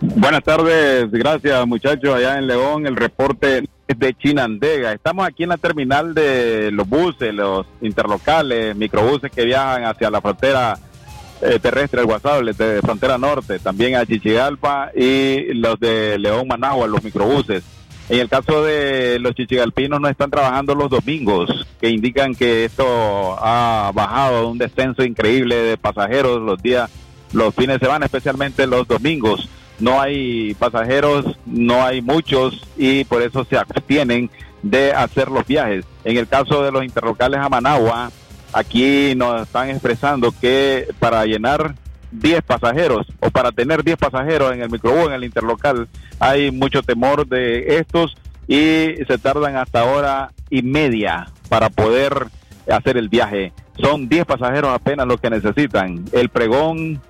Buenas 0.00 0.42
tardes, 0.42 1.10
gracias 1.10 1.66
muchachos 1.66 2.14
allá 2.14 2.38
en 2.38 2.46
León, 2.46 2.86
el 2.86 2.96
reporte 2.96 3.68
de 3.86 4.14
Chinandega. 4.14 4.92
Estamos 4.92 5.26
aquí 5.26 5.42
en 5.42 5.50
la 5.50 5.56
terminal 5.56 6.14
de 6.14 6.70
los 6.70 6.88
buses, 6.88 7.34
los 7.34 7.66
interlocales, 7.80 8.74
microbuses 8.76 9.30
que 9.30 9.44
viajan 9.44 9.84
hacia 9.84 10.10
la 10.10 10.20
frontera 10.20 10.78
eh, 11.42 11.58
terrestre, 11.60 12.00
el 12.00 12.06
Guasable, 12.06 12.52
de 12.52 12.80
frontera 12.80 13.18
norte, 13.18 13.58
también 13.58 13.96
a 13.96 14.06
Chichigalpa 14.06 14.90
y 14.94 15.52
los 15.54 15.78
de 15.78 16.18
León 16.18 16.48
Managua, 16.48 16.86
los 16.86 17.02
microbuses. 17.02 17.62
En 18.08 18.20
el 18.20 18.28
caso 18.28 18.62
de 18.62 19.18
los 19.18 19.34
chichigalpinos 19.34 19.98
no 19.98 20.08
están 20.08 20.30
trabajando 20.30 20.74
los 20.74 20.90
domingos, 20.90 21.66
que 21.80 21.88
indican 21.88 22.34
que 22.34 22.66
esto 22.66 23.36
ha 23.40 23.90
bajado 23.94 24.48
un 24.48 24.58
descenso 24.58 25.02
increíble 25.02 25.56
de 25.56 25.78
pasajeros 25.78 26.42
los 26.42 26.62
días, 26.62 26.90
los 27.32 27.54
fines 27.54 27.80
de 27.80 27.86
semana, 27.86 28.04
especialmente 28.04 28.66
los 28.66 28.86
domingos 28.86 29.48
no 29.78 30.00
hay 30.00 30.54
pasajeros, 30.54 31.38
no 31.46 31.82
hay 31.84 32.00
muchos 32.00 32.62
y 32.76 33.04
por 33.04 33.22
eso 33.22 33.44
se 33.44 33.56
abstienen 33.56 34.30
de 34.62 34.92
hacer 34.92 35.30
los 35.30 35.46
viajes. 35.46 35.84
En 36.04 36.16
el 36.16 36.26
caso 36.28 36.62
de 36.62 36.72
los 36.72 36.84
interlocales 36.84 37.40
a 37.40 37.48
Managua, 37.48 38.10
aquí 38.52 39.14
nos 39.16 39.42
están 39.42 39.70
expresando 39.70 40.32
que 40.40 40.88
para 40.98 41.24
llenar 41.26 41.74
10 42.12 42.42
pasajeros 42.42 43.06
o 43.20 43.30
para 43.30 43.52
tener 43.52 43.82
10 43.82 43.96
pasajeros 43.96 44.52
en 44.52 44.62
el 44.62 44.70
microbús, 44.70 45.08
en 45.08 45.14
el 45.14 45.24
interlocal, 45.24 45.88
hay 46.18 46.50
mucho 46.50 46.82
temor 46.82 47.26
de 47.26 47.78
estos 47.78 48.16
y 48.46 48.94
se 49.06 49.18
tardan 49.18 49.56
hasta 49.56 49.84
hora 49.84 50.30
y 50.50 50.62
media 50.62 51.28
para 51.48 51.68
poder 51.68 52.26
hacer 52.70 52.96
el 52.96 53.08
viaje. 53.08 53.52
Son 53.80 54.08
10 54.08 54.24
pasajeros 54.24 54.70
apenas 54.72 55.06
lo 55.06 55.18
que 55.18 55.30
necesitan. 55.30 56.04
El 56.12 56.28
pregón 56.28 57.00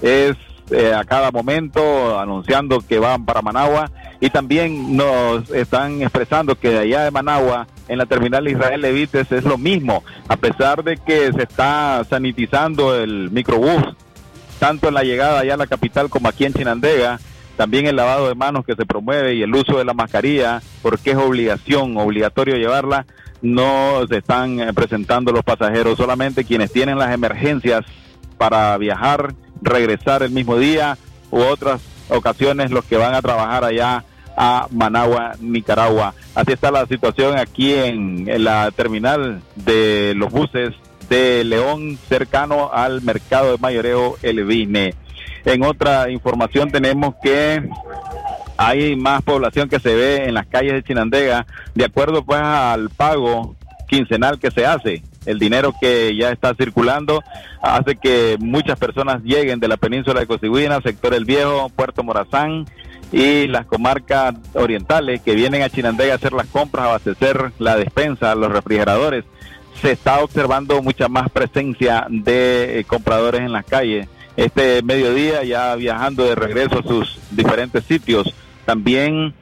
es 0.00 0.36
eh, 0.72 0.94
a 0.94 1.04
cada 1.04 1.30
momento 1.30 2.18
anunciando 2.18 2.80
que 2.80 2.98
van 2.98 3.24
para 3.24 3.42
Managua. 3.42 3.90
Y 4.20 4.30
también 4.30 4.96
nos 4.96 5.50
están 5.50 6.02
expresando 6.02 6.54
que 6.54 6.70
de 6.70 6.78
allá 6.78 7.04
de 7.04 7.10
Managua 7.10 7.66
en 7.88 7.98
la 7.98 8.06
terminal 8.06 8.46
Israel 8.48 8.80
Levites 8.80 9.30
es 9.32 9.44
lo 9.44 9.58
mismo, 9.58 10.02
a 10.28 10.36
pesar 10.36 10.84
de 10.84 10.96
que 10.96 11.32
se 11.32 11.42
está 11.42 12.04
sanitizando 12.08 12.96
el 12.96 13.30
microbús, 13.30 13.82
tanto 14.58 14.88
en 14.88 14.94
la 14.94 15.02
llegada 15.02 15.40
allá 15.40 15.54
a 15.54 15.58
la 15.58 15.66
capital 15.66 16.08
como 16.08 16.28
aquí 16.28 16.44
en 16.44 16.54
Chinandega, 16.54 17.18
también 17.56 17.86
el 17.86 17.96
lavado 17.96 18.28
de 18.28 18.34
manos 18.34 18.64
que 18.64 18.76
se 18.76 18.86
promueve 18.86 19.34
y 19.34 19.42
el 19.42 19.54
uso 19.54 19.76
de 19.76 19.84
la 19.84 19.92
mascarilla, 19.92 20.62
porque 20.80 21.10
es 21.10 21.16
obligación, 21.16 21.96
obligatorio 21.96 22.56
llevarla, 22.56 23.06
no 23.42 24.06
se 24.08 24.18
están 24.18 24.60
eh, 24.60 24.72
presentando 24.72 25.32
los 25.32 25.42
pasajeros, 25.42 25.98
solamente 25.98 26.44
quienes 26.44 26.72
tienen 26.72 26.98
las 26.98 27.12
emergencias 27.12 27.84
para 28.38 28.76
viajar 28.78 29.34
regresar 29.62 30.22
el 30.22 30.30
mismo 30.30 30.58
día 30.58 30.98
u 31.30 31.40
otras 31.40 31.80
ocasiones 32.08 32.70
los 32.70 32.84
que 32.84 32.96
van 32.96 33.14
a 33.14 33.22
trabajar 33.22 33.64
allá 33.64 34.04
a 34.36 34.66
Managua, 34.70 35.32
Nicaragua. 35.40 36.14
Así 36.34 36.52
está 36.52 36.70
la 36.70 36.86
situación 36.86 37.38
aquí 37.38 37.74
en, 37.74 38.44
la 38.44 38.70
terminal 38.70 39.42
de 39.56 40.14
los 40.16 40.32
buses 40.32 40.74
de 41.08 41.44
León, 41.44 41.98
cercano 42.08 42.70
al 42.72 43.02
mercado 43.02 43.52
de 43.52 43.58
mayoreo 43.58 44.16
El 44.22 44.44
Vine. 44.44 44.94
En 45.44 45.64
otra 45.64 46.10
información 46.10 46.70
tenemos 46.70 47.14
que 47.22 47.68
hay 48.56 48.96
más 48.96 49.22
población 49.22 49.68
que 49.68 49.80
se 49.80 49.94
ve 49.94 50.24
en 50.24 50.34
las 50.34 50.46
calles 50.46 50.72
de 50.72 50.82
Chinandega, 50.82 51.46
de 51.74 51.84
acuerdo 51.84 52.24
pues 52.24 52.40
al 52.40 52.90
pago 52.90 53.56
quincenal 53.88 54.38
que 54.38 54.50
se 54.50 54.64
hace 54.64 55.02
el 55.26 55.38
dinero 55.38 55.74
que 55.80 56.16
ya 56.16 56.30
está 56.30 56.54
circulando 56.54 57.22
hace 57.60 57.96
que 57.96 58.36
muchas 58.40 58.78
personas 58.78 59.22
lleguen 59.22 59.60
de 59.60 59.68
la 59.68 59.76
península 59.76 60.20
de 60.20 60.26
Cosigüina, 60.26 60.80
sector 60.80 61.14
El 61.14 61.24
Viejo, 61.24 61.68
Puerto 61.70 62.02
Morazán 62.02 62.66
y 63.12 63.46
las 63.46 63.66
comarcas 63.66 64.34
orientales 64.54 65.20
que 65.20 65.34
vienen 65.34 65.62
a 65.62 65.70
Chinandega 65.70 66.14
a 66.14 66.16
hacer 66.16 66.32
las 66.32 66.46
compras, 66.46 66.84
a 66.84 66.88
abastecer 66.88 67.52
la 67.58 67.76
despensa, 67.76 68.34
los 68.34 68.50
refrigeradores. 68.50 69.24
Se 69.80 69.92
está 69.92 70.22
observando 70.22 70.82
mucha 70.82 71.08
más 71.08 71.30
presencia 71.30 72.06
de 72.08 72.80
eh, 72.80 72.84
compradores 72.84 73.42
en 73.42 73.52
las 73.52 73.64
calles. 73.64 74.08
Este 74.36 74.82
mediodía 74.82 75.44
ya 75.44 75.74
viajando 75.74 76.24
de 76.24 76.34
regreso 76.34 76.78
a 76.78 76.82
sus 76.82 77.18
diferentes 77.30 77.84
sitios. 77.84 78.32
También 78.64 79.34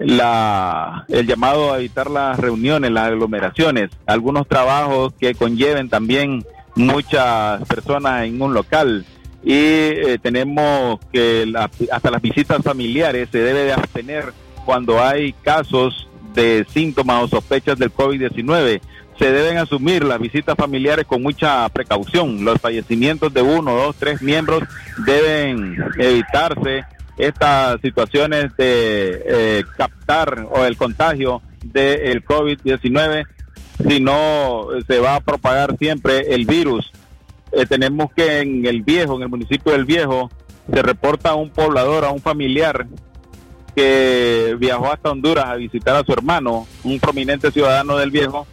la, 0.00 1.04
el 1.08 1.26
llamado 1.26 1.72
a 1.72 1.78
evitar 1.78 2.10
las 2.10 2.38
reuniones, 2.38 2.90
las 2.90 3.08
aglomeraciones, 3.08 3.90
algunos 4.06 4.48
trabajos 4.48 5.12
que 5.20 5.34
conlleven 5.34 5.88
también 5.88 6.44
muchas 6.74 7.62
personas 7.68 8.24
en 8.24 8.40
un 8.40 8.54
local 8.54 9.04
y 9.42 9.54
eh, 9.54 10.18
tenemos 10.22 11.00
que 11.12 11.52
hasta 11.90 12.10
las 12.10 12.20
visitas 12.22 12.62
familiares 12.62 13.28
se 13.30 13.38
debe 13.38 13.64
de 13.64 13.72
abstener 13.72 14.32
cuando 14.64 15.02
hay 15.02 15.32
casos 15.32 16.08
de 16.34 16.66
síntomas 16.72 17.24
o 17.24 17.28
sospechas 17.28 17.78
del 17.78 17.92
COVID-19. 17.92 18.80
Se 19.18 19.32
deben 19.32 19.58
asumir 19.58 20.04
las 20.04 20.18
visitas 20.18 20.56
familiares 20.56 21.06
con 21.06 21.22
mucha 21.22 21.68
precaución. 21.70 22.44
Los 22.44 22.58
fallecimientos 22.60 23.32
de 23.32 23.42
uno, 23.42 23.72
dos, 23.72 23.96
tres 23.96 24.22
miembros 24.22 24.62
deben 25.04 25.76
evitarse 25.98 26.84
estas 27.20 27.80
situaciones 27.80 28.56
de 28.56 29.22
eh, 29.24 29.64
captar 29.76 30.46
o 30.50 30.64
el 30.64 30.76
contagio 30.76 31.42
del 31.62 32.24
COVID-19, 32.24 33.26
si 33.88 34.00
no 34.00 34.68
se 34.86 34.98
va 34.98 35.16
a 35.16 35.20
propagar 35.20 35.76
siempre 35.78 36.34
el 36.34 36.46
virus. 36.46 36.90
Eh, 37.52 37.66
tenemos 37.66 38.12
que 38.12 38.40
en 38.40 38.66
el 38.66 38.82
viejo, 38.82 39.16
en 39.16 39.22
el 39.22 39.28
municipio 39.28 39.72
del 39.72 39.84
viejo, 39.84 40.30
se 40.72 40.82
reporta 40.82 41.30
a 41.30 41.34
un 41.34 41.50
poblador, 41.50 42.04
a 42.04 42.10
un 42.10 42.20
familiar 42.20 42.86
que 43.74 44.56
viajó 44.58 44.92
hasta 44.92 45.10
Honduras 45.10 45.46
a 45.46 45.56
visitar 45.56 45.96
a 45.96 46.04
su 46.04 46.12
hermano, 46.12 46.66
un 46.84 46.98
prominente 47.00 47.50
ciudadano 47.50 47.96
del 47.96 48.10
viejo. 48.10 48.46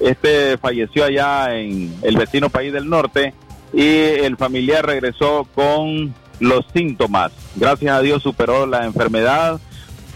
Este 0.00 0.58
falleció 0.58 1.04
allá 1.04 1.56
en 1.56 1.94
el 2.02 2.16
vecino 2.16 2.50
país 2.50 2.72
del 2.72 2.88
norte 2.88 3.32
y 3.72 3.86
el 3.86 4.36
familiar 4.36 4.84
regresó 4.84 5.46
con 5.54 6.14
los 6.40 6.64
síntomas. 6.72 7.32
Gracias 7.56 7.94
a 7.94 8.00
Dios 8.00 8.22
superó 8.22 8.66
la 8.66 8.84
enfermedad, 8.84 9.60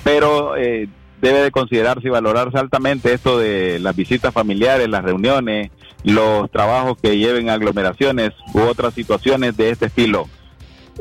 pero 0.04 0.56
eh, 0.56 0.88
debe 1.20 1.40
de 1.40 1.50
considerarse 1.50 2.08
y 2.08 2.10
valorarse 2.10 2.58
altamente 2.58 3.12
esto 3.12 3.38
de 3.38 3.78
las 3.78 3.94
visitas 3.96 4.32
familiares, 4.32 4.88
las 4.88 5.04
reuniones, 5.04 5.70
los 6.04 6.50
trabajos 6.50 6.98
que 7.00 7.18
lleven 7.18 7.50
aglomeraciones 7.50 8.32
u 8.54 8.60
otras 8.60 8.94
situaciones 8.94 9.56
de 9.56 9.70
este 9.70 9.86
estilo. 9.86 10.28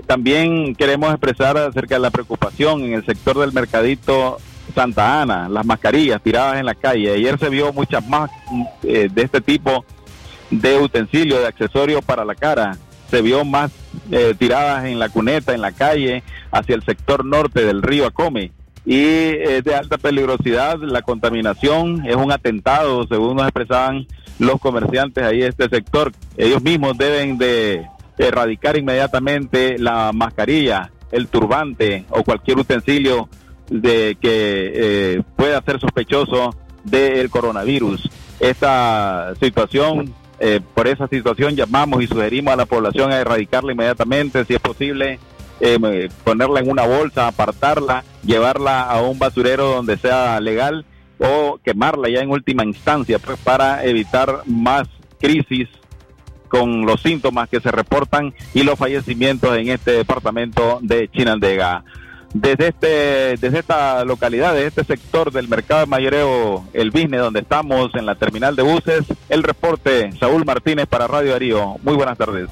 También 0.05 0.75
queremos 0.75 1.09
expresar 1.09 1.57
acerca 1.57 1.95
de 1.95 2.01
la 2.01 2.11
preocupación 2.11 2.83
en 2.83 2.93
el 2.93 3.05
sector 3.05 3.39
del 3.39 3.51
mercadito 3.51 4.37
Santa 4.75 5.21
Ana, 5.21 5.49
las 5.49 5.65
mascarillas 5.65 6.21
tiradas 6.21 6.59
en 6.59 6.65
la 6.65 6.75
calle. 6.75 7.13
Ayer 7.13 7.39
se 7.39 7.49
vio 7.49 7.73
muchas 7.73 8.07
más 8.07 8.29
eh, 8.83 9.09
de 9.11 9.21
este 9.23 9.41
tipo 9.41 9.85
de 10.51 10.77
utensilios, 10.77 11.39
de 11.39 11.47
accesorios 11.47 12.03
para 12.05 12.23
la 12.23 12.35
cara 12.35 12.77
se 13.09 13.21
vio 13.21 13.45
más 13.45 13.71
eh, 14.11 14.35
tiradas 14.37 14.85
en 14.85 14.99
la 14.99 15.09
cuneta, 15.09 15.53
en 15.53 15.61
la 15.61 15.71
calle, 15.71 16.23
hacia 16.51 16.75
el 16.75 16.83
sector 16.83 17.25
norte 17.25 17.65
del 17.65 17.81
río 17.81 18.05
Acome. 18.05 18.51
Y 18.85 19.03
es 19.03 19.63
de 19.65 19.75
alta 19.75 19.97
peligrosidad, 19.97 20.77
la 20.79 21.01
contaminación 21.01 22.05
es 22.05 22.15
un 22.15 22.31
atentado, 22.31 23.05
según 23.07 23.35
nos 23.35 23.45
expresaban 23.45 24.07
los 24.39 24.59
comerciantes 24.61 25.23
ahí 25.25 25.39
de 25.39 25.47
este 25.47 25.67
sector. 25.67 26.13
Ellos 26.37 26.61
mismos 26.61 26.97
deben 26.97 27.37
de 27.37 27.85
erradicar 28.17 28.77
inmediatamente 28.77 29.77
la 29.77 30.11
mascarilla, 30.13 30.91
el 31.11 31.27
turbante 31.27 32.05
o 32.09 32.23
cualquier 32.23 32.59
utensilio 32.59 33.29
de 33.69 34.17
que 34.21 34.71
eh, 34.73 35.23
pueda 35.35 35.61
ser 35.61 35.79
sospechoso 35.79 36.55
del 36.83 37.29
coronavirus. 37.29 38.09
Esta 38.39 39.33
situación 39.41 40.13
eh, 40.39 40.61
por 40.73 40.87
esa 40.87 41.07
situación 41.07 41.55
llamamos 41.55 42.03
y 42.03 42.07
sugerimos 42.07 42.53
a 42.53 42.57
la 42.57 42.65
población 42.65 43.11
a 43.11 43.17
erradicarla 43.17 43.71
inmediatamente, 43.71 44.45
si 44.45 44.53
es 44.53 44.59
posible, 44.59 45.19
eh, 45.59 46.09
ponerla 46.23 46.59
en 46.59 46.69
una 46.69 46.85
bolsa, 46.85 47.27
apartarla, 47.27 48.03
llevarla 48.23 48.83
a 48.83 49.01
un 49.01 49.17
basurero 49.17 49.67
donde 49.67 49.97
sea 49.97 50.39
legal 50.39 50.85
o 51.19 51.59
quemarla 51.63 52.09
ya 52.09 52.19
en 52.19 52.29
última 52.29 52.63
instancia 52.63 53.17
pues, 53.17 53.39
para 53.39 53.83
evitar 53.83 54.43
más 54.45 54.87
crisis 55.19 55.67
con 56.47 56.85
los 56.85 57.01
síntomas 57.01 57.49
que 57.49 57.59
se 57.59 57.71
reportan 57.71 58.33
y 58.53 58.63
los 58.63 58.77
fallecimientos 58.77 59.57
en 59.57 59.69
este 59.69 59.91
departamento 59.91 60.79
de 60.81 61.09
Chinandega. 61.09 61.83
Desde 62.41 62.67
este 62.67 62.87
desde 63.37 63.59
esta 63.59 64.03
localidad, 64.05 64.53
desde 64.53 64.67
este 64.67 64.83
sector 64.83 65.31
del 65.31 65.47
mercado 65.47 65.81
de 65.81 65.87
mayoreo 65.87 66.65
El 66.73 66.91
Business, 66.91 67.21
donde 67.21 67.41
estamos 67.41 67.89
en 67.95 68.05
la 68.05 68.15
terminal 68.15 68.55
de 68.55 68.63
buses, 68.63 69.05
el 69.29 69.43
reporte 69.43 70.11
Saúl 70.19 70.45
Martínez 70.45 70.87
para 70.87 71.07
Radio 71.07 71.31
Darío. 71.31 71.75
Muy 71.83 71.95
buenas 71.95 72.17
tardes. 72.17 72.49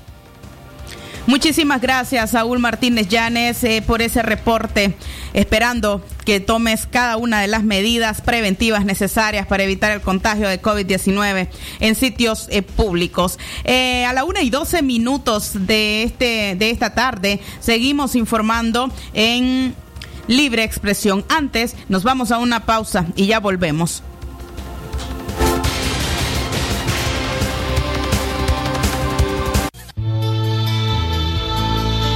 Muchísimas 1.28 1.82
gracias, 1.82 2.32
Saúl 2.32 2.60
Martínez 2.60 3.08
Llanes, 3.08 3.64
eh, 3.64 3.84
por 3.86 4.04
ese 4.04 4.22
reporte, 4.22 4.96
esperando 5.34 6.06
que 6.24 6.40
tomes 6.40 6.86
cada 6.86 7.18
una 7.18 7.42
de 7.42 7.48
las 7.48 7.64
medidas 7.64 8.22
preventivas 8.22 8.86
necesarias 8.86 9.48
para 9.48 9.64
evitar 9.64 9.92
el 9.92 10.02
contagio 10.02 10.48
de 10.48 10.62
COVID-19 10.62 11.48
en 11.80 11.96
sitios 11.96 12.48
eh, 12.52 12.62
públicos. 12.62 13.40
Eh, 13.64 14.06
a 14.06 14.14
la 14.14 14.24
una 14.24 14.44
y 14.44 14.52
doce 14.52 14.84
minutos 14.84 15.54
de, 15.54 16.04
este, 16.04 16.56
de 16.56 16.70
esta 16.70 16.94
tarde, 16.94 17.40
seguimos 17.60 18.16
informando 18.16 18.92
en 19.16 19.74
libre 20.28 20.64
expresión. 20.64 21.26
Antes, 21.28 21.76
nos 21.90 22.04
vamos 22.04 22.32
a 22.32 22.38
una 22.38 22.68
pausa 22.68 23.08
y 23.16 23.26
ya 23.26 23.40
volvemos. 23.40 24.04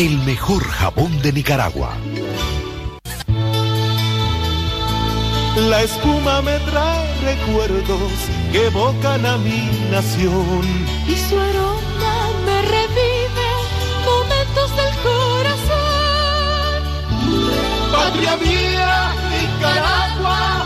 el 0.00 0.16
mejor 0.20 0.64
jabón 0.64 1.20
de 1.20 1.30
Nicaragua. 1.30 1.90
La 5.68 5.82
espuma 5.82 6.40
me 6.40 6.58
trae 6.60 7.06
recuerdos 7.20 8.12
que 8.50 8.64
evocan 8.68 9.26
a 9.26 9.36
mi 9.36 9.60
nación. 9.90 10.64
Y 11.06 11.16
su 11.16 11.38
aroma 11.38 12.14
me 12.46 12.62
revive 12.62 13.50
momentos 14.10 14.68
del 14.78 14.94
corazón. 15.08 16.80
Patria 17.92 18.36
mía, 18.38 19.12
Nicaragua, 19.34 20.64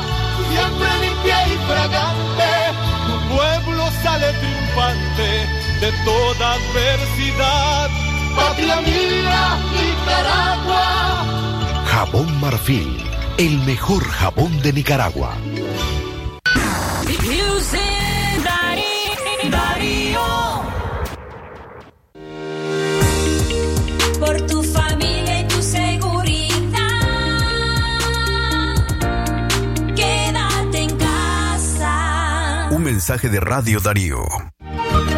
siempre 0.53 0.89
limpia 1.03 1.39
y 1.49 1.57
fragante. 1.70 2.53
Tu 3.09 3.14
pueblo 3.35 3.82
sale 4.05 4.28
triunfante 4.35 5.28
de 5.80 5.91
toda 6.05 6.53
adversidad. 6.53 7.93
Patria 8.37 8.80
mía, 8.80 9.59
Nicaragua. 9.72 10.85
Jabón 11.87 12.41
Marfil, 12.41 13.03
el 13.39 13.59
mejor 13.61 14.05
jabón 14.05 14.61
de 14.62 14.72
Nicaragua. 14.72 15.37
Por 24.20 24.41
tu 24.47 24.62
familia 24.62 25.41
y 25.41 25.49
tu 25.49 25.61
seguridad. 25.62 26.80
Quédate 29.95 30.78
en 30.78 30.97
casa. 30.97 32.68
Un 32.70 32.82
mensaje 32.82 33.28
de 33.28 33.41
Radio 33.41 33.80
Darío. 33.80 34.53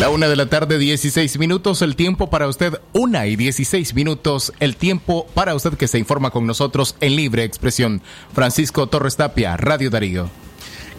La 0.00 0.08
una 0.08 0.28
de 0.28 0.36
la 0.36 0.46
tarde, 0.46 0.78
16 0.78 1.38
minutos. 1.38 1.82
El 1.82 1.94
tiempo 1.94 2.30
para 2.30 2.48
usted, 2.48 2.80
una 2.94 3.26
y 3.26 3.36
16 3.36 3.92
minutos. 3.92 4.50
El 4.58 4.76
tiempo 4.76 5.26
para 5.34 5.54
usted 5.54 5.74
que 5.74 5.88
se 5.88 5.98
informa 5.98 6.30
con 6.30 6.46
nosotros 6.46 6.96
en 7.02 7.16
libre 7.16 7.44
expresión. 7.44 8.00
Francisco 8.32 8.86
Torres 8.86 9.18
Tapia, 9.18 9.58
Radio 9.58 9.90
Darío. 9.90 10.30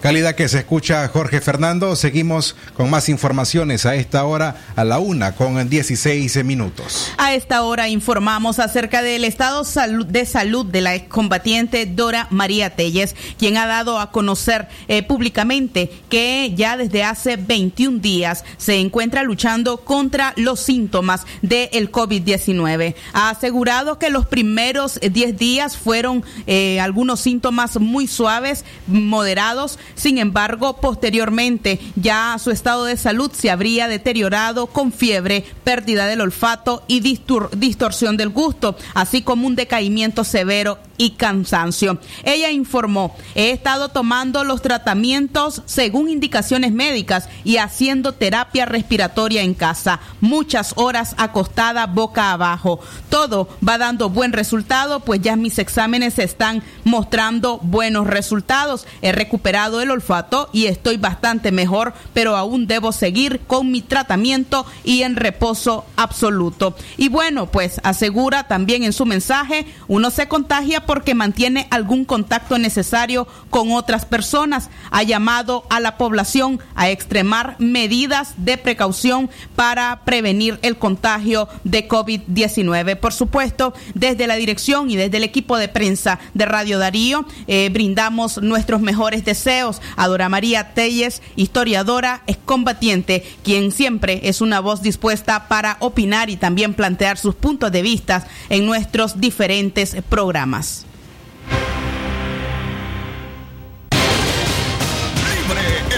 Calidad 0.01 0.33
que 0.33 0.49
se 0.49 0.57
escucha 0.57 1.07
Jorge 1.09 1.41
Fernando. 1.41 1.95
Seguimos 1.95 2.55
con 2.73 2.89
más 2.89 3.07
informaciones 3.07 3.85
a 3.85 3.93
esta 3.93 4.25
hora, 4.25 4.55
a 4.75 4.83
la 4.83 4.97
una 4.97 5.35
con 5.35 5.69
16 5.69 6.43
minutos. 6.43 7.13
A 7.19 7.35
esta 7.35 7.61
hora 7.61 7.87
informamos 7.87 8.57
acerca 8.57 9.03
del 9.03 9.23
estado 9.25 9.63
de 10.07 10.25
salud 10.25 10.65
de 10.65 10.81
la 10.81 10.95
excombatiente 10.95 11.85
Dora 11.85 12.25
María 12.31 12.71
Telles, 12.71 13.15
quien 13.37 13.57
ha 13.57 13.67
dado 13.67 13.99
a 13.99 14.11
conocer 14.11 14.69
eh, 14.87 15.03
públicamente 15.03 15.91
que 16.09 16.51
ya 16.55 16.77
desde 16.77 17.03
hace 17.03 17.37
21 17.37 17.99
días 17.99 18.43
se 18.57 18.79
encuentra 18.79 19.21
luchando 19.21 19.81
contra 19.81 20.33
los 20.35 20.61
síntomas 20.61 21.27
del 21.43 21.91
COVID-19. 21.91 22.95
Ha 23.13 23.29
asegurado 23.29 23.99
que 23.99 24.09
los 24.09 24.25
primeros 24.25 24.99
10 24.99 25.37
días 25.37 25.77
fueron 25.77 26.23
eh, 26.47 26.79
algunos 26.79 27.19
síntomas 27.19 27.79
muy 27.79 28.07
suaves, 28.07 28.65
moderados, 28.87 29.77
sin 29.95 30.17
embargo, 30.17 30.77
posteriormente 30.77 31.79
ya 31.95 32.37
su 32.39 32.51
estado 32.51 32.85
de 32.85 32.97
salud 32.97 33.31
se 33.31 33.51
habría 33.51 33.87
deteriorado 33.87 34.67
con 34.67 34.91
fiebre, 34.91 35.45
pérdida 35.63 36.07
del 36.07 36.21
olfato 36.21 36.83
y 36.87 36.99
distor 36.99 37.49
distorsión 37.55 38.17
del 38.17 38.29
gusto, 38.29 38.75
así 38.93 39.21
como 39.21 39.47
un 39.47 39.55
decaimiento 39.55 40.23
severo 40.23 40.79
y 40.97 41.11
cansancio. 41.11 41.99
Ella 42.23 42.51
informó, 42.51 43.15
he 43.33 43.49
estado 43.49 43.89
tomando 43.89 44.43
los 44.43 44.61
tratamientos 44.61 45.63
según 45.65 46.09
indicaciones 46.09 46.71
médicas 46.71 47.27
y 47.43 47.57
haciendo 47.57 48.13
terapia 48.13 48.65
respiratoria 48.65 49.41
en 49.41 49.55
casa, 49.55 49.99
muchas 50.19 50.73
horas 50.75 51.15
acostada 51.17 51.87
boca 51.87 52.31
abajo. 52.31 52.79
Todo 53.09 53.49
va 53.67 53.77
dando 53.77 54.09
buen 54.09 54.31
resultado, 54.31 54.99
pues 54.99 55.21
ya 55.21 55.35
mis 55.35 55.57
exámenes 55.57 56.19
están 56.19 56.61
mostrando 56.83 57.57
buenos 57.57 58.07
resultados. 58.07 58.85
He 59.01 59.11
recuperado 59.11 59.80
el 59.81 59.91
olfato 59.91 60.49
y 60.53 60.67
estoy 60.67 60.97
bastante 60.97 61.51
mejor, 61.51 61.93
pero 62.13 62.37
aún 62.37 62.67
debo 62.67 62.91
seguir 62.91 63.41
con 63.47 63.71
mi 63.71 63.81
tratamiento 63.81 64.65
y 64.83 65.03
en 65.03 65.15
reposo 65.17 65.85
absoluto. 65.97 66.75
Y 66.97 67.09
bueno, 67.09 67.47
pues 67.51 67.81
asegura 67.83 68.47
también 68.47 68.83
en 68.83 68.93
su 68.93 69.05
mensaje, 69.05 69.65
uno 69.87 70.09
se 70.09 70.27
contagia 70.27 70.85
por 70.85 71.01
porque 71.01 71.15
mantiene 71.15 71.65
algún 71.71 72.05
contacto 72.05 72.59
necesario 72.59 73.27
con 73.49 73.71
otras 73.71 74.05
personas. 74.05 74.69
Ha 74.91 75.01
llamado 75.01 75.63
a 75.71 75.79
la 75.79 75.97
población 75.97 76.59
a 76.75 76.91
extremar 76.91 77.55
medidas 77.57 78.35
de 78.37 78.59
precaución 78.59 79.31
para 79.55 80.01
prevenir 80.05 80.59
el 80.61 80.77
contagio 80.77 81.49
de 81.63 81.87
COVID-19. 81.87 82.97
Por 82.97 83.13
supuesto, 83.13 83.73
desde 83.95 84.27
la 84.27 84.35
dirección 84.35 84.91
y 84.91 84.95
desde 84.95 85.17
el 85.17 85.23
equipo 85.23 85.57
de 85.57 85.69
prensa 85.69 86.19
de 86.35 86.45
Radio 86.45 86.77
Darío, 86.77 87.25
eh, 87.47 87.69
brindamos 87.73 88.39
nuestros 88.43 88.81
mejores 88.81 89.25
deseos 89.25 89.70
a 89.95 90.07
Dora 90.07 90.27
María 90.27 90.73
Telles, 90.73 91.21
historiadora, 91.35 92.23
excombatiente, 92.27 93.23
quien 93.43 93.71
siempre 93.71 94.21
es 94.23 94.41
una 94.41 94.59
voz 94.59 94.81
dispuesta 94.81 95.47
para 95.47 95.77
opinar 95.79 96.29
y 96.29 96.37
también 96.37 96.73
plantear 96.73 97.17
sus 97.17 97.35
puntos 97.35 97.71
de 97.71 97.83
vista 97.83 98.27
en 98.49 98.65
nuestros 98.65 99.21
diferentes 99.21 99.95
programas. 100.09 100.85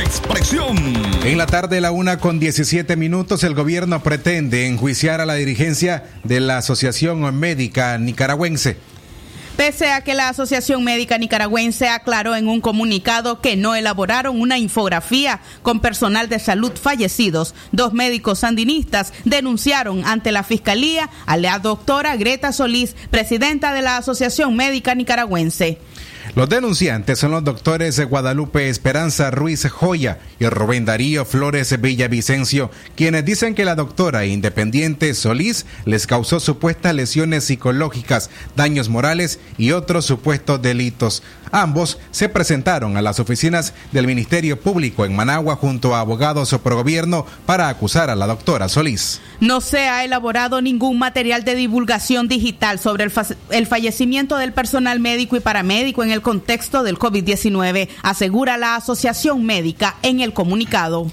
expresión. 0.03 0.77
En 1.23 1.37
la 1.37 1.45
tarde, 1.45 1.81
la 1.81 1.91
una 1.91 2.19
con 2.19 2.39
17 2.39 2.95
minutos, 2.95 3.43
el 3.43 3.55
gobierno 3.55 4.03
pretende 4.03 4.67
enjuiciar 4.67 5.21
a 5.21 5.25
la 5.25 5.35
dirigencia 5.35 6.05
de 6.23 6.39
la 6.39 6.57
Asociación 6.57 7.21
Médica 7.39 7.97
Nicaragüense. 7.97 8.77
Pese 9.57 9.91
a 9.91 10.01
que 10.01 10.15
la 10.15 10.29
Asociación 10.29 10.83
Médica 10.83 11.19
Nicaragüense 11.19 11.87
aclaró 11.87 12.35
en 12.35 12.47
un 12.47 12.59
comunicado 12.59 13.39
que 13.39 13.55
no 13.55 13.75
elaboraron 13.75 14.41
una 14.41 14.57
infografía 14.57 15.41
con 15.61 15.79
personal 15.79 16.27
de 16.27 16.39
salud 16.39 16.71
fallecidos, 16.73 17.53
dos 17.71 17.93
médicos 17.93 18.39
sandinistas 18.39 19.13
denunciaron 19.25 20.05
ante 20.05 20.31
la 20.31 20.43
Fiscalía 20.43 21.07
a 21.27 21.37
la 21.37 21.59
doctora 21.59 22.15
Greta 22.15 22.51
Solís, 22.51 22.95
presidenta 23.11 23.73
de 23.73 23.83
la 23.83 23.97
Asociación 23.97 24.55
Médica 24.55 24.95
Nicaragüense. 24.95 25.79
Los 26.35 26.49
denunciantes 26.49 27.19
son 27.19 27.29
los 27.29 27.43
doctores 27.43 28.03
Guadalupe 28.03 28.67
Esperanza 28.67 29.29
Ruiz 29.29 29.69
Joya 29.69 30.17
y 30.39 30.47
Rubén 30.47 30.83
Darío 30.83 31.25
Flores 31.25 31.79
Villavicencio, 31.79 32.71
quienes 32.95 33.23
dicen 33.23 33.53
que 33.53 33.65
la 33.65 33.75
doctora 33.75 34.25
independiente 34.25 35.13
Solís 35.13 35.67
les 35.85 36.07
causó 36.07 36.39
supuestas 36.39 36.95
lesiones 36.95 37.43
psicológicas, 37.43 38.31
daños 38.55 38.89
morales 38.89 39.39
y 39.59 39.73
otros 39.73 40.05
supuestos 40.05 40.59
delitos. 40.59 41.21
Ambos 41.53 41.99
se 42.09 42.29
presentaron 42.29 42.97
a 42.97 43.03
las 43.03 43.19
oficinas 43.19 43.75
del 43.91 44.07
Ministerio 44.07 44.59
Público 44.59 45.05
en 45.05 45.15
Managua 45.15 45.55
junto 45.55 45.93
a 45.93 45.99
abogados 45.99 46.51
o 46.51 46.63
pro 46.63 46.75
gobierno 46.75 47.27
para 47.45 47.69
acusar 47.69 48.09
a 48.09 48.15
la 48.15 48.25
doctora 48.25 48.67
Solís. 48.67 49.21
No 49.39 49.61
se 49.61 49.87
ha 49.87 50.03
elaborado 50.03 50.63
ningún 50.63 50.97
material 50.97 51.43
de 51.43 51.53
divulgación 51.53 52.27
digital 52.27 52.79
sobre 52.79 53.03
el, 53.03 53.11
el 53.51 53.67
fallecimiento 53.67 54.37
del 54.37 54.51
personal 54.51 54.99
médico 54.99 55.35
y 55.35 55.41
paramédico 55.41 56.03
en 56.03 56.09
el 56.09 56.23
contexto 56.23 56.81
del 56.81 56.97
COVID-19, 56.97 57.87
asegura 58.01 58.57
la 58.57 58.75
Asociación 58.75 59.45
Médica 59.45 59.97
en 60.01 60.21
el 60.21 60.33
comunicado. 60.33 61.11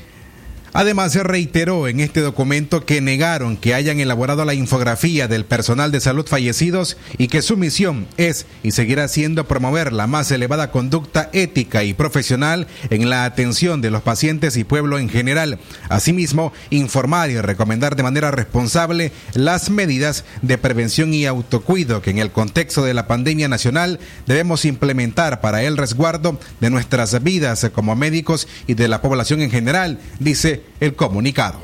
Además, 0.72 1.12
se 1.12 1.22
reiteró 1.22 1.88
en 1.88 2.00
este 2.00 2.20
documento 2.20 2.84
que 2.86 3.00
negaron 3.00 3.56
que 3.56 3.74
hayan 3.74 3.98
elaborado 3.98 4.44
la 4.44 4.54
infografía 4.54 5.26
del 5.26 5.44
personal 5.44 5.90
de 5.90 6.00
salud 6.00 6.26
fallecidos 6.26 6.96
y 7.18 7.28
que 7.28 7.42
su 7.42 7.56
misión 7.56 8.06
es 8.16 8.46
y 8.62 8.70
seguirá 8.70 9.08
siendo 9.08 9.48
promover 9.48 9.92
la 9.92 10.06
más 10.06 10.30
elevada 10.30 10.70
conducta 10.70 11.28
ética 11.32 11.82
y 11.82 11.92
profesional 11.92 12.68
en 12.90 13.10
la 13.10 13.24
atención 13.24 13.80
de 13.80 13.90
los 13.90 14.02
pacientes 14.02 14.56
y 14.56 14.64
pueblo 14.64 14.98
en 14.98 15.08
general. 15.08 15.58
Asimismo, 15.88 16.52
informar 16.70 17.30
y 17.30 17.40
recomendar 17.40 17.96
de 17.96 18.04
manera 18.04 18.30
responsable 18.30 19.12
las 19.34 19.70
medidas 19.70 20.24
de 20.42 20.58
prevención 20.58 21.12
y 21.12 21.26
autocuido 21.26 22.00
que 22.02 22.10
en 22.10 22.18
el 22.18 22.30
contexto 22.30 22.84
de 22.84 22.94
la 22.94 23.08
pandemia 23.08 23.48
nacional 23.48 23.98
debemos 24.26 24.64
implementar 24.64 25.40
para 25.40 25.62
el 25.62 25.76
resguardo 25.76 26.38
de 26.60 26.70
nuestras 26.70 27.22
vidas 27.22 27.70
como 27.74 27.96
médicos 27.96 28.46
y 28.66 28.74
de 28.74 28.88
la 28.88 29.02
población 29.02 29.40
en 29.40 29.50
general, 29.50 29.98
dice 30.18 30.59
el 30.80 30.94
comunicado. 30.94 31.58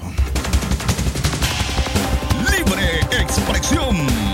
Libre 2.51 3.01
expresión. 3.21 4.26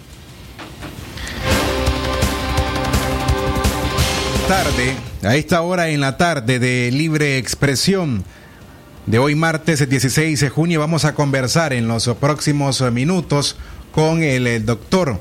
Tarde, 4.48 4.96
a 5.24 5.36
esta 5.36 5.62
hora 5.62 5.90
en 5.90 6.02
la 6.02 6.18
tarde 6.18 6.60
de 6.60 6.92
Libre 6.92 7.38
Expresión 7.38 8.24
de 9.06 9.18
hoy 9.18 9.34
martes 9.34 9.88
16 9.90 10.40
de 10.40 10.50
junio 10.50 10.80
vamos 10.80 11.06
a 11.06 11.16
conversar 11.16 11.74
en 11.74 11.88
los 11.88 12.08
próximos 12.20 12.82
minutos 12.92 13.56
con 13.92 14.22
el 14.22 14.66
doctor 14.66 15.20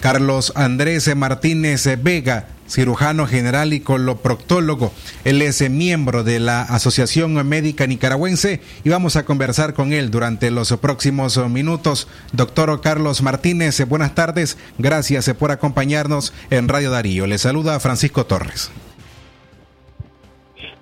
Carlos 0.00 0.52
Andrés 0.54 1.14
Martínez 1.16 1.88
Vega, 2.02 2.48
cirujano 2.74 3.26
general 3.26 3.72
y 3.72 3.80
coloproctólogo. 3.80 4.92
Él 5.24 5.40
es 5.42 5.68
miembro 5.70 6.24
de 6.24 6.40
la 6.40 6.62
Asociación 6.62 7.34
Médica 7.48 7.86
Nicaragüense 7.86 8.60
y 8.82 8.88
vamos 8.88 9.16
a 9.16 9.24
conversar 9.24 9.74
con 9.74 9.92
él 9.92 10.10
durante 10.10 10.50
los 10.50 10.72
próximos 10.78 11.36
minutos. 11.48 12.08
Doctor 12.32 12.80
Carlos 12.80 13.22
Martínez, 13.22 13.86
buenas 13.88 14.14
tardes. 14.14 14.58
Gracias 14.78 15.32
por 15.38 15.52
acompañarnos 15.52 16.34
en 16.50 16.68
Radio 16.68 16.90
Darío. 16.90 17.26
Le 17.26 17.38
saluda 17.38 17.78
Francisco 17.78 18.26
Torres. 18.26 18.72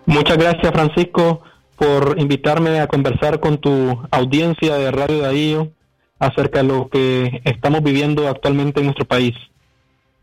Muchas 0.06 0.38
gracias, 0.38 0.72
Francisco, 0.72 1.42
por 1.76 2.16
invitarme 2.18 2.80
a 2.80 2.86
conversar 2.86 3.38
con 3.38 3.58
tu 3.58 4.02
audiencia 4.10 4.76
de 4.76 4.90
Radio 4.90 5.18
Darío 5.20 5.72
acerca 6.18 6.62
de 6.62 6.68
lo 6.68 6.88
que 6.88 7.42
estamos 7.44 7.82
viviendo 7.82 8.28
actualmente 8.28 8.80
en 8.80 8.86
nuestro 8.86 9.04
país. 9.04 9.34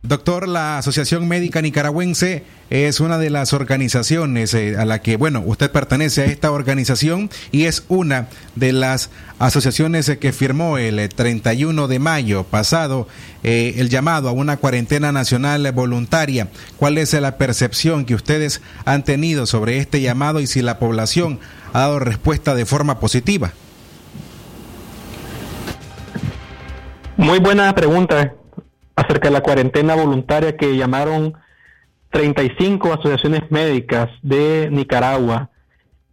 Doctor, 0.02 0.47
la 0.47 0.78
Asociación 0.78 1.28
Médica 1.28 1.62
Nicaragüense 1.62 2.45
es 2.70 3.02
una 3.02 3.18
de 3.18 3.30
las 3.30 3.52
organizaciones 3.52 4.54
eh, 4.54 4.78
a 4.78 4.86
la 4.86 5.02
que, 5.02 5.18
bueno, 5.18 5.43
usted 5.45 5.70
pertenece 5.72 6.22
a 6.22 6.26
esta 6.26 6.54
organización 6.54 7.30
y 7.52 7.66
es 7.66 7.84
una 7.89 8.30
de 8.56 8.72
las 8.72 9.10
asociaciones 9.39 10.08
eh, 10.08 10.18
que 10.18 10.32
firmó 10.32 10.78
el 10.78 11.10
31 11.10 11.84
eh, 11.84 11.88
de 11.89 12.00
mayo 12.00 12.45
pasado 12.45 13.10
el 13.43 13.89
llamado 13.89 14.30
a 14.30 14.32
una 14.32 14.56
cuarentena 14.56 15.12
nacional 15.12 15.70
voluntaria. 15.74 16.47
¿Cuál 16.78 16.97
es 16.97 17.12
la 17.14 17.38
percepción 17.38 18.06
que 18.06 18.16
ustedes 18.16 18.62
han 18.86 19.04
tenido 19.04 19.45
sobre 19.45 19.80
este 19.80 20.00
llamado 20.00 20.39
y 20.39 20.47
si 20.47 20.62
la 20.62 20.80
población 20.80 21.41
ha 21.74 21.80
dado 21.80 22.00
respuesta 22.00 22.56
de 22.56 22.66
forma 22.66 23.02
positiva? 23.02 23.52
Muy 27.18 27.39
buena 27.39 27.76
pregunta 27.76 28.39
acerca 29.00 29.30
de 29.30 29.34
la 29.34 29.41
cuarentena 29.41 29.95
voluntaria 29.95 30.58
que 30.58 30.76
llamaron 30.76 31.34
35 32.12 32.91
asociaciones 32.93 33.50
médicas 33.50 34.10
de 34.22 34.68
Nicaragua, 34.72 35.50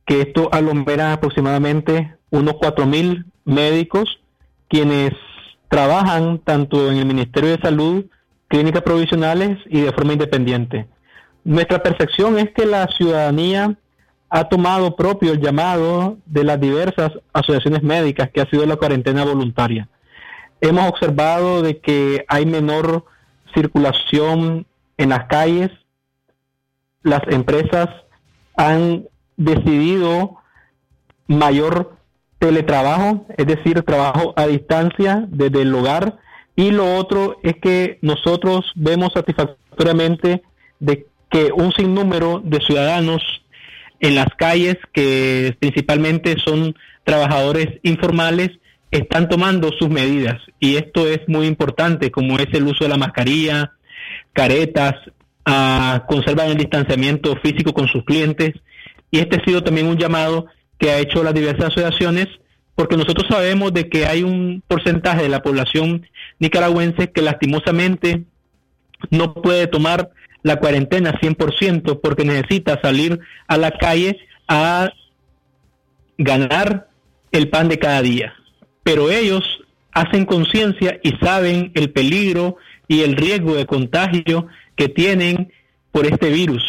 que 0.05 0.21
esto 0.21 0.49
aglomera 0.53 1.13
aproximadamente 1.13 2.15
unos 2.31 2.55
4.000 2.55 3.25
médicos 3.45 4.21
quienes 4.69 5.13
trabajan 5.69 6.39
tanto 6.39 6.91
en 6.91 6.99
el 6.99 7.07
Ministerio 7.07 7.51
de 7.51 7.63
Salud, 7.63 8.05
clínicas 8.47 8.83
provisionales 8.83 9.59
y 9.67 9.81
de 9.81 9.93
forma 9.93 10.13
independiente. 10.13 10.87
Nuestra 11.43 11.83
percepción 11.83 12.39
es 12.39 12.53
que 12.53 12.67
la 12.67 12.87
ciudadanía 12.87 13.77
ha 14.29 14.49
tomado 14.49 14.95
propio 14.95 15.33
el 15.33 15.41
llamado 15.41 16.19
de 16.27 16.45
las 16.45 16.61
diversas 16.61 17.13
asociaciones 17.33 17.83
médicas 17.83 18.31
que 18.31 18.41
ha 18.41 18.51
sido 18.51 18.65
la 18.65 18.77
cuarentena 18.77 19.25
voluntaria 19.25 19.89
hemos 20.61 20.89
observado 20.89 21.63
de 21.63 21.79
que 21.79 22.25
hay 22.29 22.47
menor 22.47 23.05
circulación 23.55 24.67
en 24.97 25.09
las 25.11 25.27
calles. 25.27 25.71
Las 27.03 27.23
empresas 27.29 27.89
han 28.57 29.07
decidido 29.37 30.37
mayor 31.27 31.97
teletrabajo, 32.39 33.27
es 33.37 33.47
decir, 33.47 33.83
trabajo 33.83 34.35
a 34.37 34.47
distancia 34.47 35.25
desde 35.29 35.63
el 35.63 35.75
hogar. 35.75 36.19
Y 36.55 36.71
lo 36.71 36.97
otro 36.97 37.39
es 37.43 37.55
que 37.57 37.99
nosotros 38.03 38.73
vemos 38.75 39.13
satisfactoriamente 39.15 40.43
de 40.81 41.07
que 41.31 41.53
un 41.53 41.73
sinnúmero 41.73 42.41
de 42.43 42.61
ciudadanos 42.61 43.23
en 44.01 44.15
las 44.15 44.29
calles, 44.37 44.77
que 44.93 45.57
principalmente 45.59 46.37
son 46.39 46.75
trabajadores 47.05 47.79
informales, 47.83 48.51
están 48.91 49.29
tomando 49.29 49.71
sus 49.79 49.89
medidas 49.89 50.41
y 50.61 50.77
esto 50.77 51.07
es 51.07 51.21
muy 51.29 51.47
importante 51.47 52.11
como 52.11 52.39
es 52.39 52.47
el 52.53 52.65
uso 52.65 52.85
de 52.85 52.91
la 52.91 52.97
mascarilla, 52.97 53.73
caretas, 54.33 54.95
a 55.45 56.05
conservar 56.09 56.49
el 56.49 56.57
distanciamiento 56.57 57.37
físico 57.37 57.73
con 57.73 57.87
sus 57.87 58.05
clientes 58.05 58.53
y 59.11 59.21
este 59.21 59.37
ha 59.37 59.45
sido 59.45 59.63
también 59.63 59.87
un 59.87 59.97
llamado 59.97 60.47
que 60.79 60.91
ha 60.91 60.99
hecho 60.99 61.23
las 61.23 61.35
diversas 61.35 61.67
asociaciones 61.67 62.27
porque 62.75 62.97
nosotros 62.97 63.27
sabemos 63.29 63.73
de 63.73 63.89
que 63.89 64.07
hay 64.07 64.23
un 64.23 64.63
porcentaje 64.67 65.23
de 65.23 65.29
la 65.29 65.43
población 65.43 66.07
nicaragüense 66.41 67.11
que 67.11 67.23
lastimosamente 67.23 68.25
no 69.11 69.35
puede 69.35 69.67
tomar 69.67 70.11
la 70.43 70.57
cuarentena 70.57 71.13
100% 71.13 72.01
porque 72.03 72.25
necesita 72.25 72.81
salir 72.83 73.21
a 73.47 73.57
la 73.57 73.71
calle 73.71 74.19
a 74.49 74.91
ganar 76.19 76.89
el 77.33 77.49
pan 77.49 77.69
de 77.69 77.79
cada 77.79 78.03
día. 78.03 78.35
Pero 78.87 79.11
ellos 79.11 79.43
hacen 79.91 80.25
conciencia 80.27 81.01
y 81.03 81.11
saben 81.17 81.73
el 81.75 81.91
peligro 81.91 82.57
y 82.87 83.01
el 83.01 83.17
riesgo 83.17 83.57
de 83.57 83.67
contagio 83.67 84.47
que 84.77 84.89
tienen 84.89 85.53
por 85.91 86.07
este 86.07 86.29
virus. 86.31 86.63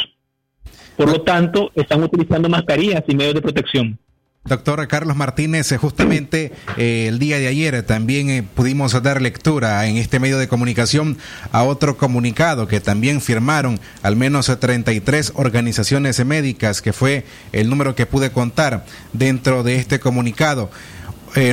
Por 0.95 1.11
lo 1.11 1.21
tanto, 1.21 1.69
están 1.75 2.01
utilizando 2.01 2.49
mascarillas 2.49 3.03
y 3.07 3.15
medios 3.15 3.35
de 3.35 3.41
protección. 3.43 3.99
Doctor 4.45 4.87
Carlos 4.87 5.15
Martínez, 5.15 5.71
eh, 5.71 5.77
justamente 5.77 6.53
eh, 6.77 7.05
el 7.07 7.19
día 7.19 7.37
de 7.37 7.47
ayer 7.47 7.83
también 7.83 8.31
eh, 8.31 8.41
pudimos 8.41 8.99
dar 9.03 9.21
lectura 9.21 9.85
en 9.85 9.97
este 9.97 10.19
medio 10.19 10.39
de 10.39 10.47
comunicación 10.47 11.17
a 11.51 11.63
otro 11.63 11.97
comunicado 11.97 12.67
que 12.67 12.79
también 12.79 13.21
firmaron 13.21 13.79
al 14.01 14.15
menos 14.15 14.47
33 14.47 15.33
organizaciones 15.35 16.25
médicas, 16.25 16.81
que 16.81 16.93
fue 16.93 17.25
el 17.51 17.69
número 17.69 17.93
que 17.93 18.07
pude 18.07 18.31
contar 18.31 18.85
dentro 19.13 19.61
de 19.61 19.75
este 19.75 19.99
comunicado. 19.99 20.71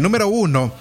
Número 0.00 0.28
uno, 0.28 0.72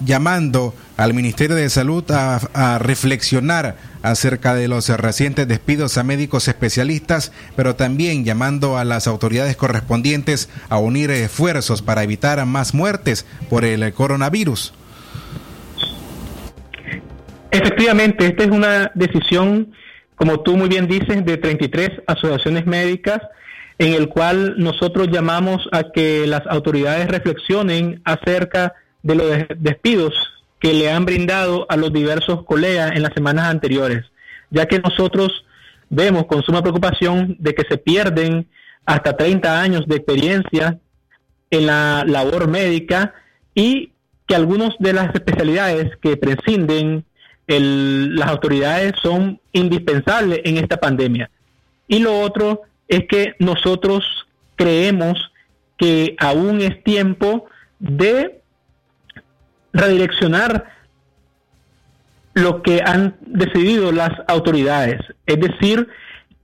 llamando 0.00 0.74
al 0.96 1.14
Ministerio 1.14 1.56
de 1.56 1.70
Salud 1.70 2.04
a, 2.10 2.78
reflexionar 2.78 3.76
acerca 4.02 4.54
de 4.54 4.68
los 4.68 4.88
recientes 4.88 5.48
despidos 5.48 5.96
a 5.96 6.04
médicos 6.04 6.46
especialistas, 6.46 7.32
pero 7.56 7.74
también 7.74 8.24
llamando 8.24 8.76
a 8.76 8.84
las 8.84 9.06
autoridades 9.06 9.56
correspondientes 9.56 10.50
a 10.68 10.78
unir 10.78 11.10
esfuerzos 11.10 11.80
para 11.80 12.02
evitar 12.02 12.44
más 12.44 12.74
muertes 12.74 13.24
por 13.48 13.64
el 13.64 13.92
coronavirus. 13.94 14.74
Efectivamente, 17.50 18.26
esta 18.26 18.44
es 18.44 18.50
una 18.50 18.92
decisión, 18.94 19.72
como 20.16 20.40
tú 20.40 20.56
muy 20.56 20.68
bien 20.68 20.86
dices, 20.86 21.24
de 21.24 21.36
33 21.38 22.02
asociaciones 22.06 22.66
médicas, 22.66 23.22
en 23.80 23.94
el 23.94 24.10
cual 24.10 24.56
nosotros 24.58 25.08
llamamos 25.10 25.66
a 25.72 25.84
que 25.84 26.26
las 26.26 26.46
autoridades 26.46 27.08
reflexionen 27.08 28.02
acerca 28.04 28.74
de 29.02 29.14
los 29.14 29.26
despidos 29.56 30.12
que 30.58 30.74
le 30.74 30.90
han 30.90 31.06
brindado 31.06 31.64
a 31.70 31.78
los 31.78 31.90
diversos 31.90 32.44
colegas 32.44 32.92
en 32.94 33.02
las 33.02 33.14
semanas 33.14 33.46
anteriores, 33.46 34.04
ya 34.50 34.66
que 34.66 34.80
nosotros 34.80 35.46
vemos 35.88 36.26
con 36.26 36.42
suma 36.42 36.60
preocupación 36.60 37.36
de 37.38 37.54
que 37.54 37.64
se 37.70 37.78
pierden 37.78 38.46
hasta 38.84 39.16
30 39.16 39.62
años 39.62 39.86
de 39.86 39.96
experiencia 39.96 40.78
en 41.50 41.64
la 41.64 42.04
labor 42.06 42.48
médica 42.48 43.14
y 43.54 43.92
que 44.26 44.34
algunas 44.34 44.74
de 44.78 44.92
las 44.92 45.14
especialidades 45.14 45.96
que 46.02 46.18
prescinden 46.18 47.06
las 47.46 48.28
autoridades 48.28 48.92
son 49.02 49.40
indispensables 49.52 50.42
en 50.44 50.58
esta 50.58 50.76
pandemia. 50.76 51.30
Y 51.88 52.00
lo 52.00 52.20
otro 52.20 52.64
es 52.90 53.06
que 53.08 53.36
nosotros 53.38 54.04
creemos 54.56 55.16
que 55.78 56.16
aún 56.18 56.60
es 56.60 56.82
tiempo 56.82 57.46
de 57.78 58.42
redireccionar 59.72 60.66
lo 62.34 62.62
que 62.62 62.82
han 62.84 63.16
decidido 63.20 63.92
las 63.92 64.10
autoridades, 64.26 65.00
es 65.24 65.40
decir, 65.40 65.88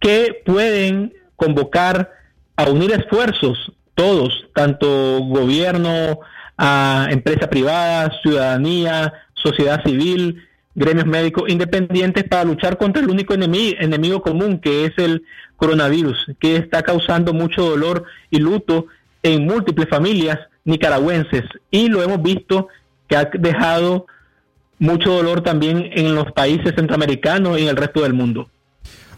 que 0.01 0.40
pueden 0.47 1.12
convocar 1.34 2.12
a 2.57 2.70
unir 2.70 2.92
esfuerzos 2.92 3.72
todos, 3.94 4.47
tanto 4.55 5.20
gobierno, 5.24 6.20
a 6.57 7.09
empresa 7.11 7.51
privada, 7.51 8.12
ciudadanía, 8.22 9.12
sociedad 9.34 9.82
civil, 9.84 10.47
gremios 10.76 11.07
médicos 11.07 11.49
independientes 11.49 12.24
para 12.24 12.44
luchar 12.44 12.78
contra 12.78 13.03
el 13.03 13.11
único 13.11 13.34
enemigo, 13.34 13.76
enemigo 13.80 14.22
común 14.22 14.61
que 14.61 14.84
es 14.84 14.92
el 14.99 15.24
coronavirus, 15.57 16.32
que 16.38 16.57
está 16.57 16.82
causando 16.82 17.32
mucho 17.32 17.62
dolor 17.62 18.04
y 18.30 18.38
luto 18.38 18.86
en 19.22 19.46
múltiples 19.46 19.88
familias 19.88 20.38
nicaragüenses 20.64 21.44
y 21.70 21.88
lo 21.88 22.02
hemos 22.02 22.22
visto 22.22 22.68
que 23.09 23.16
ha 23.16 23.24
dejado 23.24 24.07
mucho 24.78 25.12
dolor 25.12 25.40
también 25.40 25.90
en 25.92 26.14
los 26.14 26.32
países 26.32 26.74
centroamericanos 26.74 27.59
y 27.59 27.62
en 27.62 27.68
el 27.68 27.76
resto 27.76 28.02
del 28.02 28.12
mundo. 28.12 28.50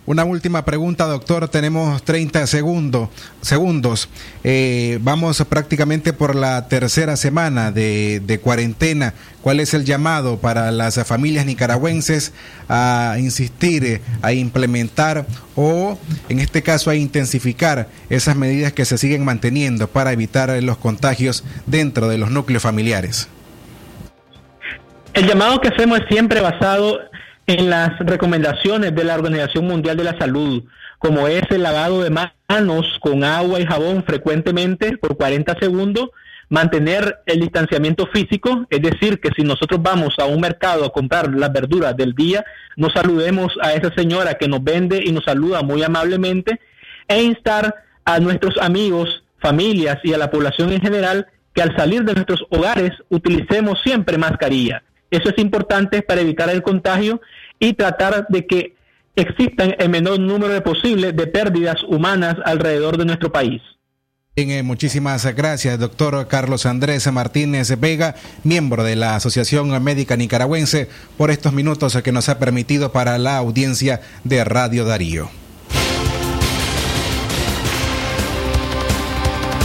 Una 0.09 0.25
última 0.25 0.65
pregunta, 0.65 1.05
doctor. 1.05 1.49
Tenemos 1.49 2.03
30 2.03 2.47
segundos. 2.47 4.09
Eh, 4.43 4.99
vamos 5.03 5.45
prácticamente 5.47 6.15
por 6.15 6.35
la 6.35 6.67
tercera 6.67 7.15
semana 7.15 7.73
de, 7.73 8.23
de, 8.25 8.41
cuarentena. 8.41 9.13
¿Cuál 9.43 9.61
es 9.61 9.75
el 9.75 9.85
llamado 9.85 10.39
para 10.39 10.71
las 10.71 10.95
familias 11.07 11.45
nicaragüenses 11.45 12.33
a 12.71 13.17
insistir, 13.19 14.01
a 14.23 14.33
implementar 14.33 15.27
o, 15.55 15.99
en 16.31 16.39
este 16.39 16.63
caso, 16.63 16.89
a 16.89 16.95
intensificar 16.95 17.89
esas 18.09 18.35
medidas 18.35 18.73
que 18.73 18.87
se 18.87 18.97
siguen 18.97 19.27
manteniendo 19.27 19.89
para 19.89 20.13
evitar 20.13 20.49
los 20.63 20.79
contagios 20.79 21.45
dentro 21.67 22.09
de 22.09 22.17
los 22.17 22.31
núcleos 22.31 22.63
familiares? 22.63 23.29
El 25.13 25.27
llamado 25.27 25.61
que 25.61 25.69
hacemos 25.69 25.99
es 25.99 26.07
siempre 26.09 26.41
basado 26.41 26.99
en 27.49 27.71
las 27.71 27.99
recomendaciones 28.01 28.95
de 28.95 29.05
la 29.05 29.15
Organización 29.15 29.67
Mundial 29.67 29.97
de 29.97 30.05
la 30.05 30.19
Salud, 30.19 30.65
como 30.99 31.29
es 31.29 31.45
el 31.49 31.63
lavado 31.63 32.03
de 32.03 32.11
manos 32.11 32.87
con 33.01 33.25
agua 33.25 33.59
y 33.59 33.65
jabón 33.65 34.05
frecuentemente 34.05 34.99
por 34.99 35.17
40 35.17 35.57
segundos, 35.59 36.11
mantener 36.51 37.21
el 37.25 37.41
distanciamiento 37.41 38.07
físico, 38.13 38.67
es 38.69 38.83
decir, 38.83 39.19
que 39.19 39.31
si 39.35 39.45
nosotros 39.45 39.83
vamos 39.83 40.15
a 40.19 40.27
un 40.27 40.43
mercado 40.43 40.85
a 40.85 40.93
comprar 40.93 41.35
las 41.35 41.51
verduras 41.51 41.97
del 41.97 42.13
día, 42.13 42.45
nos 42.77 42.93
saludemos 42.93 43.55
a 43.63 43.73
esa 43.73 43.95
señora 43.95 44.35
que 44.35 44.47
nos 44.47 44.63
vende 44.63 45.03
y 45.03 45.11
nos 45.11 45.25
saluda 45.25 45.63
muy 45.63 45.83
amablemente, 45.83 46.61
e 47.09 47.23
instar 47.23 47.75
a 48.05 48.21
nuestros 48.21 48.59
amigos, 48.59 49.25
familias 49.39 49.97
y 50.05 50.13
a 50.13 50.19
la 50.19 50.31
población 50.31 50.71
en 50.71 50.83
general 50.83 51.29
que 51.55 51.63
al 51.63 51.75
salir 51.79 52.05
de 52.05 52.13
nuestros 52.13 52.45
hogares 52.51 52.93
utilicemos 53.09 53.81
siempre 53.83 54.19
mascarilla. 54.19 54.83
Eso 55.11 55.31
es 55.31 55.39
importante 55.39 56.03
para 56.03 56.21
evitar 56.21 56.51
el 56.51 56.63
contagio 56.63 57.21
y 57.59 57.75
tratar 57.75 58.27
de 58.29 58.47
que 58.47 58.75
existan 59.17 59.75
el 59.79 59.89
menor 59.89 60.21
número 60.21 60.63
posible 60.63 61.13
de 61.13 61.27
pérdidas 61.27 61.83
humanas 61.85 62.37
alrededor 62.45 62.97
de 62.97 63.05
nuestro 63.05 63.33
país. 63.33 63.61
Eh, 64.37 64.63
muchísimas 64.63 65.27
gracias, 65.35 65.81
doctor 65.81 66.29
Carlos 66.29 66.65
Andrés 66.65 67.11
Martínez 67.11 67.79
Vega, 67.81 68.15
miembro 68.45 68.85
de 68.85 68.95
la 68.95 69.17
Asociación 69.17 69.83
Médica 69.83 70.17
Nicaragüense, 70.17 70.89
por 71.17 71.33
estos 71.33 71.53
minutos 71.53 72.01
que 72.05 72.13
nos 72.13 72.29
ha 72.29 72.39
permitido 72.39 72.93
para 72.93 73.19
la 73.19 73.37
audiencia 73.37 74.01
de 74.23 74.45
Radio 74.45 74.85
Darío. 74.85 75.29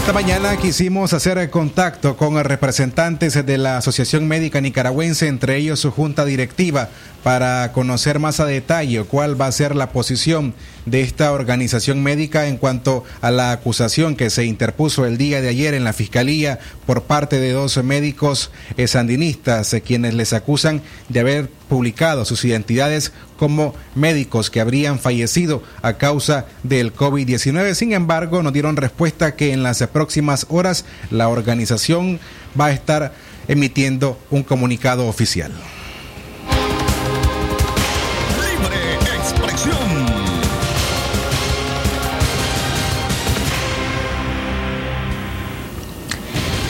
Esta 0.03 0.11
mañana 0.11 0.57
quisimos 0.57 1.13
hacer 1.13 1.49
contacto 1.49 2.17
con 2.17 2.35
representantes 2.43 3.45
de 3.45 3.57
la 3.57 3.77
Asociación 3.77 4.27
Médica 4.27 4.59
Nicaragüense, 4.59 5.29
entre 5.29 5.55
ellos 5.55 5.79
su 5.79 5.91
junta 5.91 6.25
directiva, 6.25 6.89
para 7.23 7.71
conocer 7.71 8.19
más 8.19 8.41
a 8.41 8.45
detalle 8.45 9.05
cuál 9.05 9.39
va 9.39 9.47
a 9.47 9.51
ser 9.53 9.77
la 9.77 9.91
posición 9.93 10.55
de 10.85 11.01
esta 11.01 11.31
organización 11.31 12.03
médica 12.03 12.47
en 12.47 12.57
cuanto 12.57 13.03
a 13.21 13.31
la 13.31 13.51
acusación 13.51 14.15
que 14.15 14.29
se 14.29 14.45
interpuso 14.45 15.05
el 15.05 15.17
día 15.17 15.41
de 15.41 15.49
ayer 15.49 15.73
en 15.73 15.83
la 15.83 15.93
Fiscalía 15.93 16.59
por 16.85 17.03
parte 17.03 17.39
de 17.39 17.51
dos 17.51 17.81
médicos 17.83 18.51
eh, 18.77 18.87
sandinistas, 18.87 19.73
eh, 19.73 19.81
quienes 19.81 20.13
les 20.13 20.33
acusan 20.33 20.81
de 21.09 21.19
haber 21.19 21.49
publicado 21.69 22.25
sus 22.25 22.43
identidades 22.45 23.11
como 23.37 23.73
médicos 23.95 24.49
que 24.49 24.61
habrían 24.61 24.99
fallecido 24.99 25.63
a 25.81 25.93
causa 25.93 26.45
del 26.63 26.93
COVID-19. 26.93 27.73
Sin 27.73 27.93
embargo, 27.93 28.43
nos 28.43 28.53
dieron 28.53 28.75
respuesta 28.75 29.35
que 29.35 29.53
en 29.53 29.63
las 29.63 29.85
próximas 29.87 30.45
horas 30.49 30.85
la 31.11 31.29
organización 31.29 32.19
va 32.59 32.67
a 32.67 32.71
estar 32.71 33.13
emitiendo 33.47 34.19
un 34.29 34.43
comunicado 34.43 35.07
oficial. 35.07 35.51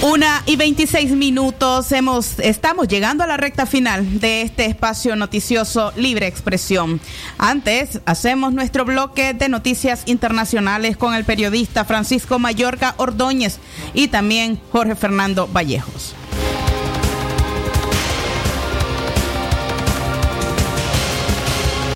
Una 0.04 0.44
y 0.46 0.58
26 0.58 1.12
minutos, 1.12 1.90
hemos, 1.94 2.38
estamos 2.40 2.90
llegando 2.90 3.24
a 3.24 3.28
la 3.28 3.38
recta 3.38 3.66
final 3.66 4.20
de 4.20 4.42
este 4.42 4.66
espacio 4.66 5.16
noticioso 5.16 5.94
Libre 5.96 6.28
Expresión. 6.28 7.00
Antes, 7.38 8.02
hacemos 8.06 8.52
nuestro 8.52 8.84
bloque 8.84 9.34
de 9.34 9.48
noticias 9.48 10.04
internacionales 10.06 10.98
con 10.98 11.14
el 11.14 11.24
periodista 11.24 11.86
Francisco 11.86 12.38
Mayorga 12.38 12.96
Ordóñez 12.98 13.60
y 13.94 14.10
también 14.10 14.60
Jorge 14.74 14.96
Fernando 14.96 15.48
Vallejos. 15.48 16.14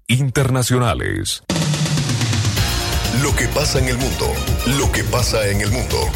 Internacionales. 0.08 1.44
Lo 3.22 3.36
que 3.36 3.50
pasa 3.50 3.80
en 3.80 3.90
el 3.90 3.98
mundo, 3.98 4.34
lo 4.80 4.90
que 4.94 5.04
pasa 5.04 5.46
en 5.50 5.60
el 5.60 5.72
mundo. 5.72 6.10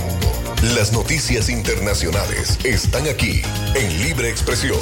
Las 0.62 0.94
noticias 0.94 1.50
internacionales 1.50 2.60
están 2.64 3.08
aquí 3.08 3.42
en 3.74 4.00
Libre 4.04 4.30
Expresión. 4.30 4.78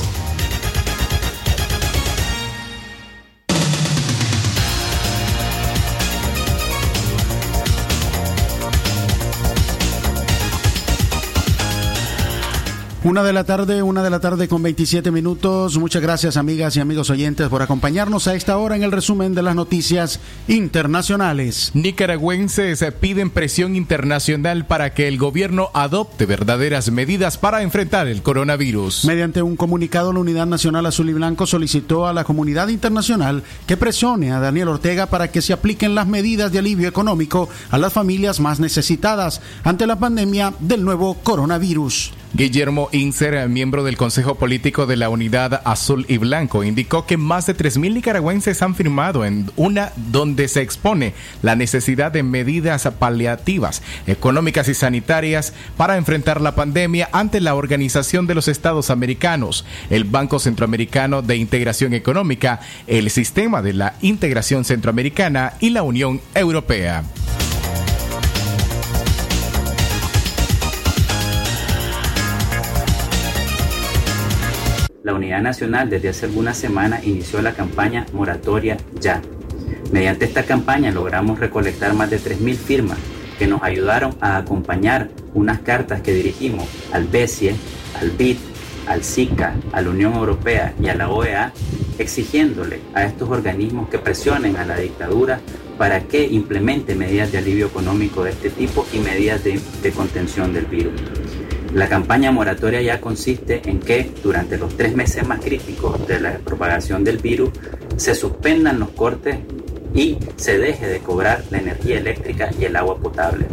Una 13.10 13.24
de 13.24 13.34
la 13.34 13.44
tarde, 13.44 13.82
una 13.82 14.04
de 14.04 14.12
la 14.12 14.20
tarde 14.20 14.48
con 14.48 14.62
27 14.62 15.10
minutos. 15.10 15.80
Muchas 15.80 16.04
gracias 16.04 16.38
amigas 16.38 16.78
y 16.78 16.80
amigos 16.80 17.10
oyentes 17.10 17.50
por 17.50 17.64
acompañarnos 17.64 18.28
a 18.28 18.36
esta 18.36 18.56
hora 18.60 18.76
en 18.76 18.84
el 18.84 18.92
resumen 18.92 19.34
de 19.34 19.42
las 19.42 19.56
noticias 19.56 20.20
internacionales. 20.48 21.72
Nicaragüenses 21.74 22.86
piden 23.00 23.32
presión 23.32 23.76
internacional 23.76 24.68
para 24.68 24.94
que 24.94 25.08
el 25.08 25.18
gobierno 25.18 25.72
adopte 25.74 26.28
verdaderas 26.28 26.92
medidas 26.92 27.40
para 27.40 27.64
enfrentar 27.64 28.08
el 28.08 28.22
coronavirus. 28.22 29.06
Mediante 29.06 29.42
un 29.42 29.56
comunicado, 29.56 30.14
la 30.14 30.20
Unidad 30.20 30.46
Nacional 30.46 30.86
Azul 30.86 31.10
y 31.10 31.14
Blanco 31.14 31.48
solicitó 31.48 32.06
a 32.06 32.14
la 32.14 32.26
comunidad 32.26 32.68
internacional 32.68 33.42
que 33.66 33.76
presione 33.76 34.32
a 34.34 34.40
Daniel 34.40 34.68
Ortega 34.68 35.08
para 35.08 35.32
que 35.32 35.42
se 35.42 35.54
apliquen 35.54 35.96
las 35.96 36.06
medidas 36.06 36.52
de 36.52 36.60
alivio 36.60 36.88
económico 36.88 37.50
a 37.72 37.80
las 37.80 37.92
familias 37.92 38.40
más 38.40 38.60
necesitadas 38.60 39.42
ante 39.64 39.88
la 39.88 39.98
pandemia 39.98 40.54
del 40.60 40.86
nuevo 40.86 41.16
coronavirus. 41.16 42.12
Guillermo 42.34 42.90
Inser, 42.92 43.50
miembro 43.50 43.84
del 43.84 43.98
Consejo 43.98 44.36
Político 44.36 44.86
de 44.86 44.98
la 44.98 45.10
Unidad 45.10 45.62
Azul 45.66 46.06
y 46.08 46.18
Blanco, 46.18 46.64
indicó 46.64 47.08
que 47.08 47.18
más 47.18 47.48
de 47.48 47.58
3.000 47.58 47.96
nicaragüenses 47.96 48.62
han 48.62 48.76
firmado 48.76 49.26
en 49.26 49.50
una 49.56 49.92
donde 49.96 50.48
se 50.48 50.62
expone 50.62 51.16
la 51.42 51.56
necesidad 51.56 52.12
de 52.12 52.22
medidas 52.22 52.88
paliativas, 53.00 53.82
económicas 54.06 54.68
y 54.70 54.76
sanitarias 54.76 55.54
para 55.76 55.98
enfrentar 55.98 56.40
la 56.40 56.54
pandemia 56.54 57.10
ante 57.14 57.42
la 57.42 57.56
Organización 57.56 58.28
de 58.28 58.36
los 58.36 58.48
Estados 58.48 58.92
Americanos, 58.92 59.66
el 59.90 60.04
Banco 60.04 60.38
Centroamericano 60.38 61.24
de 61.24 61.36
Integración 61.36 61.94
Económica, 61.96 62.60
el 62.86 63.10
Sistema 63.10 63.64
de 63.64 63.74
la 63.74 63.96
Integración 64.02 64.66
Centroamericana 64.66 65.54
y 65.60 65.72
la 65.72 65.82
Unión 65.82 66.22
Europea. 66.36 67.04
Unidad 75.20 75.42
Nacional 75.42 75.90
desde 75.90 76.10
hace 76.10 76.28
algunas 76.28 76.58
semanas 76.58 77.06
inició 77.06 77.42
la 77.42 77.52
campaña 77.52 78.06
Moratoria 78.14 78.78
Ya. 79.02 79.22
Mediante 79.92 80.24
esta 80.24 80.44
campaña 80.44 80.92
logramos 80.92 81.40
recolectar 81.40 81.94
más 81.94 82.10
de 82.10 82.20
3.000 82.20 82.56
firmas 82.56 82.98
que 83.38 83.46
nos 83.46 83.62
ayudaron 83.62 84.16
a 84.22 84.38
acompañar 84.38 85.10
unas 85.34 85.60
cartas 85.60 86.02
que 86.02 86.14
dirigimos 86.14 86.66
al 86.94 87.06
BESIE, 87.06 87.54
al 88.00 88.12
BID, 88.12 88.38
al 88.88 89.04
SICA, 89.04 89.56
a 89.74 89.82
la 89.82 89.90
Unión 89.90 90.14
Europea 90.14 90.74
y 90.82 90.88
a 90.88 90.96
la 90.96 91.10
OEA, 91.10 91.52
exigiéndole 91.98 92.80
a 92.94 93.04
estos 93.04 93.30
organismos 93.30 93.90
que 93.90 94.00
presionen 94.00 94.56
a 94.56 94.66
la 94.66 94.78
dictadura 94.78 95.42
para 95.78 96.02
que 96.02 96.26
implemente 96.28 96.96
medidas 96.96 97.34
de 97.34 97.40
alivio 97.40 97.68
económico 97.68 98.24
de 98.24 98.32
este 98.32 98.50
tipo 98.50 98.88
y 98.94 99.00
medidas 99.00 99.44
de, 99.44 99.60
de 99.84 99.92
contención 99.92 100.54
del 100.54 100.66
virus. 100.66 100.94
La 101.74 101.88
campaña 101.88 102.32
moratoria 102.32 102.82
ya 102.82 103.00
consiste 103.00 103.62
en 103.70 103.80
que 103.80 104.10
durante 104.24 104.58
los 104.58 104.76
tres 104.76 104.96
meses 104.96 105.28
más 105.28 105.40
críticos 105.40 106.08
de 106.08 106.20
la 106.20 106.40
propagación 106.40 107.04
del 107.04 107.20
virus 107.20 107.52
se 107.96 108.16
suspendan 108.16 108.80
los 108.80 108.90
cortes 108.90 109.38
y 109.94 110.18
se 110.36 110.58
deje 110.58 110.88
de 110.88 111.00
cobrar 111.00 111.44
la 111.52 111.60
energía 111.60 112.00
eléctrica 112.00 112.50
y 112.60 112.66
el 112.66 112.76
agua 112.76 112.98
potable. 112.98 113.46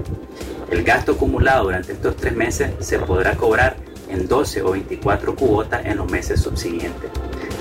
El 0.71 0.83
gasto 0.83 1.13
acumulado 1.13 1.65
durante 1.65 1.93
estos 1.93 2.17
tres 2.17 2.35
meses 2.35 2.71
se 2.81 2.99
podrá 2.99 3.37
cobrar 3.37 3.77
en 4.09 4.27
12 4.27 4.63
o 4.63 4.71
24 4.71 5.37
cuotas 5.37 5.85
en 5.85 5.99
los 5.99 6.11
meses 6.11 6.41
subsiguientes. 6.41 7.11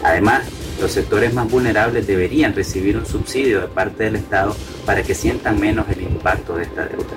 Además, 0.03 0.43
los 0.79 0.91
sectores 0.91 1.33
más 1.33 1.51
vulnerables 1.51 2.07
deberían 2.07 2.53
recibir 2.53 2.97
un 2.97 3.05
subsidio 3.05 3.59
de 3.59 3.67
parte 3.67 4.05
del 4.05 4.15
Estado 4.15 4.55
para 4.85 5.03
que 5.03 5.15
sientan 5.15 5.59
menos 5.59 5.85
el 5.89 6.01
impacto 6.01 6.55
de 6.55 6.63
esta 6.63 6.85
deuda. 6.85 7.15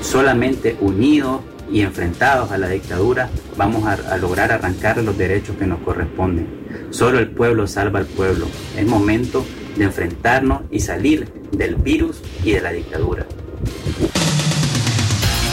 Solamente 0.00 0.76
unidos 0.80 1.40
y 1.70 1.82
enfrentados 1.82 2.50
a 2.50 2.58
la 2.58 2.68
dictadura 2.68 3.28
vamos 3.56 3.84
a, 3.86 4.16
lograr 4.16 4.52
arrancar 4.52 4.98
los 4.98 5.16
derechos 5.16 5.56
que 5.56 5.66
nos 5.66 5.80
corresponden. 5.80 6.46
Solo 6.90 7.18
el 7.18 7.30
pueblo 7.30 7.66
salva 7.66 8.00
al 8.00 8.06
pueblo. 8.06 8.46
Es 8.76 8.86
momento 8.86 9.44
de 9.76 9.84
enfrentarnos 9.84 10.62
y 10.70 10.80
salir 10.80 11.32
del 11.52 11.76
virus 11.76 12.22
y 12.44 12.52
de 12.52 12.60
la 12.60 12.72
dictadura. 12.72 13.26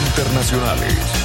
Internacionales. 0.06 1.23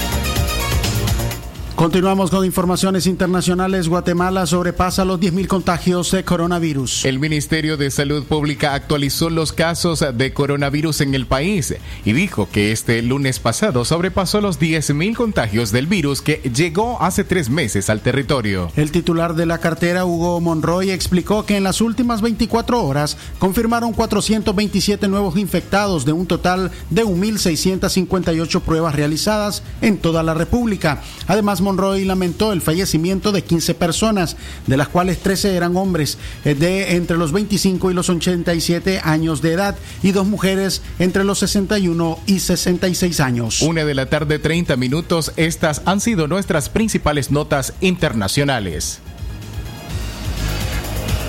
Continuamos 1.80 2.30
con 2.30 2.44
informaciones 2.44 3.08
internacionales. 3.08 3.88
Guatemala 3.88 4.46
sobrepasa 4.46 5.06
los 5.06 5.18
10.000 5.18 5.48
contagios 5.48 6.12
de 6.12 6.26
coronavirus. 6.26 7.06
El 7.06 7.20
Ministerio 7.20 7.78
de 7.78 7.90
Salud 7.90 8.26
Pública 8.26 8.74
actualizó 8.74 9.30
los 9.30 9.54
casos 9.54 10.04
de 10.14 10.34
coronavirus 10.34 11.00
en 11.00 11.16
el 11.16 11.26
país 11.26 11.74
y 12.04 12.12
dijo 12.12 12.50
que 12.52 12.74
este 12.74 13.02
lunes 13.02 13.40
pasado 13.40 13.86
sobrepasó 13.86 14.42
los 14.42 14.60
10.000 14.60 15.16
contagios 15.16 15.72
del 15.72 15.88
virus 15.88 16.22
que 16.22 16.42
llegó 16.54 17.02
hace 17.02 17.24
tres 17.24 17.50
meses 17.50 17.90
al 17.90 18.02
territorio. 18.02 18.70
El 18.76 18.92
titular 18.92 19.34
de 19.34 19.46
la 19.46 19.60
cartera, 19.60 20.04
Hugo 20.04 20.42
Monroy, 20.42 20.92
explicó 20.92 21.46
que 21.46 21.56
en 21.56 21.64
las 21.64 21.80
últimas 21.80 22.22
24 22.22 22.84
horas 22.84 23.16
confirmaron 23.40 23.94
427 23.94 25.08
nuevos 25.08 25.38
infectados 25.38 26.04
de 26.04 26.12
un 26.12 26.28
total 26.28 26.72
de 26.90 27.06
1.658 27.06 28.60
pruebas 28.64 28.96
realizadas 28.96 29.64
en 29.82 29.98
toda 29.98 30.24
la 30.24 30.34
República. 30.34 31.02
Además, 31.26 31.62
Monroy 31.70 32.04
lamentó 32.04 32.52
el 32.52 32.62
fallecimiento 32.62 33.32
de 33.32 33.44
15 33.44 33.76
personas, 33.76 34.38
de 34.66 34.76
las 34.76 34.88
cuales 34.88 35.20
13 35.20 35.56
eran 35.56 35.78
hombres 35.78 36.18
de 36.44 36.96
entre 36.96 37.16
los 37.16 37.32
25 37.32 37.92
y 37.92 37.94
los 37.94 38.10
87 38.10 39.02
años 39.04 39.44
de 39.44 39.54
edad 39.54 39.76
y 40.02 40.12
dos 40.12 40.26
mujeres 40.26 40.82
entre 40.98 41.24
los 41.24 41.38
61 41.38 42.18
y 42.26 42.40
66 42.40 43.20
años. 43.20 43.62
Una 43.62 43.86
de 43.86 43.94
la 43.94 44.08
tarde, 44.08 44.40
30 44.40 44.78
minutos. 44.78 45.32
Estas 45.36 45.84
han 45.86 46.02
sido 46.02 46.28
nuestras 46.28 46.70
principales 46.70 47.30
notas 47.30 47.74
internacionales. 47.82 49.00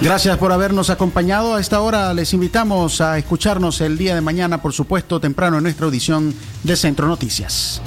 Gracias 0.01 0.39
por 0.39 0.53
habernos 0.53 0.89
acompañado. 0.89 1.57
A 1.57 1.61
esta 1.61 1.83
hora 1.83 2.15
les 2.15 2.33
invitamos 2.33 3.03
a 3.03 3.19
escucharnos 3.19 3.83
el 3.83 3.99
día 3.99 4.15
de 4.15 4.23
mañana, 4.23 4.63
por 4.63 4.73
supuesto, 4.73 5.21
temprano 5.21 5.59
en 5.59 5.65
nuestra 5.65 5.85
audición 5.85 6.35
de 6.63 6.77
Centro 6.77 7.07
Noticias. 7.07 7.83